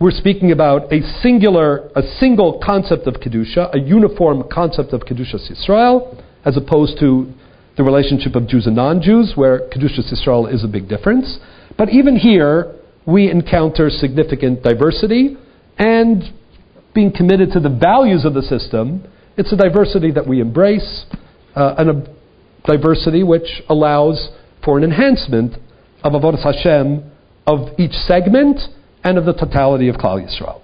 we're 0.01 0.11
speaking 0.11 0.53
about 0.53 0.91
a 0.91 1.03
singular, 1.21 1.91
a 1.95 2.03
single 2.19 2.63
concept 2.65 3.07
of 3.07 3.15
Kedusha, 3.15 3.75
a 3.75 3.79
uniform 3.79 4.45
concept 4.51 4.95
of 4.95 5.03
Kedushas 5.03 5.51
Yisrael, 5.51 6.23
as 6.47 6.57
opposed 6.57 6.99
to 7.01 7.31
the 7.77 7.83
relationship 7.83 8.35
of 8.35 8.49
Jews 8.49 8.67
and 8.67 8.75
non 8.75 9.03
Jews, 9.03 9.35
where 9.37 9.69
Kedushas 9.69 10.11
Yisrael 10.11 10.53
is 10.53 10.65
a 10.65 10.69
big 10.69 10.89
difference. 10.89 11.39
But 11.77 11.91
even 11.91 12.17
here, 12.17 12.75
we 13.07 13.31
encounter 13.31 13.91
significant 13.91 14.63
diversity, 14.63 15.37
and 15.79 16.25
being 16.95 17.13
committed 17.13 17.51
to 17.53 17.61
the 17.61 17.69
values 17.69 18.25
of 18.25 18.35
the 18.35 18.43
system, 18.43 19.05
it's 19.37 19.53
a 19.53 19.57
diversity 19.57 20.11
that 20.13 20.27
we 20.27 20.41
embrace, 20.41 21.05
uh, 21.55 21.75
and 21.79 21.91
a 21.91 22.17
diversity 22.67 23.23
which 23.23 23.63
allows 23.69 24.31
for 24.65 24.77
an 24.77 24.85
enhancement 24.85 25.55
of 26.03 26.13
Avodah 26.13 26.43
Hashem 26.43 27.11
of 27.47 27.79
each 27.79 27.93
segment 27.93 28.61
and 29.03 29.19
of 29.19 29.25
the 29.25 29.33
totality 29.33 29.89
of 29.89 29.97
Klal 29.97 30.23
Yisrael. 30.23 30.61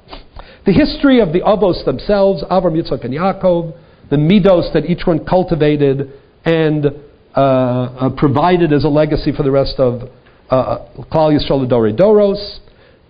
The 0.67 0.73
history 0.73 1.21
of 1.21 1.33
the 1.33 1.41
Avos 1.41 1.85
themselves, 1.85 2.43
Avram, 2.51 2.75
Yitzchak, 2.75 3.05
and 3.05 3.15
Yaakov, 3.15 3.79
the 4.11 4.17
midos 4.17 4.73
that 4.73 4.85
each 4.87 5.07
one 5.07 5.25
cultivated 5.25 6.13
and 6.45 6.87
uh, 6.87 7.41
uh, 7.41 8.11
provided 8.17 8.73
as 8.73 8.85
a 8.85 8.89
legacy 8.89 9.33
for 9.33 9.43
the 9.43 9.51
rest 9.51 9.75
of 9.79 10.09
uh, 10.51 10.79
Klal 11.13 11.39
Yisrael 11.39 11.69
Dore 11.69 11.93
Doros, 11.93 12.59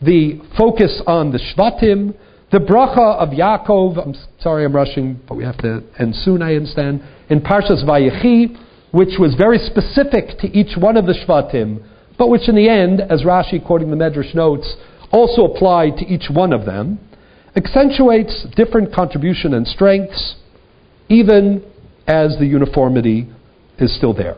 the 0.03 0.41
focus 0.57 1.03
on 1.07 1.33
the 1.33 1.39
Shvatim, 1.39 2.15
the 2.53 2.59
bracha 2.59 3.17
of 3.17 3.31
Yaakov. 3.31 4.07
I'm 4.07 4.15
sorry, 4.41 4.65
I'm 4.65 4.75
rushing, 4.75 5.21
but 5.29 5.37
we 5.37 5.45
have 5.45 5.59
to 5.59 5.83
end 5.99 6.15
soon. 6.15 6.43
I 6.43 6.55
understand 6.55 7.03
in 7.29 7.41
Parshas 7.41 7.85
Vayechi, 7.85 8.57
which 8.93 9.19
was 9.19 9.35
very 9.35 9.59
specific 9.59 10.39
to 10.39 10.47
each 10.49 10.77
one 10.79 10.97
of 10.97 11.07
the 11.07 11.13
Shvatim, 11.15 11.85
but 12.19 12.29
which 12.29 12.49
in 12.49 12.55
the 12.55 12.69
end, 12.69 13.01
as 13.01 13.23
Rashi, 13.23 13.65
quoting 13.65 13.91
the 13.91 13.97
Medrash 13.97 14.35
notes, 14.35 14.77
also 15.11 15.45
applied 15.45 15.97
to 15.99 16.07
each 16.07 16.31
one 16.33 16.53
of 16.53 16.65
them, 16.65 16.99
accentuates 17.57 18.47
different 18.55 18.95
contribution 18.95 19.55
and 19.55 19.67
strengths, 19.67 20.37
even 21.09 21.65
as 22.07 22.37
the 22.39 22.47
uniformity 22.47 23.29
is 23.79 23.95
still 23.97 24.15
there. 24.15 24.37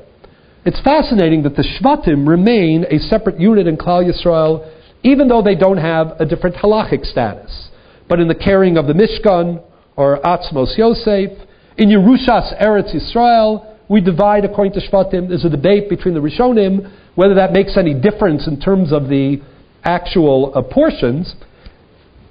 It's 0.65 0.81
fascinating 0.81 1.43
that 1.45 1.57
the 1.57 1.63
Shvatim 1.63 2.27
remain 2.27 2.85
a 2.91 2.99
separate 2.99 3.39
unit 3.39 3.67
in 3.67 3.77
Klal 3.77 4.11
Yisrael, 4.11 4.71
even 5.03 5.29
though 5.29 5.43
they 5.43 5.55
don't 5.55 5.79
have 5.79 6.21
a 6.21 6.27
different 6.27 6.57
halachic 6.57 7.05
status. 7.05 7.69
But 8.09 8.21
in 8.21 8.29
the 8.29 8.35
carrying 8.35 8.77
of 8.77 8.87
the 8.87 8.95
Mishkan 8.95 9.63
or 9.97 10.21
Atzmos 10.21 10.77
Yosef, 10.77 11.39
in 11.77 11.89
Yerushas 11.89 12.61
Eretz 12.63 12.95
Yisrael, 12.95 13.77
we 13.89 14.01
divide 14.01 14.45
according 14.45 14.73
to 14.75 14.81
Shvatim. 14.81 15.29
There's 15.29 15.45
a 15.45 15.51
debate 15.51 15.89
between 15.89 16.15
the 16.15 16.21
Rishonim 16.21 16.91
whether 17.19 17.35
that 17.35 17.53
makes 17.53 17.77
any 17.77 17.95
difference 17.95 18.47
in 18.47 18.61
terms 18.61 18.93
of 18.93 19.09
the 19.09 19.43
actual 19.83 20.53
uh, 20.55 20.63
portions. 20.63 21.35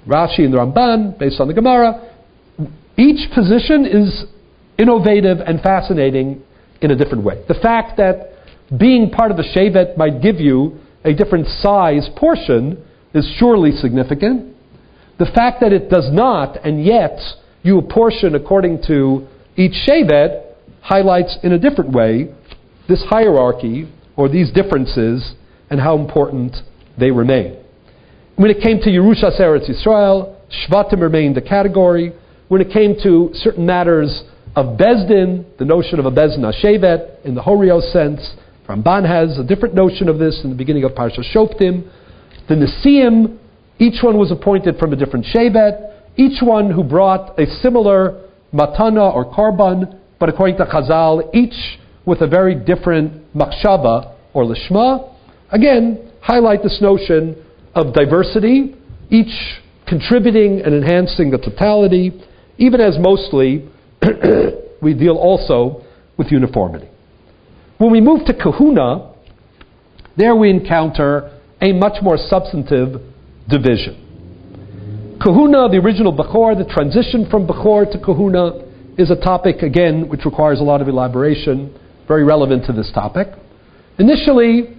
Rashi 0.06 0.38
and 0.38 0.54
the 0.54 0.56
Ramban, 0.56 1.18
based 1.18 1.42
on 1.42 1.46
the 1.46 1.52
Gemara, 1.52 2.10
each 2.96 3.30
position 3.34 3.84
is 3.84 4.24
innovative 4.78 5.40
and 5.40 5.60
fascinating 5.60 6.42
in 6.80 6.90
a 6.90 6.96
different 6.96 7.22
way. 7.22 7.44
The 7.48 7.58
fact 7.60 7.98
that 7.98 8.78
being 8.78 9.10
part 9.10 9.30
of 9.30 9.36
the 9.36 9.42
Shevet 9.42 9.98
might 9.98 10.22
give 10.22 10.36
you 10.36 10.80
a 11.04 11.12
different 11.12 11.48
size 11.60 12.08
portion 12.16 12.82
is 13.12 13.30
surely 13.38 13.72
significant. 13.72 14.56
The 15.18 15.26
fact 15.34 15.60
that 15.60 15.72
it 15.72 15.90
does 15.90 16.08
not, 16.12 16.64
and 16.64 16.84
yet 16.84 17.18
you 17.62 17.78
apportion 17.78 18.34
according 18.34 18.82
to 18.86 19.26
each 19.56 19.72
Shevet, 19.88 20.44
highlights 20.80 21.36
in 21.42 21.52
a 21.52 21.58
different 21.58 21.92
way 21.92 22.32
this 22.88 23.04
hierarchy 23.08 23.92
or 24.16 24.28
these 24.28 24.50
differences 24.52 25.34
and 25.70 25.80
how 25.80 25.98
important 25.98 26.56
they 26.98 27.10
remain. 27.10 27.56
When 28.36 28.50
it 28.50 28.62
came 28.62 28.78
to 28.78 28.88
Yerushas 28.88 29.40
Eretz 29.40 29.68
Yisrael, 29.68 30.36
Shvatim 30.50 31.00
remained 31.00 31.36
a 31.36 31.42
category. 31.42 32.12
When 32.48 32.60
it 32.60 32.72
came 32.72 32.94
to 33.02 33.30
certain 33.34 33.66
matters 33.66 34.22
of 34.56 34.78
Beis 34.78 35.06
Din, 35.06 35.44
the 35.58 35.64
notion 35.64 35.98
of 35.98 36.06
a 36.06 36.10
Beis 36.10 36.36
Din 36.36 36.44
Hashevet 36.44 37.24
in 37.24 37.34
the 37.34 37.42
Horayos 37.42 37.92
sense, 37.92 38.36
Ramban 38.68 39.06
has 39.06 39.38
a 39.38 39.44
different 39.44 39.74
notion 39.74 40.08
of 40.08 40.18
this 40.18 40.40
in 40.44 40.50
the 40.50 40.56
beginning 40.56 40.84
of 40.84 40.92
Parsha 40.92 41.20
Shoftim. 41.34 41.90
The 42.48 42.54
Nesiim, 42.54 43.38
each 43.78 44.02
one 44.02 44.18
was 44.18 44.32
appointed 44.32 44.78
from 44.78 44.92
a 44.92 44.96
different 44.96 45.26
Shevet, 45.26 45.94
each 46.16 46.42
one 46.42 46.70
who 46.70 46.82
brought 46.82 47.38
a 47.38 47.46
similar 47.62 48.28
matana 48.52 49.14
or 49.14 49.24
korban, 49.32 49.98
but 50.18 50.28
according 50.28 50.56
to 50.56 50.64
Chazal, 50.64 51.32
each 51.34 51.78
with 52.04 52.20
a 52.22 52.26
very 52.26 52.54
different 52.54 53.34
machshava 53.34 54.14
or 54.34 54.44
lishma. 54.44 55.14
Again, 55.50 56.10
highlight 56.20 56.62
this 56.62 56.78
notion 56.80 57.44
of 57.74 57.94
diversity, 57.94 58.74
each 59.10 59.60
contributing 59.86 60.60
and 60.64 60.74
enhancing 60.74 61.30
the 61.30 61.38
totality, 61.38 62.12
even 62.58 62.80
as 62.80 62.96
mostly 62.98 63.68
we 64.82 64.94
deal 64.94 65.16
also 65.16 65.84
with 66.16 66.32
uniformity. 66.32 66.88
When 67.78 67.92
we 67.92 68.00
move 68.00 68.26
to 68.26 68.32
kehuna, 68.32 69.14
there 70.16 70.34
we 70.34 70.50
encounter 70.50 71.38
a 71.60 71.72
much 71.72 72.02
more 72.02 72.16
substantive 72.16 73.00
division. 73.48 74.04
Kehuna, 75.20 75.70
the 75.70 75.78
original 75.78 76.12
Bechor, 76.12 76.56
the 76.56 76.70
transition 76.72 77.28
from 77.28 77.46
Bechor 77.46 77.90
to 77.90 77.98
Kehuna, 77.98 78.64
is 78.98 79.10
a 79.10 79.16
topic, 79.16 79.62
again, 79.62 80.08
which 80.08 80.24
requires 80.24 80.60
a 80.60 80.62
lot 80.62 80.80
of 80.80 80.88
elaboration, 80.88 81.74
very 82.06 82.24
relevant 82.24 82.64
to 82.66 82.72
this 82.72 82.90
topic. 82.92 83.28
Initially, 83.98 84.76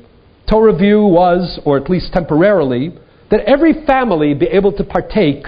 Torah 0.50 0.76
view 0.76 1.02
was, 1.02 1.60
or 1.66 1.78
at 1.78 1.90
least 1.90 2.14
temporarily, 2.14 2.98
that 3.32 3.42
every 3.42 3.86
family 3.86 4.34
be 4.34 4.48
able 4.48 4.72
to 4.74 4.84
partake 4.84 5.46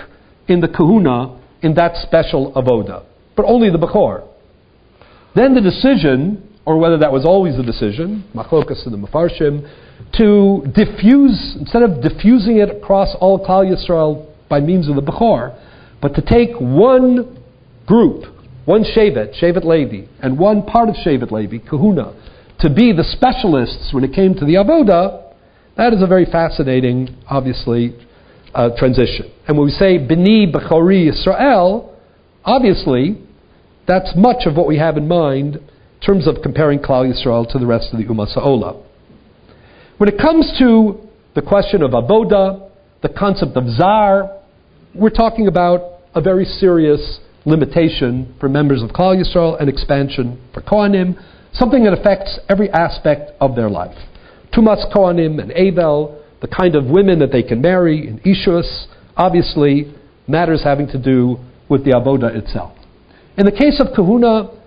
in 0.47 0.59
the 0.59 0.67
kehuna 0.67 1.39
in 1.61 1.73
that 1.75 1.95
special 2.03 2.51
avoda, 2.53 3.05
but 3.35 3.45
only 3.45 3.69
the 3.69 3.77
Bechor. 3.77 4.27
Then 5.35 5.53
the 5.53 5.61
decision, 5.61 6.50
or 6.65 6.77
whether 6.77 6.97
that 6.97 7.11
was 7.11 7.25
always 7.25 7.57
the 7.57 7.63
decision, 7.63 8.23
machlokas 8.35 8.85
and 8.85 8.93
the 8.93 9.07
mefarshim, 9.07 9.67
to 10.17 10.63
diffuse, 10.75 11.55
instead 11.59 11.81
of 11.83 12.01
diffusing 12.01 12.57
it 12.57 12.69
across 12.69 13.15
all 13.19 13.39
Klal 13.39 13.65
Yisrael 13.65 14.27
by 14.49 14.59
means 14.59 14.89
of 14.89 14.95
the 14.95 15.01
Bechor, 15.01 15.57
but 16.01 16.15
to 16.15 16.21
take 16.21 16.49
one 16.59 17.41
group, 17.85 18.25
one 18.65 18.83
Shevet, 18.83 19.41
Shevet 19.41 19.63
Levi, 19.63 20.07
and 20.21 20.37
one 20.37 20.63
part 20.63 20.89
of 20.89 20.95
Shevet 20.95 21.31
Levi, 21.31 21.57
Kehuna, 21.57 22.15
to 22.59 22.69
be 22.69 22.93
the 22.93 23.03
specialists 23.03 23.89
when 23.91 24.03
it 24.03 24.13
came 24.13 24.33
to 24.35 24.45
the 24.45 24.53
Avoda, 24.53 25.33
that 25.77 25.93
is 25.93 26.03
a 26.03 26.07
very 26.07 26.25
fascinating, 26.25 27.17
obviously, 27.27 27.95
uh, 28.53 28.69
transition. 28.77 29.31
And 29.47 29.57
when 29.57 29.65
we 29.65 29.71
say 29.71 29.97
Bini 29.97 30.51
Bechori 30.51 31.09
Israel, 31.09 31.97
obviously, 32.43 33.21
that's 33.87 34.11
much 34.15 34.45
of 34.45 34.55
what 34.55 34.67
we 34.67 34.77
have 34.77 34.97
in 34.97 35.07
mind 35.07 35.55
in 35.55 35.70
terms 36.05 36.27
of 36.27 36.37
comparing 36.41 36.79
Klal 36.79 37.11
Yisrael 37.11 37.49
to 37.51 37.59
the 37.59 37.65
rest 37.65 37.89
of 37.93 37.99
the 37.99 38.05
Ummah 38.05 38.27
Sa'ola. 38.33 38.83
When 39.97 40.09
it 40.09 40.17
comes 40.19 40.51
to 40.57 40.99
the 41.35 41.41
question 41.41 41.83
of 41.83 41.91
Avoda, 41.91 42.69
the 43.03 43.09
concept 43.09 43.55
of 43.55 43.69
Zar, 43.69 44.37
we're 44.95 45.11
talking 45.11 45.47
about 45.47 45.99
a 46.15 46.21
very 46.21 46.45
serious 46.45 47.19
limitation 47.45 48.35
for 48.39 48.49
members 48.49 48.81
of 48.81 48.89
Klal 48.89 49.21
Yisrael 49.21 49.59
and 49.59 49.69
expansion 49.69 50.41
for 50.53 50.61
Kohanim, 50.61 51.21
something 51.53 51.83
that 51.83 51.93
affects 51.93 52.39
every 52.49 52.69
aspect 52.71 53.31
of 53.39 53.55
their 53.55 53.69
life. 53.69 53.95
Tumas 54.53 54.91
Kohanim 54.93 55.39
and 55.39 55.51
Abel, 55.51 56.19
the 56.41 56.47
kind 56.47 56.75
of 56.75 56.85
women 56.85 57.19
that 57.19 57.31
they 57.31 57.43
can 57.43 57.61
marry 57.61 58.07
in 58.07 58.19
Ishus, 58.19 58.87
obviously 59.15 59.93
matters 60.27 60.63
having 60.63 60.87
to 60.87 61.01
do 61.01 61.37
with 61.69 61.85
the 61.85 61.91
Avoda 61.91 62.35
itself. 62.35 62.75
In 63.37 63.45
the 63.45 63.51
case 63.51 63.79
of 63.79 63.95
Kehuna, 63.95 64.57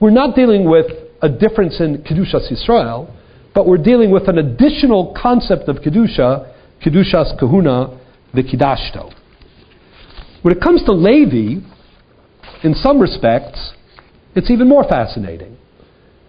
we're 0.00 0.10
not 0.10 0.34
dealing 0.34 0.68
with 0.68 0.86
a 1.22 1.28
difference 1.28 1.78
in 1.80 1.98
Kedushas 1.98 2.50
Yisrael, 2.50 3.14
but 3.54 3.66
we're 3.66 3.76
dealing 3.76 4.10
with 4.10 4.28
an 4.28 4.38
additional 4.38 5.14
concept 5.20 5.68
of 5.68 5.76
Kedusha, 5.76 6.52
Kedushas 6.84 7.38
Kehuna, 7.38 7.98
the 8.32 8.42
Kidashto. 8.42 9.12
When 10.42 10.56
it 10.56 10.62
comes 10.62 10.82
to 10.84 10.92
Levi, 10.92 11.60
in 12.62 12.74
some 12.74 12.98
respects, 12.98 13.72
it's 14.34 14.50
even 14.50 14.68
more 14.68 14.84
fascinating. 14.84 15.58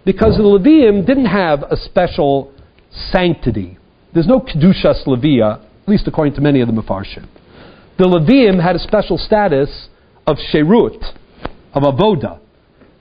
Because 0.04 0.36
the 0.36 0.42
Leviim 0.42 1.06
didn't 1.06 1.26
have 1.26 1.62
a 1.62 1.76
special 1.76 2.52
sanctity. 3.10 3.78
There's 4.12 4.26
no 4.26 4.40
Kedushas 4.40 5.06
Levia, 5.06 5.62
at 5.62 5.88
least 5.88 6.06
according 6.06 6.34
to 6.34 6.40
many 6.40 6.60
of 6.60 6.68
the 6.68 6.74
Mefarshim. 6.74 7.26
The 7.98 8.04
Leviim 8.04 8.62
had 8.62 8.76
a 8.76 8.80
special 8.80 9.16
status 9.16 9.88
of 10.26 10.36
Sherut, 10.52 11.02
of 11.72 11.82
Avoda. 11.84 12.41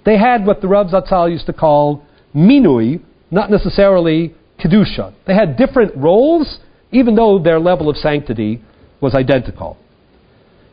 They 0.05 0.17
had 0.17 0.45
what 0.45 0.61
the 0.61 0.67
Rav 0.67 0.87
Zatzal 0.87 1.31
used 1.31 1.45
to 1.45 1.53
call 1.53 2.03
Minui, 2.35 3.01
not 3.29 3.51
necessarily 3.51 4.33
Kedusha. 4.59 5.13
They 5.27 5.33
had 5.33 5.57
different 5.57 5.95
roles, 5.95 6.59
even 6.91 7.15
though 7.15 7.39
their 7.39 7.59
level 7.59 7.89
of 7.89 7.97
sanctity 7.97 8.61
was 8.99 9.13
identical. 9.13 9.77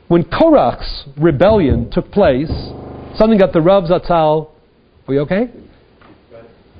When 0.09 0.24
Korach's 0.24 1.05
rebellion 1.18 1.91
took 1.91 2.11
place, 2.11 2.51
something 3.16 3.39
that 3.39 3.53
the 3.53 3.61
Rav 3.61 3.85
Zatzal, 3.85 4.51
are 5.07 5.14
you 5.14 5.20
okay? 5.20 5.51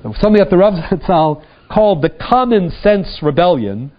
Something 0.01 0.37
that 0.37 0.49
the 0.49 0.57
Rav 0.57 0.73
Zatzal 0.73 1.43
called 1.71 2.01
the 2.01 2.09
common 2.09 2.71
sense 2.81 3.19
rebellion, 3.21 3.91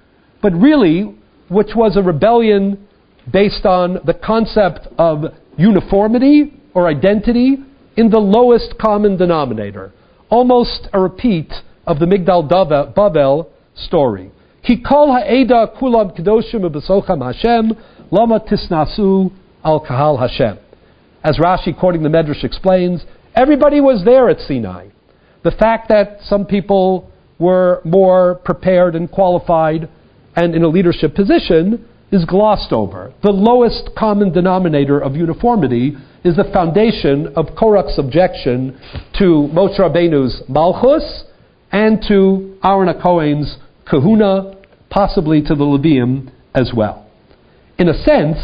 but 0.42 0.52
really, 0.54 1.14
which 1.48 1.70
was 1.76 1.96
a 1.96 2.02
rebellion 2.02 2.86
based 3.32 3.64
on 3.64 3.98
the 4.04 4.14
concept 4.14 4.88
of 4.98 5.24
uniformity 5.56 6.54
or 6.74 6.88
identity 6.88 7.58
in 7.96 8.10
the 8.10 8.18
lowest 8.18 8.74
common 8.78 9.16
denominator, 9.16 9.92
almost 10.28 10.88
a 10.92 11.00
repeat 11.00 11.52
of 11.86 11.98
the 11.98 12.06
Migdal 12.06 12.48
Bavel 12.94 13.46
story. 13.74 14.30
Ki 14.66 14.82
ha'eda 14.84 15.72
kulam 15.80 16.16
kedoshim 16.16 16.60
u'besocham 16.62 17.24
Hashem 17.24 17.76
Lama 18.10 18.40
tisnasu 18.40 19.30
al 19.64 19.80
kahal 19.80 20.18
Hashem. 20.18 20.58
As 21.22 21.38
Rashi, 21.38 21.78
quoting 21.78 22.02
the 22.02 22.08
Medrash, 22.08 22.44
explains, 22.44 23.04
everybody 23.34 23.80
was 23.80 24.04
there 24.04 24.28
at 24.28 24.40
Sinai. 24.40 24.88
The 25.44 25.50
fact 25.52 25.88
that 25.88 26.18
some 26.22 26.44
people 26.44 27.10
were 27.38 27.80
more 27.84 28.36
prepared 28.44 28.94
and 28.94 29.10
qualified 29.10 29.88
and 30.36 30.54
in 30.54 30.62
a 30.62 30.68
leadership 30.68 31.14
position 31.14 31.86
is 32.12 32.24
glossed 32.24 32.72
over. 32.72 33.12
The 33.22 33.30
lowest 33.30 33.90
common 33.96 34.32
denominator 34.32 34.98
of 35.00 35.14
uniformity 35.14 35.96
is 36.24 36.36
the 36.36 36.50
foundation 36.52 37.32
of 37.36 37.46
Korach's 37.56 37.98
objection 37.98 38.78
to 39.18 39.48
Moshe 39.52 39.78
Rabbeinu's 39.78 40.42
Malchus 40.48 41.24
and 41.72 42.02
to 42.08 42.58
Aaron 42.64 42.92
Cohen's 43.00 43.56
Kehuna, 43.90 44.56
possibly 44.90 45.40
to 45.42 45.54
the 45.54 45.64
Leviim 45.64 46.32
as 46.54 46.72
well 46.76 47.10
in 47.80 47.88
a 47.88 47.94
sense, 47.94 48.36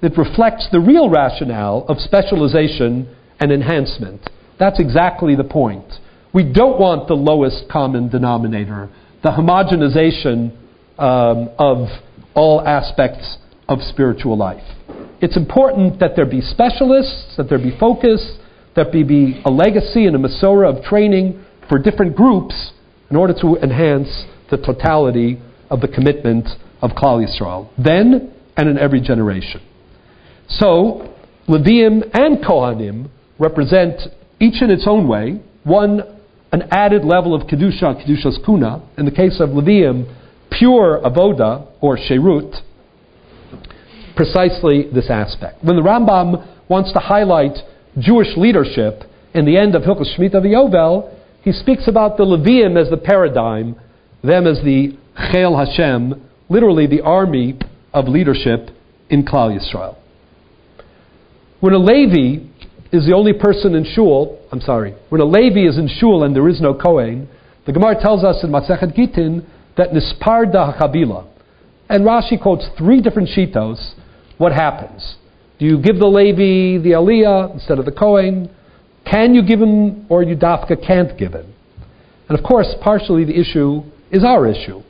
it 0.00 0.16
reflects 0.16 0.66
the 0.72 0.80
real 0.80 1.10
rationale 1.10 1.84
of 1.88 1.98
specialization 1.98 3.14
and 3.38 3.52
enhancement. 3.52 4.30
That's 4.58 4.80
exactly 4.80 5.36
the 5.36 5.44
point. 5.44 5.84
We 6.32 6.42
don't 6.42 6.80
want 6.80 7.06
the 7.06 7.14
lowest 7.14 7.66
common 7.70 8.08
denominator, 8.08 8.88
the 9.22 9.28
homogenization 9.28 10.56
um, 10.98 11.50
of 11.58 11.88
all 12.36 12.60
aspects 12.66 13.38
of 13.68 13.80
spiritual 13.80 14.36
life. 14.36 14.62
It's 15.20 15.36
important 15.36 15.98
that 15.98 16.14
there 16.14 16.26
be 16.26 16.40
specialists, 16.40 17.34
that 17.36 17.48
there 17.48 17.58
be 17.58 17.76
focus, 17.80 18.38
that 18.76 18.92
there 18.92 19.04
be 19.04 19.40
a 19.44 19.50
legacy 19.50 20.06
and 20.06 20.14
a 20.14 20.18
Masorah 20.18 20.76
of 20.76 20.84
training 20.84 21.42
for 21.68 21.78
different 21.78 22.14
groups 22.14 22.72
in 23.10 23.16
order 23.16 23.34
to 23.40 23.56
enhance 23.56 24.26
the 24.50 24.58
totality 24.58 25.40
of 25.70 25.80
the 25.80 25.88
commitment 25.88 26.46
of 26.82 26.90
Klal 26.90 27.24
Yisrael. 27.26 27.70
Then 27.82 28.34
and 28.56 28.68
in 28.68 28.78
every 28.78 29.00
generation. 29.00 29.60
So, 30.48 31.14
Leviim 31.48 32.02
and 32.14 32.38
Kohanim 32.44 33.10
represent 33.38 34.00
each 34.40 34.62
in 34.62 34.70
its 34.70 34.86
own 34.86 35.08
way 35.08 35.40
one, 35.64 36.00
an 36.52 36.62
added 36.70 37.04
level 37.04 37.34
of 37.34 37.48
Kedusha, 37.48 38.00
Kedushas 38.00 38.38
Kehuna. 38.46 38.86
In 38.96 39.04
the 39.04 39.10
case 39.10 39.40
of 39.40 39.50
Leviim, 39.50 40.06
pure 40.58 41.00
Avoda, 41.04 41.66
or 41.80 41.96
Sherut, 41.96 42.56
precisely 44.16 44.88
this 44.92 45.10
aspect. 45.10 45.62
When 45.62 45.76
the 45.76 45.82
Rambam 45.82 46.68
wants 46.68 46.92
to 46.92 46.98
highlight 46.98 47.58
Jewish 47.98 48.36
leadership 48.36 49.02
in 49.34 49.44
the 49.44 49.56
end 49.56 49.74
of 49.74 49.82
Hilchos 49.82 50.16
Shemitah 50.16 50.42
V'Yovel, 50.42 51.14
he 51.42 51.52
speaks 51.52 51.86
about 51.86 52.16
the 52.16 52.24
Leviim 52.24 52.80
as 52.80 52.90
the 52.90 52.96
paradigm, 52.96 53.76
them 54.22 54.46
as 54.46 54.58
the 54.64 54.96
Chel 55.32 55.56
Hashem, 55.56 56.28
literally 56.48 56.86
the 56.86 57.02
army 57.02 57.58
of 57.92 58.08
leadership 58.08 58.70
in 59.08 59.24
Klal 59.24 59.56
Yisrael. 59.56 59.96
When 61.60 61.72
a 61.72 61.78
Levi 61.78 62.44
is 62.92 63.06
the 63.06 63.14
only 63.14 63.32
person 63.32 63.74
in 63.74 63.84
shul, 63.84 64.38
I'm 64.52 64.60
sorry, 64.60 64.94
when 65.08 65.20
a 65.20 65.24
Levi 65.24 65.68
is 65.68 65.78
in 65.78 65.88
shul 65.88 66.24
and 66.24 66.34
there 66.34 66.48
is 66.48 66.60
no 66.60 66.74
Kohen, 66.74 67.28
the 67.66 67.72
Gemara 67.72 68.00
tells 68.00 68.24
us 68.24 68.42
in 68.42 68.50
Masechet 68.50 68.94
Gittin 68.94 69.46
that 69.76 69.90
Nisparda 69.90 70.78
HaChabila, 70.78 71.26
and 71.88 72.04
Rashi 72.04 72.40
quotes 72.40 72.66
three 72.78 73.00
different 73.00 73.28
shitos, 73.28 73.94
what 74.38 74.52
happens? 74.52 75.16
Do 75.58 75.66
you 75.66 75.80
give 75.80 75.98
the 75.98 76.06
Levi 76.06 76.82
the 76.82 76.90
Aliyah 76.90 77.54
instead 77.54 77.78
of 77.78 77.84
the 77.84 77.92
Kohen? 77.92 78.50
Can 79.10 79.34
you 79.34 79.42
give 79.42 79.60
him 79.60 80.06
or 80.10 80.22
you 80.22 80.36
dafka 80.36 80.84
can't 80.86 81.16
give 81.18 81.32
him? 81.32 81.54
And 82.28 82.38
of 82.38 82.44
course, 82.44 82.74
partially 82.82 83.24
the 83.24 83.38
issue 83.38 83.82
is 84.10 84.24
our 84.24 84.46
issue. 84.46 84.82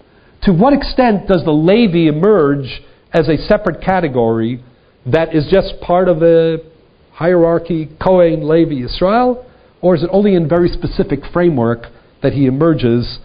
To 0.43 0.53
what 0.53 0.72
extent 0.72 1.28
does 1.28 1.45
the 1.45 1.53
Levi 1.53 2.09
emerge 2.09 2.82
as 3.12 3.28
a 3.28 3.37
separate 3.47 3.82
category 3.82 4.62
that 5.07 5.34
is 5.34 5.47
just 5.51 5.80
part 5.80 6.09
of 6.09 6.22
a 6.22 6.59
hierarchy, 7.12 7.89
Kohen, 8.03 8.49
Levi, 8.49 8.84
Israel, 8.84 9.47
or 9.80 9.95
is 9.95 10.03
it 10.03 10.11
only 10.12 10.34
in 10.34 10.49
very 10.49 10.68
specific 10.68 11.20
framework 11.32 11.87
that 12.22 12.32
he 12.32 12.47
emerges 12.47 13.18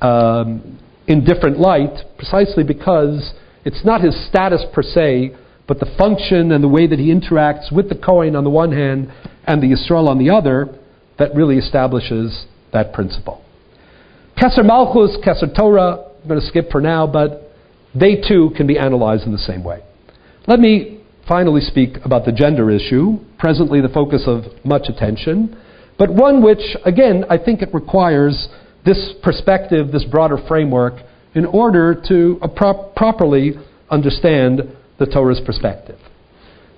um, 0.00 0.78
in 1.08 1.24
different 1.24 1.58
light, 1.58 1.96
precisely 2.16 2.62
because 2.62 3.32
it's 3.64 3.84
not 3.84 4.02
his 4.02 4.28
status 4.28 4.64
per 4.72 4.82
se, 4.82 5.34
but 5.66 5.80
the 5.80 5.94
function 5.98 6.52
and 6.52 6.62
the 6.62 6.68
way 6.68 6.86
that 6.86 6.98
he 6.98 7.12
interacts 7.12 7.72
with 7.72 7.88
the 7.88 7.94
Kohen 7.94 8.36
on 8.36 8.44
the 8.44 8.50
one 8.50 8.72
hand 8.72 9.10
and 9.46 9.62
the 9.62 9.66
Yisrael 9.66 10.06
on 10.06 10.18
the 10.18 10.30
other 10.30 10.68
that 11.18 11.34
really 11.34 11.56
establishes 11.56 12.46
that 12.72 12.92
principle. 12.92 13.42
Keser 14.36 14.64
Malchus, 14.64 15.16
Keser 15.26 15.54
Torah, 15.56 16.04
I'm 16.22 16.28
going 16.28 16.40
to 16.40 16.46
skip 16.46 16.70
for 16.70 16.80
now, 16.80 17.06
but 17.06 17.50
they 17.94 18.16
too 18.16 18.52
can 18.56 18.66
be 18.66 18.78
analyzed 18.78 19.24
in 19.24 19.32
the 19.32 19.38
same 19.38 19.64
way. 19.64 19.82
Let 20.46 20.60
me 20.60 21.00
finally 21.26 21.60
speak 21.60 21.96
about 22.04 22.24
the 22.24 22.32
gender 22.32 22.70
issue, 22.70 23.18
presently 23.38 23.80
the 23.80 23.88
focus 23.88 24.24
of 24.26 24.44
much 24.64 24.88
attention, 24.88 25.60
but 25.98 26.12
one 26.12 26.42
which, 26.42 26.76
again, 26.84 27.24
I 27.28 27.38
think 27.38 27.60
it 27.60 27.74
requires 27.74 28.48
this 28.84 29.14
perspective, 29.22 29.92
this 29.92 30.04
broader 30.04 30.38
framework, 30.48 30.94
in 31.34 31.44
order 31.44 32.00
to 32.08 32.40
pro- 32.56 32.90
properly 32.96 33.52
understand 33.90 34.62
the 34.98 35.06
Torah's 35.06 35.40
perspective. 35.44 35.98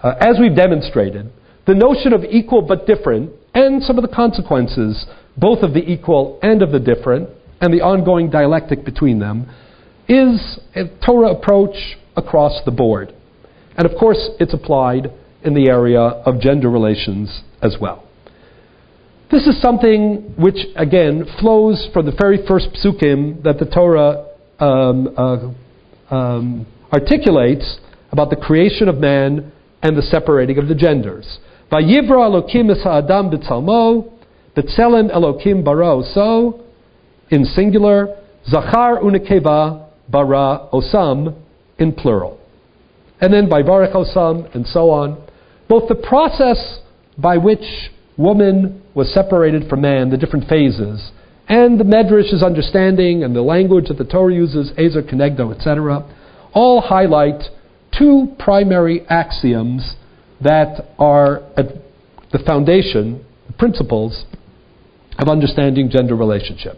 Uh, 0.03 0.15
as 0.21 0.37
we've 0.41 0.57
demonstrated, 0.57 1.31
the 1.67 1.75
notion 1.75 2.13
of 2.13 2.25
equal 2.25 2.63
but 2.63 2.87
different, 2.87 3.31
and 3.55 3.83
some 3.83 3.99
of 3.99 4.03
the 4.03 4.15
consequences, 4.15 5.07
both 5.37 5.63
of 5.63 5.75
the 5.75 5.81
equal 5.81 6.39
and 6.43 6.63
of 6.63 6.73
the 6.73 6.81
different, 6.81 7.29
and 7.61 7.73
the 7.73 7.83
ongoing 7.83 8.31
dialectic 8.31 8.85
between 8.85 9.19
them, 9.19 9.49
is 10.09 10.59
a 10.75 10.85
Torah 11.05 11.33
approach 11.33 11.97
across 12.17 12.61
the 12.65 12.71
board. 12.71 13.15
And 13.77 13.87
of 13.87 13.97
course, 13.99 14.31
it's 14.41 14.55
applied 14.55 15.13
in 15.43 15.55
the 15.55 15.69
area 15.69 16.01
of 16.01 16.41
gender 16.41 16.69
relations 16.69 17.43
as 17.63 17.77
well. 17.81 18.10
This 19.31 19.47
is 19.47 19.63
something 19.63 20.35
which, 20.37 20.59
again, 20.75 21.25
flows 21.39 21.89
from 21.93 22.07
the 22.07 22.13
very 22.21 22.45
first 22.49 22.67
psukim 22.73 23.45
that 23.45 23.61
the 23.61 23.65
Torah 23.65 24.27
um, 24.59 25.09
uh, 25.17 26.15
um, 26.15 26.67
articulates 26.93 27.79
about 28.11 28.31
the 28.31 28.37
creation 28.37 28.89
of 28.89 28.97
man 28.97 29.53
and 29.83 29.97
the 29.97 30.03
separating 30.03 30.59
of 30.59 30.67
the 30.67 30.75
genders. 30.75 31.39
Vayivra 31.71 32.11
Elokim 32.11 32.73
es 32.73 32.83
ha'adam 32.83 33.31
b'tzalmo, 33.31 34.13
b'tzelem 34.57 35.15
Elokim 35.15 35.65
bara 35.65 36.03
so, 36.13 36.65
in 37.31 37.45
singular, 37.45 38.09
Zachar 38.49 38.99
unekeva 38.99 39.91
bara 40.09 40.69
osam 40.73 41.41
in 41.79 41.93
plural. 41.93 42.37
And 43.21 43.33
then 43.33 43.49
by 43.49 43.63
barak 43.63 43.93
osam 43.93 44.53
and 44.57 44.67
so 44.67 44.91
on. 44.91 45.25
Both 45.69 45.89
the 45.89 45.95
process 45.95 46.81
by 47.17 47.37
which 47.37 47.93
woman 48.17 48.80
was 48.95 49.13
separated 49.13 49.69
from 49.69 49.83
man, 49.83 50.11
the 50.11 50.17
different 50.17 50.49
phases, 50.49 51.13
and 51.49 51.81
the 51.81 51.85
Medrash's 51.85 52.43
understanding 52.43 53.25
and 53.25 53.35
the 53.35 53.43
language 53.43 53.89
that 53.89 53.99
the 53.99 54.05
Torah 54.05 54.33
uses, 54.33 54.73
Ezer, 54.79 55.03
Kenegdo, 55.03 55.55
etc., 55.55 56.05
all 56.53 56.81
highlight 56.81 57.43
two 57.97 58.35
primary 58.39 59.07
axioms 59.09 59.95
that 60.41 60.95
are 60.99 61.43
at 61.57 61.67
the 62.33 62.39
foundation, 62.47 63.25
the 63.47 63.53
principles 63.55 64.25
of 65.19 65.29
understanding 65.29 65.91
gender 65.91 66.15
relationship. 66.15 66.77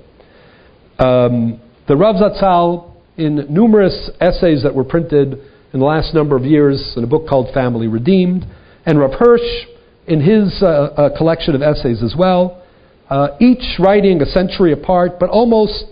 Um, 0.99 1.61
the 1.89 1.97
Rav 1.97 2.17
Zatzal, 2.17 2.93
in 3.17 3.47
numerous 3.53 4.11
essays 4.21 4.63
that 4.63 4.75
were 4.75 4.85
printed 4.85 5.35
in 5.73 5.81
the 5.81 5.85
last 5.85 6.15
number 6.15 6.37
of 6.37 6.45
years 6.45 6.95
in 6.97 7.05
a 7.05 7.07
book 7.07 7.29
called 7.29 7.53
Family 7.53 7.89
Redeemed, 7.89 8.47
and 8.87 8.99
Rav 8.99 9.13
Hirsch 9.19 9.67
in 10.07 10.21
his 10.21 10.63
uh, 10.63 10.67
uh, 10.67 11.17
collection 11.17 11.55
of 11.55 11.63
essays 11.63 12.03
as 12.03 12.15
well, 12.17 12.63
uh, 13.09 13.29
each 13.41 13.79
writing 13.79 14.21
a 14.23 14.27
century 14.27 14.73
apart, 14.73 15.13
but 15.21 15.31
almost 15.31 15.85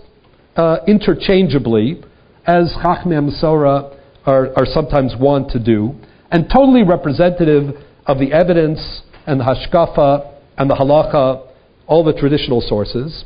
uh, 0.55 0.77
interchangeably, 0.87 2.01
as 2.45 2.73
Chachmei 2.83 3.29
Masorah 3.29 3.95
are, 4.25 4.49
are 4.57 4.65
sometimes 4.65 5.13
wont 5.19 5.49
to 5.51 5.59
do, 5.63 5.93
and 6.31 6.49
totally 6.51 6.83
representative 6.83 7.75
of 8.05 8.19
the 8.19 8.33
evidence 8.33 9.01
and 9.27 9.39
the 9.39 9.43
hashkafa 9.43 10.33
and 10.57 10.69
the 10.69 10.75
halacha, 10.75 11.47
all 11.87 12.03
the 12.03 12.13
traditional 12.13 12.61
sources, 12.61 13.25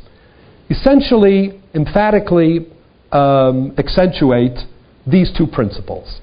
essentially, 0.70 1.60
emphatically 1.74 2.66
um, 3.12 3.74
accentuate 3.78 4.58
these 5.06 5.32
two 5.36 5.46
principles. 5.46 6.20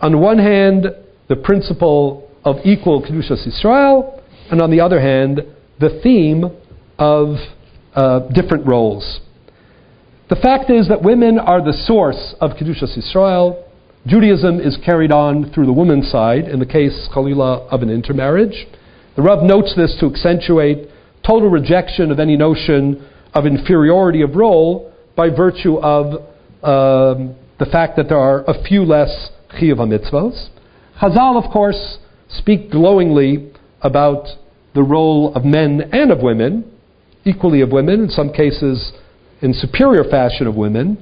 On 0.00 0.20
one 0.20 0.38
hand, 0.38 0.86
the 1.28 1.36
principle 1.36 2.27
of 2.48 2.64
equal 2.64 3.02
Kedushas 3.02 3.46
Yisrael, 3.46 4.20
and 4.50 4.62
on 4.62 4.70
the 4.70 4.80
other 4.80 5.00
hand, 5.00 5.42
the 5.78 6.00
theme 6.02 6.44
of 6.98 7.36
uh, 7.94 8.20
different 8.32 8.66
roles. 8.66 9.20
The 10.30 10.36
fact 10.36 10.70
is 10.70 10.88
that 10.88 11.02
women 11.02 11.38
are 11.38 11.62
the 11.62 11.72
source 11.72 12.34
of 12.40 12.52
Kedushas 12.52 12.96
Yisrael. 12.96 13.64
Judaism 14.06 14.60
is 14.60 14.78
carried 14.84 15.12
on 15.12 15.52
through 15.52 15.66
the 15.66 15.72
woman's 15.72 16.10
side, 16.10 16.44
in 16.48 16.58
the 16.58 16.66
case, 16.66 17.08
Khalila, 17.14 17.68
of 17.68 17.82
an 17.82 17.90
intermarriage. 17.90 18.66
The 19.16 19.22
Rav 19.22 19.42
notes 19.42 19.74
this 19.76 19.94
to 20.00 20.06
accentuate 20.06 20.88
total 21.26 21.50
rejection 21.50 22.10
of 22.10 22.18
any 22.18 22.36
notion 22.36 23.06
of 23.34 23.44
inferiority 23.44 24.22
of 24.22 24.36
role 24.36 24.94
by 25.16 25.28
virtue 25.28 25.76
of 25.78 26.14
um, 26.62 27.36
the 27.58 27.66
fact 27.70 27.96
that 27.96 28.08
there 28.08 28.18
are 28.18 28.42
a 28.48 28.62
few 28.64 28.84
less 28.84 29.30
chiyuv 29.60 29.78
mitzvos. 29.78 30.48
Chazal, 31.00 31.44
of 31.44 31.52
course, 31.52 31.98
speak 32.28 32.70
glowingly 32.70 33.52
about 33.80 34.26
the 34.74 34.82
role 34.82 35.34
of 35.34 35.44
men 35.44 35.82
and 35.92 36.10
of 36.10 36.20
women, 36.22 36.70
equally 37.24 37.60
of 37.60 37.70
women, 37.70 38.04
in 38.04 38.08
some 38.08 38.32
cases 38.32 38.92
in 39.40 39.52
superior 39.52 40.04
fashion 40.04 40.46
of 40.46 40.54
women. 40.54 40.96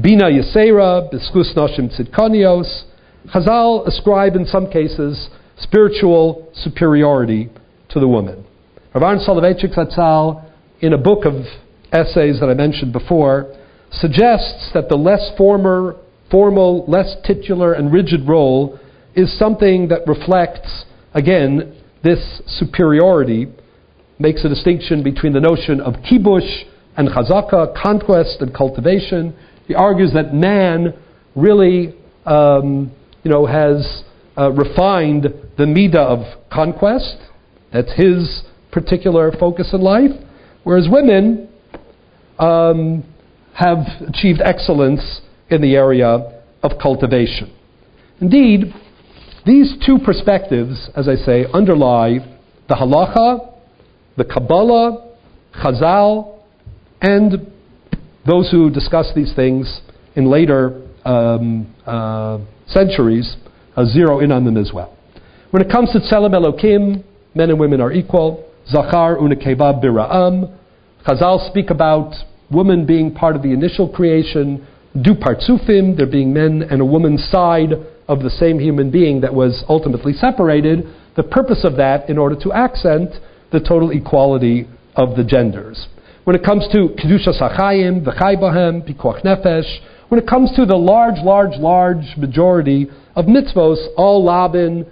Bina 0.00 0.24
Yisera, 0.24 1.12
Biskus 1.12 1.54
Noshim 1.56 1.90
Tzidkonios. 1.90 2.84
Chazal 3.34 3.86
ascribe 3.86 4.34
in 4.34 4.46
some 4.46 4.70
cases 4.70 5.28
spiritual 5.58 6.50
superiority 6.54 7.50
to 7.90 8.00
the 8.00 8.08
woman. 8.08 8.44
Rav 8.94 9.02
Aaron 9.02 9.18
Soloveitchik 9.18 9.74
Zatzal, 9.74 10.44
in 10.80 10.92
a 10.94 10.98
book 10.98 11.24
of 11.24 11.34
essays 11.92 12.40
that 12.40 12.48
I 12.48 12.54
mentioned 12.54 12.92
before, 12.92 13.54
suggests 13.92 14.70
that 14.72 14.88
the 14.88 14.96
less 14.96 15.30
former, 15.36 15.96
formal, 16.30 16.84
less 16.86 17.16
titular, 17.26 17.74
and 17.74 17.92
rigid 17.92 18.26
role 18.26 18.78
is 19.14 19.36
something 19.38 19.88
that 19.88 20.06
reflects, 20.06 20.84
again, 21.14 21.76
this 22.02 22.42
superiority, 22.46 23.46
makes 24.18 24.44
a 24.44 24.48
distinction 24.48 25.02
between 25.02 25.32
the 25.32 25.40
notion 25.40 25.80
of 25.80 25.94
kibush 25.94 26.64
and 26.96 27.08
chazaka, 27.08 27.74
conquest 27.80 28.36
and 28.40 28.54
cultivation. 28.54 29.34
He 29.66 29.74
argues 29.74 30.12
that 30.14 30.34
man 30.34 30.94
really, 31.34 31.94
um, 32.26 32.92
you 33.22 33.30
know, 33.30 33.46
has 33.46 34.02
uh, 34.36 34.50
refined 34.52 35.24
the 35.56 35.64
midah 35.64 35.96
of 35.96 36.50
conquest. 36.50 37.16
That's 37.72 37.92
his 37.94 38.42
particular 38.72 39.32
focus 39.32 39.70
in 39.72 39.80
life. 39.80 40.10
Whereas 40.64 40.88
women 40.90 41.48
um, 42.38 43.04
have 43.54 43.78
achieved 44.06 44.40
excellence 44.44 45.20
in 45.48 45.62
the 45.62 45.74
area 45.74 46.42
of 46.62 46.72
cultivation. 46.80 47.56
Indeed, 48.20 48.74
these 49.46 49.74
two 49.86 49.98
perspectives, 50.04 50.90
as 50.94 51.08
I 51.08 51.14
say, 51.14 51.46
underlie 51.52 52.18
the 52.68 52.74
halacha, 52.74 53.54
the 54.16 54.24
Kabbalah, 54.24 55.14
Chazal, 55.54 56.40
and 57.00 57.50
those 58.26 58.50
who 58.50 58.70
discuss 58.70 59.10
these 59.14 59.34
things 59.34 59.80
in 60.14 60.30
later 60.30 60.86
um, 61.04 61.74
uh, 61.86 62.38
centuries 62.66 63.36
uh, 63.76 63.84
zero 63.86 64.20
in 64.20 64.30
on 64.30 64.44
them 64.44 64.56
as 64.56 64.70
well. 64.74 64.96
When 65.50 65.62
it 65.62 65.70
comes 65.70 65.90
to 65.92 65.98
Tselem 66.00 66.32
Elokim, 66.32 67.02
men 67.34 67.50
and 67.50 67.58
women 67.58 67.80
are 67.80 67.92
equal. 67.92 68.46
Zachar 68.68 69.16
unekeva 69.16 69.82
bira'am. 69.82 70.56
Chazal 71.06 71.48
speak 71.50 71.70
about 71.70 72.14
woman 72.50 72.86
being 72.86 73.14
part 73.14 73.36
of 73.36 73.42
the 73.42 73.52
initial 73.52 73.88
creation. 73.88 74.66
Du 75.00 75.14
partsufim, 75.14 75.96
there 75.96 76.06
being 76.06 76.32
men 76.32 76.62
and 76.70 76.80
a 76.80 76.84
woman's 76.84 77.24
side 77.30 77.72
of 78.10 78.22
the 78.24 78.30
same 78.30 78.58
human 78.58 78.90
being 78.90 79.20
that 79.20 79.32
was 79.32 79.62
ultimately 79.68 80.12
separated. 80.12 80.82
The 81.14 81.22
purpose 81.22 81.64
of 81.64 81.76
that 81.76 82.10
in 82.10 82.18
order 82.18 82.34
to 82.42 82.52
accent 82.52 83.10
the 83.52 83.60
total 83.60 83.90
equality 83.92 84.66
of 84.96 85.16
the 85.16 85.22
genders. 85.22 85.86
When 86.24 86.34
it 86.34 86.44
comes 86.44 86.66
to 86.72 86.88
Kedushas 86.98 87.40
HaChayim, 87.40 88.04
V'chai 88.04 88.34
Pikuach 88.36 89.24
Nefesh, 89.24 89.78
when 90.08 90.20
it 90.20 90.26
comes 90.26 90.50
to 90.56 90.66
the 90.66 90.76
large, 90.76 91.22
large, 91.22 91.56
large 91.56 92.16
majority 92.16 92.88
of 93.14 93.26
mitzvos, 93.26 93.78
all 93.96 94.26
Labin, 94.26 94.86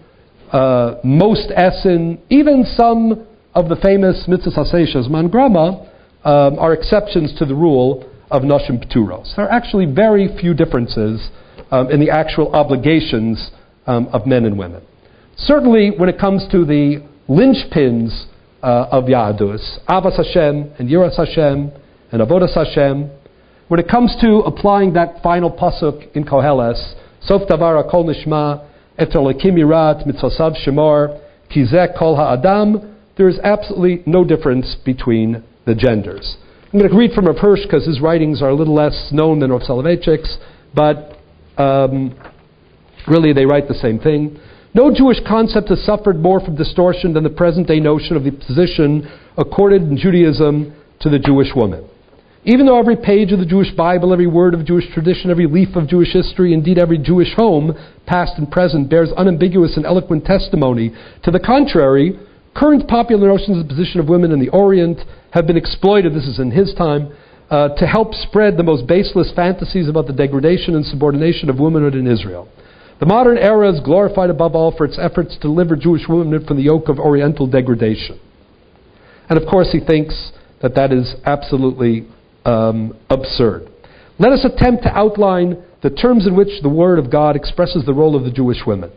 uh, 0.53 1.01
most 1.03 1.51
Essen, 1.57 2.21
even 2.31 2.64
some 2.77 3.27
of 3.53 3.69
the 3.69 3.77
famous 3.83 4.27
mitzvahs 4.29 4.73
Haseshas 4.73 5.11
Mangrama 5.11 5.85
um, 6.25 6.59
are 6.61 6.73
exceptions 6.73 7.37
to 7.37 7.45
the 7.45 7.55
rule 7.55 8.09
of 8.31 8.43
Noshim 8.43 8.79
Pturos. 8.87 9.35
There 9.35 9.45
are 9.45 9.51
actually 9.51 9.87
very 9.87 10.29
few 10.41 10.55
differences 10.55 11.31
um, 11.71 11.91
in 11.91 12.01
the 12.01 12.11
actual 12.11 12.55
obligations 12.55 13.51
um, 13.87 14.07
of 14.09 14.27
men 14.27 14.45
and 14.45 14.59
women. 14.59 14.83
Certainly, 15.37 15.93
when 15.97 16.09
it 16.09 16.19
comes 16.19 16.47
to 16.51 16.64
the 16.64 17.07
linchpins 17.29 18.27
uh, 18.62 18.89
of 18.91 19.05
Yahadus, 19.05 19.85
Avas 19.89 20.16
Hashem 20.16 20.73
and 20.79 20.89
Yiras 20.89 21.16
Hashem 21.16 21.71
and 22.11 22.23
Avodas 22.23 22.55
Hashem, 22.55 23.11
when 23.69 23.81
it 23.81 23.89
comes 23.89 24.16
to 24.21 24.39
applying 24.47 24.95
that 24.95 25.23
final 25.23 25.51
pasuk 25.51 26.11
in 26.16 26.25
Koheles, 26.25 26.95
Sof 27.21 27.43
Davar 27.49 27.89
Kol 27.91 28.07
Nishma, 28.07 28.66
Et 28.99 29.11
Elokim 29.11 29.55
Yirat 29.55 30.07
Mitzosav 30.07 30.57
Shemor, 30.64 31.21
Kizek 31.55 31.97
Kol 31.99 32.16
Ha'adam, 32.16 32.97
there 33.16 33.29
is 33.29 33.39
absolutely 33.41 34.03
no 34.07 34.25
difference 34.25 34.77
between 34.85 35.45
the 35.66 35.75
genders. 35.75 36.37
I'm 36.73 36.79
going 36.79 36.91
to 36.91 36.97
read 36.97 37.12
from 37.12 37.27
Rav 37.27 37.39
Hirsch 37.39 37.62
because 37.62 37.87
his 37.87 38.01
writings 38.01 38.43
are 38.43 38.49
a 38.49 38.55
little 38.55 38.75
less 38.75 39.09
known 39.12 39.41
than 39.41 39.51
Rav 39.51 39.62
Soloveitchik's, 39.62 40.39
but 40.75 41.18
um, 41.59 42.14
really 43.06 43.32
they 43.32 43.46
write 43.46 43.68
the 43.68 43.74
same 43.74 43.98
thing. 43.98 44.38
No 44.74 44.94
Jewish 44.94 45.18
concept 45.26 45.70
has 45.70 45.84
suffered 45.84 46.20
more 46.20 46.40
from 46.40 46.56
distortion 46.56 47.14
than 47.14 47.24
the 47.24 47.30
present 47.30 47.66
day 47.66 47.80
notion 47.80 48.16
of 48.16 48.24
the 48.24 48.30
position 48.30 49.11
accorded 49.36 49.82
in 49.82 49.96
Judaism 49.96 50.74
to 51.00 51.09
the 51.09 51.18
Jewish 51.18 51.48
woman. 51.54 51.88
Even 52.44 52.66
though 52.66 52.78
every 52.78 52.96
page 52.96 53.32
of 53.32 53.40
the 53.40 53.46
Jewish 53.46 53.70
Bible, 53.72 54.12
every 54.12 54.26
word 54.26 54.54
of 54.54 54.64
Jewish 54.64 54.84
tradition, 54.94 55.30
every 55.30 55.46
leaf 55.46 55.74
of 55.74 55.88
Jewish 55.88 56.12
history, 56.12 56.54
indeed 56.54 56.78
every 56.78 56.98
Jewish 56.98 57.34
home, 57.34 57.74
past 58.06 58.38
and 58.38 58.50
present, 58.50 58.88
bears 58.88 59.11
unambiguous 59.16 59.76
and 59.76 59.84
eloquent 59.84 60.24
testimony 60.24 60.92
to 61.24 61.30
the 61.30 61.40
contrary, 61.40 62.18
current 62.54 62.88
popular 62.88 63.28
notions 63.28 63.59
of 63.59 63.68
the 63.68 63.74
position 63.74 64.00
of 64.00 64.09
women 64.09 64.32
in 64.32 64.40
the 64.40 64.48
Orient 64.50 65.00
have 65.32 65.46
been 65.46 65.56
exploited, 65.56 66.14
this 66.14 66.26
is 66.26 66.38
in 66.38 66.50
his 66.50 66.72
time, 66.74 67.12
uh, 67.51 67.68
to 67.76 67.86
help 67.86 68.12
spread 68.14 68.57
the 68.57 68.62
most 68.62 68.86
baseless 68.86 69.32
fantasies 69.34 69.88
about 69.88 70.07
the 70.07 70.12
degradation 70.12 70.74
and 70.74 70.84
subordination 70.84 71.49
of 71.49 71.59
womanhood 71.59 71.94
in 71.94 72.07
Israel. 72.07 72.49
The 73.01 73.07
modern 73.07 73.38
era 73.38 73.72
is 73.72 73.80
glorified 73.80 74.28
above 74.28 74.55
all 74.55 74.76
for 74.76 74.84
its 74.84 74.99
efforts 75.01 75.34
to 75.34 75.40
deliver 75.40 75.76
Jewish 75.76 76.03
womanhood 76.09 76.46
from 76.46 76.57
the 76.57 76.64
yoke 76.64 76.88
of 76.88 76.99
Oriental 76.99 77.46
degradation. 77.46 78.20
And 79.30 79.38
of 79.38 79.49
course, 79.49 79.70
he 79.72 79.80
thinks 79.80 80.32
that 80.62 80.74
that 80.74 80.92
is 80.92 81.14
absolutely 81.24 82.09
um, 82.44 82.96
absurd. 83.09 83.68
Let 84.18 84.32
us 84.32 84.44
attempt 84.44 84.82
to 84.82 84.90
outline 84.90 85.62
the 85.82 85.90
terms 85.90 86.26
in 86.26 86.36
which 86.36 86.49
the 86.62 86.68
Word 86.68 86.99
of 86.99 87.11
God 87.11 87.36
expresses 87.36 87.84
the 87.86 87.94
role 87.94 88.16
of 88.16 88.24
the 88.24 88.32
Jewish 88.32 88.59
women. 88.66 88.90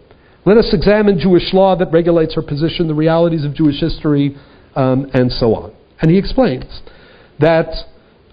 Let 0.46 0.58
us 0.58 0.74
examine 0.74 1.20
Jewish 1.20 1.54
law 1.54 1.76
that 1.76 1.92
regulates 1.92 2.34
her 2.34 2.42
position, 2.42 2.88
the 2.88 2.96
realities 2.96 3.46
of 3.46 3.54
Jewish 3.54 3.80
history, 3.80 4.36
um, 4.76 5.12
and 5.14 5.32
so 5.32 5.54
on. 5.54 5.74
And 6.02 6.10
he 6.10 6.18
explains 6.18 6.82
that 7.40 7.68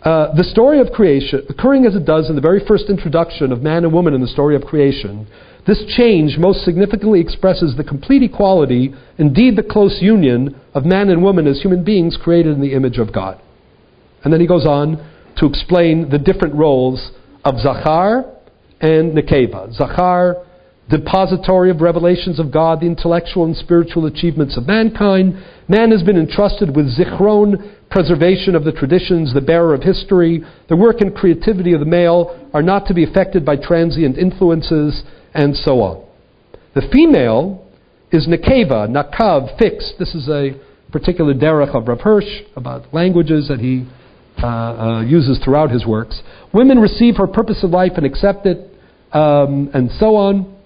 uh, 0.09 0.34
the 0.34 0.44
story 0.44 0.80
of 0.80 0.90
creation, 0.90 1.44
occurring 1.50 1.84
as 1.84 1.94
it 1.94 2.06
does 2.06 2.30
in 2.30 2.34
the 2.34 2.40
very 2.40 2.64
first 2.66 2.84
introduction 2.88 3.52
of 3.52 3.61
man 3.61 3.84
and 3.84 3.92
woman 3.92 4.14
in 4.14 4.22
the 4.22 4.26
story 4.26 4.56
of 4.56 4.62
creation, 4.62 5.26
this 5.66 5.84
change 5.98 6.38
most 6.38 6.64
significantly 6.64 7.20
expresses 7.20 7.76
the 7.76 7.84
complete 7.84 8.22
equality, 8.22 8.94
indeed 9.18 9.54
the 9.54 9.62
close 9.62 9.98
union, 10.00 10.59
of 10.72 10.86
man 10.86 11.11
and 11.11 11.22
woman 11.22 11.46
as 11.46 11.61
human 11.61 11.84
beings 11.84 12.16
created 12.16 12.54
in 12.54 12.62
the 12.62 12.72
image 12.72 12.96
of 12.96 13.12
God. 13.12 13.38
And 14.24 14.32
then 14.32 14.40
he 14.40 14.46
goes 14.46 14.64
on 14.64 14.96
to 15.36 15.44
explain 15.44 16.09
the 16.09 16.18
different 16.18 16.54
roles 16.54 17.11
of 17.44 17.59
Zachar 17.61 18.24
and 18.80 19.12
Nekeva. 19.12 19.74
Zachar, 19.74 20.42
depository 20.89 21.70
of 21.70 21.80
revelations 21.80 22.41
of 22.41 22.51
God, 22.51 22.80
the 22.80 22.86
intellectual 22.86 23.45
and 23.45 23.57
spiritual 23.57 24.07
achievements 24.07 24.57
of 24.57 24.66
mankind. 24.66 25.34
Man 25.68 25.91
has 25.91 26.03
been 26.03 26.16
entrusted 26.16 26.74
with 26.74 26.97
Zichron, 26.97 27.74
preservation 27.91 28.55
of 28.55 28.64
the 28.64 28.72
traditions, 28.72 29.34
the 29.34 29.41
bearer 29.41 29.74
of 29.74 29.82
history. 29.82 30.43
The 30.68 30.76
work 30.76 31.01
and 31.01 31.14
creativity 31.14 31.74
of 31.74 31.80
the 31.80 31.86
male 31.86 32.49
are 32.55 32.62
not 32.62 32.86
to 32.86 32.95
be 32.95 33.05
affected 33.05 33.45
by 33.45 33.57
transient 33.57 34.16
influences, 34.16 35.03
and 35.34 35.55
so 35.57 35.80
on. 35.82 36.05
The 36.74 36.89
female 36.93 37.66
is 38.11 38.26
Nekeva, 38.26 38.89
Nakav, 38.89 39.59
fixed. 39.59 39.95
This 39.99 40.14
is 40.14 40.28
a 40.28 40.53
particular 40.91 41.34
derech 41.34 41.74
of 41.74 41.86
Rav 41.86 42.01
Hirsch 42.01 42.43
about 42.57 42.95
languages 42.95 43.49
that 43.49 43.61
he 43.61 43.86
uh, 44.43 44.47
uh, 44.47 45.03
uses 45.03 45.39
throughout 45.45 45.70
his 45.70 45.84
works. 45.84 46.22
Women 46.55 46.78
receive 46.78 47.16
her 47.18 47.26
purpose 47.26 47.62
of 47.62 47.70
life 47.70 47.93
and 47.97 48.07
accept 48.07 48.47
it, 48.47 48.72
um, 49.12 49.70
and 49.74 49.91
so 49.99 50.16
on, 50.16 50.57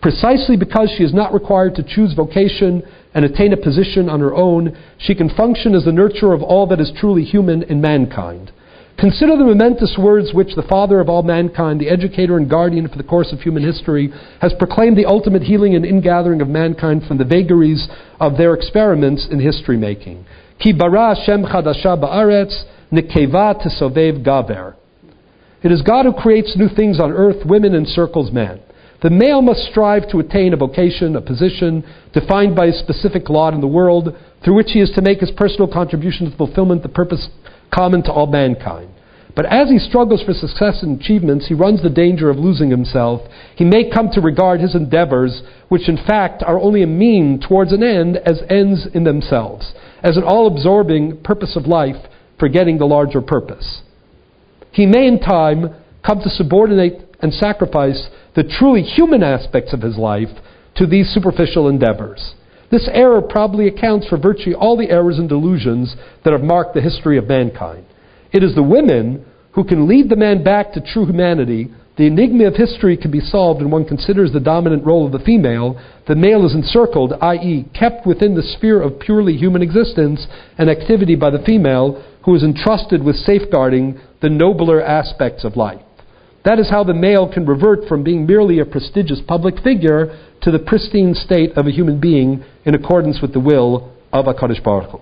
precisely 0.00 0.56
because 0.56 0.92
she 0.96 1.04
is 1.04 1.14
not 1.14 1.32
required 1.32 1.74
to 1.74 1.82
choose 1.82 2.14
vocation 2.14 2.82
and 3.14 3.24
attain 3.24 3.52
a 3.52 3.56
position 3.56 4.08
on 4.08 4.20
her 4.20 4.34
own. 4.34 4.76
She 4.98 5.14
can 5.14 5.28
function 5.30 5.74
as 5.74 5.84
the 5.84 5.90
nurturer 5.90 6.34
of 6.34 6.42
all 6.42 6.66
that 6.68 6.80
is 6.80 6.92
truly 6.96 7.24
human 7.24 7.62
in 7.64 7.80
mankind. 7.80 8.52
Consider 8.98 9.36
the 9.36 9.44
momentous 9.44 9.96
words 9.96 10.32
which 10.34 10.56
the 10.56 10.66
Father 10.68 10.98
of 10.98 11.08
all 11.08 11.22
mankind, 11.22 11.80
the 11.80 11.88
educator 11.88 12.36
and 12.36 12.50
guardian 12.50 12.88
for 12.88 12.96
the 12.96 13.04
course 13.04 13.32
of 13.32 13.40
human 13.40 13.62
history, 13.62 14.12
has 14.40 14.52
proclaimed 14.58 14.96
the 14.98 15.06
ultimate 15.06 15.42
healing 15.42 15.76
and 15.76 15.86
ingathering 15.86 16.40
of 16.40 16.48
mankind 16.48 17.04
from 17.06 17.16
the 17.16 17.24
vagaries 17.24 17.86
of 18.18 18.36
their 18.36 18.54
experiments 18.54 19.28
in 19.30 19.38
history 19.38 19.76
making. 19.76 20.26
Ki 20.60 20.72
bara 20.72 21.14
Shem 21.24 21.44
chadasha 21.44 21.96
ba'aretz, 21.96 22.64
nekeva 22.90 23.54
tesovev 23.64 24.24
gaver. 24.24 24.74
It 25.62 25.70
is 25.70 25.82
God 25.82 26.04
who 26.04 26.12
creates 26.12 26.56
new 26.56 26.68
things 26.68 26.98
on 26.98 27.12
earth, 27.12 27.46
women 27.46 27.74
encircles 27.74 28.32
man. 28.32 28.60
The 29.00 29.10
male 29.10 29.42
must 29.42 29.68
strive 29.70 30.08
to 30.10 30.18
attain 30.18 30.52
a 30.52 30.56
vocation, 30.56 31.14
a 31.14 31.20
position, 31.20 31.84
defined 32.12 32.56
by 32.56 32.66
a 32.66 32.72
specific 32.72 33.28
lot 33.28 33.54
in 33.54 33.60
the 33.60 33.68
world, 33.68 34.16
through 34.44 34.54
which 34.54 34.72
he 34.72 34.80
is 34.80 34.90
to 34.92 35.02
make 35.02 35.20
his 35.20 35.30
personal 35.30 35.68
contribution 35.68 36.26
to 36.26 36.30
the 36.30 36.36
fulfillment 36.36 36.82
the 36.82 36.88
purpose 36.88 37.28
common 37.72 38.02
to 38.02 38.12
all 38.12 38.26
mankind. 38.26 38.90
But 39.36 39.46
as 39.46 39.70
he 39.70 39.78
struggles 39.78 40.22
for 40.22 40.32
success 40.32 40.82
and 40.82 41.00
achievements, 41.00 41.46
he 41.46 41.54
runs 41.54 41.80
the 41.80 41.90
danger 41.90 42.28
of 42.28 42.38
losing 42.38 42.70
himself. 42.70 43.20
He 43.54 43.64
may 43.64 43.88
come 43.88 44.10
to 44.10 44.20
regard 44.20 44.60
his 44.60 44.74
endeavors, 44.74 45.42
which 45.68 45.88
in 45.88 45.96
fact 45.96 46.42
are 46.42 46.58
only 46.58 46.82
a 46.82 46.88
mean 46.88 47.38
towards 47.38 47.72
an 47.72 47.84
end, 47.84 48.16
as 48.16 48.42
ends 48.50 48.88
in 48.94 49.04
themselves, 49.04 49.74
as 50.02 50.16
an 50.16 50.24
all 50.24 50.48
absorbing 50.48 51.22
purpose 51.22 51.54
of 51.54 51.66
life, 51.66 52.08
forgetting 52.40 52.78
the 52.78 52.86
larger 52.86 53.20
purpose. 53.20 53.82
He 54.72 54.86
may 54.86 55.06
in 55.06 55.20
time 55.20 55.72
come 56.04 56.20
to 56.20 56.30
subordinate 56.30 57.14
and 57.20 57.32
sacrifice 57.32 58.08
the 58.38 58.44
truly 58.44 58.82
human 58.82 59.24
aspects 59.24 59.72
of 59.72 59.82
his 59.82 59.96
life 59.98 60.28
to 60.76 60.86
these 60.86 61.12
superficial 61.12 61.68
endeavors. 61.68 62.34
This 62.70 62.88
error 62.92 63.20
probably 63.20 63.66
accounts 63.66 64.06
for 64.06 64.16
virtually 64.16 64.54
all 64.54 64.76
the 64.76 64.90
errors 64.90 65.18
and 65.18 65.28
delusions 65.28 65.96
that 66.22 66.32
have 66.32 66.42
marked 66.42 66.74
the 66.74 66.80
history 66.80 67.18
of 67.18 67.26
mankind. 67.26 67.84
It 68.32 68.44
is 68.44 68.54
the 68.54 68.62
women 68.62 69.26
who 69.54 69.64
can 69.64 69.88
lead 69.88 70.08
the 70.08 70.14
man 70.14 70.44
back 70.44 70.72
to 70.72 70.80
true 70.80 71.04
humanity. 71.04 71.72
The 71.96 72.06
enigma 72.06 72.44
of 72.46 72.54
history 72.54 72.96
can 72.96 73.10
be 73.10 73.18
solved 73.18 73.60
when 73.60 73.72
one 73.72 73.84
considers 73.84 74.32
the 74.32 74.38
dominant 74.38 74.86
role 74.86 75.04
of 75.04 75.10
the 75.10 75.24
female. 75.26 75.76
The 76.06 76.14
male 76.14 76.46
is 76.46 76.54
encircled, 76.54 77.14
i.e., 77.20 77.66
kept 77.76 78.06
within 78.06 78.36
the 78.36 78.42
sphere 78.44 78.80
of 78.80 79.00
purely 79.00 79.36
human 79.36 79.62
existence 79.62 80.28
and 80.58 80.70
activity 80.70 81.16
by 81.16 81.30
the 81.30 81.42
female, 81.44 82.04
who 82.24 82.36
is 82.36 82.44
entrusted 82.44 83.02
with 83.02 83.16
safeguarding 83.16 84.00
the 84.22 84.30
nobler 84.30 84.80
aspects 84.80 85.42
of 85.42 85.56
life. 85.56 85.82
That 86.48 86.58
is 86.58 86.70
how 86.70 86.82
the 86.82 86.94
male 86.94 87.30
can 87.30 87.44
revert 87.44 87.86
from 87.90 88.02
being 88.02 88.24
merely 88.24 88.58
a 88.58 88.64
prestigious 88.64 89.20
public 89.28 89.62
figure 89.62 90.18
to 90.40 90.50
the 90.50 90.58
pristine 90.58 91.12
state 91.12 91.52
of 91.58 91.66
a 91.66 91.70
human 91.70 92.00
being 92.00 92.42
in 92.64 92.74
accordance 92.74 93.20
with 93.20 93.34
the 93.34 93.38
will 93.38 93.92
of 94.14 94.24
HaKadosh 94.24 94.64
Baruch 94.64 94.90
Hu. 94.92 95.00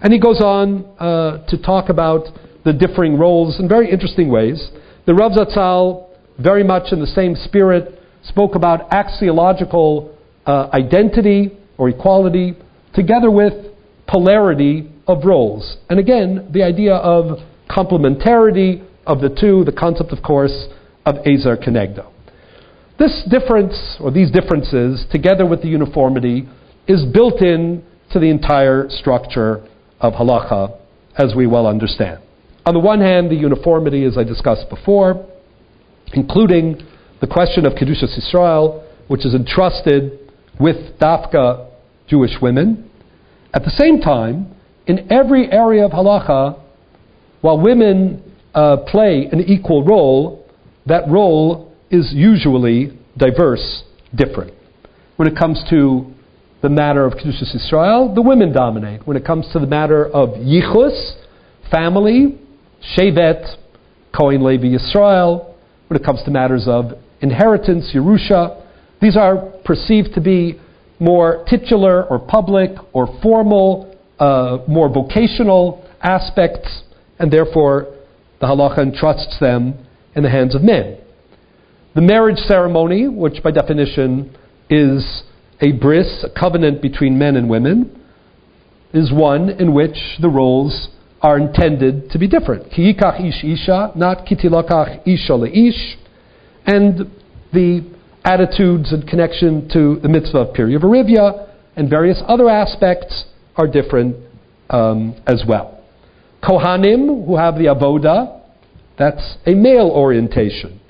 And 0.00 0.10
he 0.10 0.18
goes 0.18 0.40
on 0.40 0.86
uh, 0.98 1.46
to 1.48 1.60
talk 1.60 1.90
about 1.90 2.28
the 2.64 2.72
differing 2.72 3.18
roles 3.18 3.60
in 3.60 3.68
very 3.68 3.90
interesting 3.90 4.30
ways. 4.30 4.70
The 5.04 5.14
Rav 5.14 5.32
Zatzal, 5.32 6.08
very 6.42 6.64
much 6.64 6.92
in 6.92 7.00
the 7.00 7.06
same 7.06 7.34
spirit, 7.34 8.00
spoke 8.22 8.54
about 8.54 8.88
axiological 8.88 10.14
uh, 10.46 10.70
identity 10.72 11.58
or 11.76 11.90
equality 11.90 12.56
together 12.94 13.30
with 13.30 13.52
polarity 14.08 14.90
of 15.06 15.26
roles. 15.26 15.76
And 15.90 16.00
again, 16.00 16.48
the 16.54 16.62
idea 16.62 16.94
of 16.94 17.40
complementarity 17.68 18.82
of 19.06 19.20
the 19.20 19.28
two, 19.28 19.62
the 19.64 19.76
concept, 19.78 20.10
of 20.10 20.22
course, 20.22 20.68
of 21.06 21.16
Ezer 21.24 21.56
Kenegdo. 21.56 22.12
This 22.98 23.26
difference, 23.30 23.96
or 24.00 24.10
these 24.10 24.30
differences, 24.30 25.06
together 25.10 25.46
with 25.46 25.62
the 25.62 25.68
uniformity, 25.68 26.48
is 26.88 27.04
built 27.04 27.40
in 27.40 27.84
to 28.12 28.18
the 28.18 28.30
entire 28.30 28.88
structure 28.90 29.66
of 30.00 30.14
halacha, 30.14 30.78
as 31.16 31.34
we 31.34 31.46
well 31.46 31.66
understand. 31.66 32.20
On 32.64 32.74
the 32.74 32.80
one 32.80 33.00
hand, 33.00 33.30
the 33.30 33.36
uniformity, 33.36 34.04
as 34.04 34.18
I 34.18 34.24
discussed 34.24 34.68
before, 34.68 35.26
including 36.12 36.82
the 37.20 37.26
question 37.26 37.64
of 37.64 37.74
Kedushas 37.74 38.18
Israel, 38.18 38.86
which 39.08 39.24
is 39.24 39.34
entrusted 39.34 40.18
with 40.58 40.98
Dafka 40.98 41.70
Jewish 42.08 42.32
women. 42.42 42.90
At 43.52 43.64
the 43.64 43.70
same 43.70 44.00
time, 44.00 44.54
in 44.86 45.10
every 45.12 45.50
area 45.50 45.84
of 45.84 45.92
halacha, 45.92 46.60
while 47.40 47.60
women 47.60 48.22
uh, 48.54 48.78
play 48.88 49.28
an 49.30 49.40
equal 49.40 49.84
role, 49.84 50.45
that 50.86 51.08
role 51.08 51.72
is 51.90 52.12
usually 52.14 52.96
diverse, 53.16 53.82
different. 54.14 54.52
When 55.16 55.28
it 55.28 55.36
comes 55.36 55.62
to 55.70 56.12
the 56.62 56.68
matter 56.68 57.04
of 57.04 57.14
Kedushas 57.14 57.54
Israel, 57.54 58.12
the 58.14 58.22
women 58.22 58.52
dominate. 58.52 59.06
When 59.06 59.16
it 59.16 59.24
comes 59.24 59.46
to 59.52 59.58
the 59.58 59.66
matter 59.66 60.06
of 60.06 60.30
Yichus, 60.30 61.14
family, 61.70 62.38
Shevet, 62.96 63.56
Kohen 64.16 64.44
Levi 64.44 64.76
Yisrael, 64.76 65.54
when 65.88 66.00
it 66.00 66.04
comes 66.04 66.22
to 66.24 66.30
matters 66.30 66.66
of 66.66 66.92
inheritance, 67.20 67.92
Yerusha, 67.94 68.62
these 69.00 69.16
are 69.16 69.52
perceived 69.64 70.14
to 70.14 70.20
be 70.20 70.58
more 70.98 71.44
titular 71.48 72.04
or 72.04 72.18
public 72.18 72.70
or 72.92 73.06
formal, 73.22 73.94
uh, 74.18 74.58
more 74.66 74.88
vocational 74.88 75.86
aspects, 76.02 76.82
and 77.18 77.30
therefore 77.30 77.94
the 78.40 78.46
halacha 78.46 78.78
entrusts 78.78 79.38
them 79.40 79.85
in 80.16 80.22
the 80.22 80.30
hands 80.30 80.54
of 80.54 80.62
men. 80.62 80.98
The 81.94 82.00
marriage 82.00 82.38
ceremony, 82.38 83.06
which 83.06 83.42
by 83.42 83.52
definition 83.52 84.36
is 84.68 85.22
a 85.60 85.72
bris, 85.72 86.24
a 86.24 86.38
covenant 86.38 86.82
between 86.82 87.18
men 87.18 87.36
and 87.36 87.48
women, 87.48 88.02
is 88.92 89.12
one 89.12 89.50
in 89.50 89.74
which 89.74 89.96
the 90.20 90.28
roles 90.28 90.88
are 91.20 91.38
intended 91.38 92.10
to 92.10 92.18
be 92.18 92.28
different. 92.28 92.70
Ki 92.70 92.92
yikach 92.92 93.20
ish 93.20 93.44
isha, 93.44 93.92
not 93.94 94.26
kitilakach 94.26 95.06
isha 95.06 95.34
leish, 95.34 95.96
and 96.66 97.10
the 97.52 97.86
attitudes 98.24 98.92
and 98.92 99.06
connection 99.06 99.68
to 99.72 100.00
the 100.00 100.08
mitzvah 100.08 100.38
of 100.38 100.54
Pirya 100.54 101.48
and 101.76 101.88
various 101.88 102.22
other 102.26 102.48
aspects 102.48 103.24
are 103.56 103.66
different 103.66 104.16
um, 104.70 105.14
as 105.26 105.44
well. 105.48 105.84
Kohanim, 106.42 107.26
who 107.26 107.36
have 107.36 107.54
the 107.54 107.66
avoda, 107.66 108.42
that's 108.98 109.36
a 109.46 109.54
male 109.54 109.90
orientation. 109.90 110.80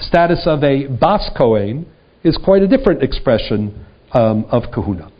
Status 0.00 0.42
of 0.46 0.62
a 0.62 0.86
bas 0.86 1.30
kohen 1.36 1.86
is 2.22 2.38
quite 2.42 2.62
a 2.62 2.68
different 2.68 3.02
expression 3.02 3.84
um, 4.12 4.44
of 4.50 4.64
kehuna. 4.74 5.10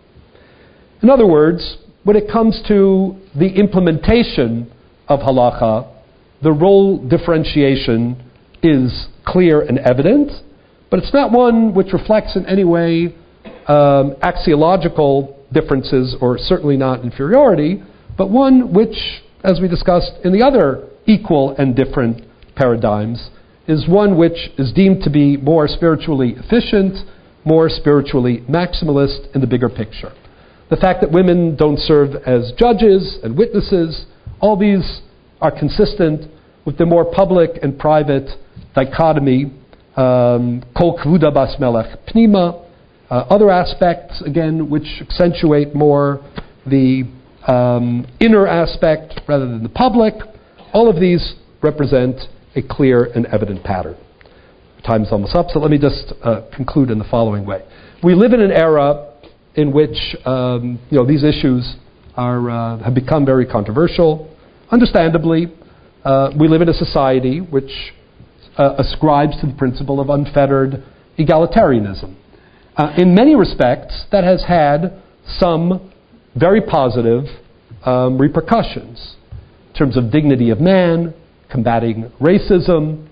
In 1.03 1.11
other 1.11 1.26
words, 1.26 1.78
when 2.05 2.16
it 2.16 2.30
comes 2.30 2.62
to 2.68 3.16
the 3.39 3.49
implementation 3.49 4.72
of 5.09 5.20
halacha, 5.20 5.95
the 6.43 6.53
role 6.53 7.07
differentiation 7.09 8.24
is 8.62 9.09
clear 9.26 9.61
and 9.61 9.78
evident, 9.78 10.30
but 10.91 11.01
it's 11.01 11.12
not 11.12 11.32
one 11.32 11.74
which 11.74 11.93
reflects 11.93 12.36
in 12.36 12.47
any 12.47 12.64
way 12.64 13.14
um, 13.66 14.14
axiological 14.22 15.36
differences 15.53 16.16
or 16.20 16.39
certainly 16.39 16.76
not 16.76 17.03
inferiority, 17.03 17.82
but 18.16 18.30
one 18.30 18.72
which, 18.72 18.97
as 19.45 19.61
we 19.61 19.68
discussed 19.68 20.12
in 20.24 20.32
the 20.32 20.43
other 20.43 20.88
equal 21.09 21.57
and 21.57 21.75
different 21.75 22.23
paradigms, 22.55 23.31
is 23.67 23.89
one 23.89 24.17
which 24.17 24.51
is 24.57 24.73
deemed 24.73 25.03
to 25.03 25.11
be 25.11 25.37
more 25.37 25.67
spiritually 25.67 26.35
efficient, 26.37 26.97
more 27.45 27.69
spiritually 27.69 28.45
maximalist 28.49 29.35
in 29.35 29.41
the 29.41 29.47
bigger 29.47 29.69
picture. 29.69 30.13
The 30.71 30.77
fact 30.77 31.01
that 31.01 31.11
women 31.11 31.57
don't 31.57 31.79
serve 31.79 32.15
as 32.27 32.53
judges 32.59 33.19
and 33.23 33.37
witnesses, 33.37 34.07
all 34.41 34.57
these 34.57 35.01
are 35.41 35.51
consistent 35.51 36.31
with 36.65 36.77
the 36.79 36.85
more 36.85 37.11
public 37.11 37.51
and 37.63 37.79
private 37.79 38.29
dichotomy 38.75 39.53
um, 39.97 40.63
kol 40.77 40.99
kvuda 40.99 41.33
bas 41.33 41.57
melech 41.59 41.99
pnima, 42.07 42.65
uh, 43.11 43.15
other 43.31 43.51
aspects, 43.51 44.23
again, 44.25 44.69
which 44.69 44.87
accentuate 45.01 45.75
more 45.75 46.21
the 46.67 47.05
um, 47.47 48.07
inner 48.21 48.47
aspect 48.47 49.21
rather 49.27 49.47
than 49.47 49.63
the 49.63 49.69
public. 49.71 50.15
All 50.73 50.91
of 50.91 51.01
these 51.01 51.35
represent 51.62 52.21
a 52.55 52.62
clear 52.62 53.05
and 53.05 53.27
evident 53.27 53.64
pattern. 53.64 53.97
Time's 54.87 55.09
almost 55.11 55.35
up, 55.35 55.47
so 55.51 55.59
let 55.59 55.71
me 55.71 55.79
just 55.79 56.12
uh, 56.23 56.43
conclude 56.55 56.91
in 56.91 56.99
the 56.99 57.07
following 57.11 57.47
way. 57.47 57.64
We 58.03 58.14
live 58.14 58.33
in 58.33 58.41
an 58.41 58.53
era 58.53 59.12
in 59.55 59.73
which 59.73 59.97
um, 60.25 60.79
you 60.91 60.99
know, 60.99 61.07
these 61.07 61.25
issues 61.25 61.77
are, 62.16 62.51
uh, 62.51 62.85
have 62.85 62.95
become 62.95 63.25
very 63.25 63.47
controversial. 63.47 64.35
Understandably, 64.71 65.53
uh, 66.05 66.31
we 66.39 66.49
live 66.49 66.61
in 66.62 66.69
a 66.69 66.75
society 66.75 67.41
which 67.41 67.71
uh, 68.57 68.75
ascribes 68.79 69.41
to 69.41 69.47
the 69.47 69.55
principle 69.55 70.01
of 70.01 70.11
unfettered 70.11 70.85
egalitarianism. 71.19 72.14
Uh, 72.77 72.93
in 72.97 73.14
many 73.14 73.35
respects, 73.35 74.05
that 74.12 74.23
has 74.23 74.45
had 74.47 75.03
some 75.39 75.93
very 76.37 76.61
positive 76.61 77.25
um, 77.85 78.19
repercussions 78.19 79.16
terms 79.79 79.97
of 79.97 80.11
dignity 80.11 80.51
of 80.51 80.61
man, 80.61 81.14
combating 81.51 82.11
racism. 82.20 83.07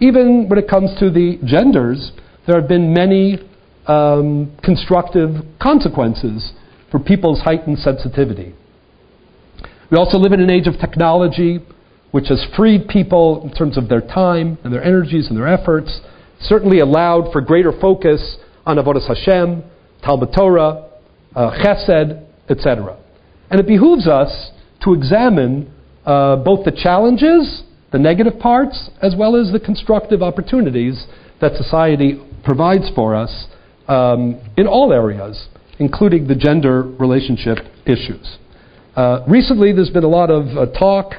Even 0.00 0.48
when 0.48 0.58
it 0.58 0.68
comes 0.68 0.90
to 1.00 1.10
the 1.10 1.38
genders, 1.44 2.12
there 2.46 2.58
have 2.58 2.68
been 2.68 2.94
many 2.94 3.38
um, 3.86 4.56
constructive 4.62 5.30
consequences 5.60 6.52
for 6.90 7.00
people's 7.00 7.40
heightened 7.40 7.78
sensitivity. 7.78 8.54
We 9.90 9.98
also 9.98 10.18
live 10.18 10.32
in 10.32 10.40
an 10.40 10.50
age 10.50 10.66
of 10.66 10.78
technology 10.78 11.58
which 12.12 12.28
has 12.28 12.46
freed 12.56 12.88
people 12.88 13.42
in 13.42 13.52
terms 13.54 13.76
of 13.76 13.88
their 13.88 14.00
time 14.00 14.58
and 14.62 14.72
their 14.72 14.84
energies 14.84 15.28
and 15.28 15.36
their 15.36 15.48
efforts, 15.48 16.00
certainly 16.40 16.80
allowed 16.80 17.32
for 17.32 17.40
greater 17.40 17.72
focus 17.72 18.36
on 18.66 18.76
Avodas 18.76 19.08
Hashem, 19.08 19.62
Talmud 20.04 20.28
Torah, 20.34 20.90
uh, 21.34 21.50
Chesed, 21.62 22.24
etc. 22.50 22.98
And 23.50 23.60
it 23.60 23.66
behooves 23.66 24.06
us 24.06 24.50
to 24.84 24.92
examine 24.92 25.72
uh, 26.06 26.36
both 26.36 26.64
the 26.64 26.72
challenges, 26.72 27.62
the 27.92 27.98
negative 27.98 28.38
parts, 28.38 28.90
as 29.00 29.14
well 29.16 29.36
as 29.36 29.52
the 29.52 29.60
constructive 29.60 30.22
opportunities 30.22 31.06
that 31.40 31.54
society 31.56 32.20
provides 32.44 32.90
for 32.94 33.14
us 33.14 33.46
um, 33.88 34.40
in 34.56 34.66
all 34.66 34.92
areas, 34.92 35.48
including 35.78 36.26
the 36.26 36.34
gender 36.34 36.82
relationship 36.82 37.58
issues. 37.86 38.38
Uh, 38.96 39.20
recently, 39.28 39.72
there's 39.72 39.90
been 39.90 40.04
a 40.04 40.08
lot 40.08 40.30
of 40.30 40.46
uh, 40.56 40.66
talk 40.78 41.14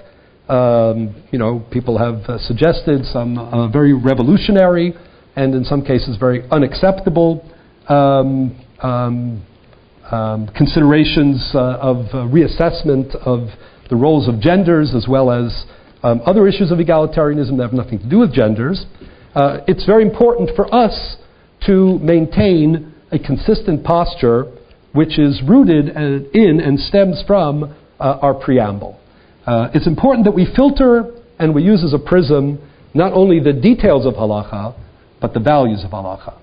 um, 0.50 1.24
you 1.32 1.40
know, 1.40 1.66
people 1.72 1.98
have 1.98 2.30
uh, 2.30 2.38
suggested 2.38 3.06
some 3.06 3.38
uh, 3.38 3.70
very 3.70 3.94
revolutionary 3.94 4.94
and 5.36 5.56
in 5.56 5.64
some 5.64 5.84
cases 5.84 6.18
very 6.18 6.44
unacceptable 6.52 7.50
um, 7.88 8.60
um, 8.82 9.46
um 10.12 10.48
considerations 10.56 11.52
uh, 11.56 11.78
of 11.80 12.06
uh, 12.08 12.28
reassessment 12.28 13.16
of 13.26 13.48
the 13.90 13.96
roles 13.96 14.28
of 14.28 14.40
genders 14.40 14.94
as 14.96 15.08
well 15.08 15.32
as 15.32 15.66
um, 16.04 16.22
other 16.26 16.48
issues 16.48 16.72
of 16.72 16.80
egalitarianism 16.80 17.58
that 17.58 17.64
have 17.64 17.74
nothing 17.74 18.00
to 18.00 18.10
do 18.10 18.20
with 18.20 18.34
genders. 18.34 18.86
Uh, 19.36 19.60
it's 19.68 19.86
very 19.86 20.04
important 20.04 20.52
for 20.56 20.74
us 20.74 21.18
to 21.66 21.98
maintain 22.00 22.94
a 23.12 23.20
consistent 23.20 23.84
posture 23.84 24.46
which 24.94 25.18
is 25.18 25.42
rooted 25.48 25.90
in 25.90 26.60
and 26.60 26.80
stems 26.80 27.24
from 27.26 27.76
our 28.00 28.34
preamble. 28.34 29.00
Uh, 29.46 29.70
it's 29.74 29.88
important 29.88 30.26
that 30.26 30.32
we 30.32 30.48
filter 30.56 31.12
and 31.40 31.54
we 31.54 31.64
use 31.64 31.84
as 31.84 31.94
a 31.94 32.00
prism 32.00 32.60
not 32.94 33.14
only 33.14 33.40
the 33.40 33.54
details 33.54 34.06
of 34.06 34.14
halacha, 34.14 34.76
but 35.20 35.34
the 35.34 35.40
values 35.40 35.84
of 35.84 35.92
halacha. 35.92 36.38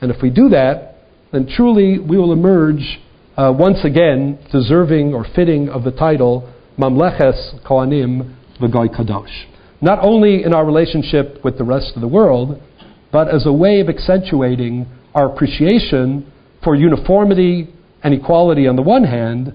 And 0.00 0.10
if 0.10 0.20
we 0.22 0.28
do 0.28 0.50
that, 0.50 0.96
then 1.32 1.48
truly 1.48 1.98
we 1.98 2.18
will 2.18 2.32
emerge 2.32 3.00
uh, 3.36 3.52
once 3.56 3.78
again 3.84 4.38
deserving 4.52 5.14
or 5.14 5.24
fitting 5.34 5.68
of 5.68 5.82
the 5.82 5.90
title 5.90 6.52
Mamleches 6.78 7.62
Kohanim 7.64 8.34
V'Goy 8.60 8.88
Kadosh. 8.88 9.44
Not 9.80 9.98
only 10.02 10.42
in 10.42 10.54
our 10.54 10.64
relationship 10.64 11.44
with 11.44 11.58
the 11.58 11.64
rest 11.64 11.92
of 11.94 12.00
the 12.00 12.08
world, 12.08 12.60
but 13.12 13.32
as 13.32 13.46
a 13.46 13.52
way 13.52 13.80
of 13.80 13.88
accentuating 13.88 14.86
our 15.14 15.32
appreciation 15.32 16.30
for 16.62 16.74
uniformity 16.74 17.72
and 18.02 18.12
equality 18.12 18.66
on 18.66 18.76
the 18.76 18.82
one 18.82 19.04
hand, 19.04 19.52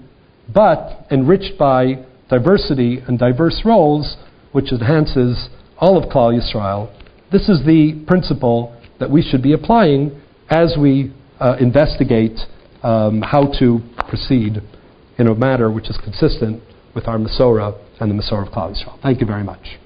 but 0.52 1.06
enriched 1.10 1.58
by 1.58 2.04
diversity 2.30 3.02
and 3.06 3.18
diverse 3.18 3.62
roles, 3.64 4.16
which 4.52 4.72
enhances 4.72 5.48
all 5.78 5.98
of 5.98 6.08
Klal 6.10 6.38
Yisrael. 6.38 6.90
This 7.30 7.48
is 7.48 7.64
the 7.66 8.02
principle 8.06 8.74
that 8.98 9.10
we 9.10 9.22
should 9.22 9.42
be 9.42 9.52
applying 9.52 10.20
as 10.48 10.76
we 10.78 11.12
uh, 11.38 11.56
investigate 11.60 12.38
um, 12.82 13.22
how 13.22 13.52
to 13.58 13.80
proceed 14.08 14.62
in 15.18 15.26
a 15.26 15.34
matter 15.34 15.70
which 15.70 15.90
is 15.90 15.98
consistent 16.02 16.62
with 16.94 17.08
our 17.08 17.18
Masorah 17.18 17.76
and 18.00 18.10
the 18.10 18.14
Masorah 18.14 18.46
of 18.46 18.52
Klal 18.52 18.70
Yisrael. 18.70 19.00
Thank 19.02 19.20
you 19.20 19.26
very 19.26 19.44
much. 19.44 19.79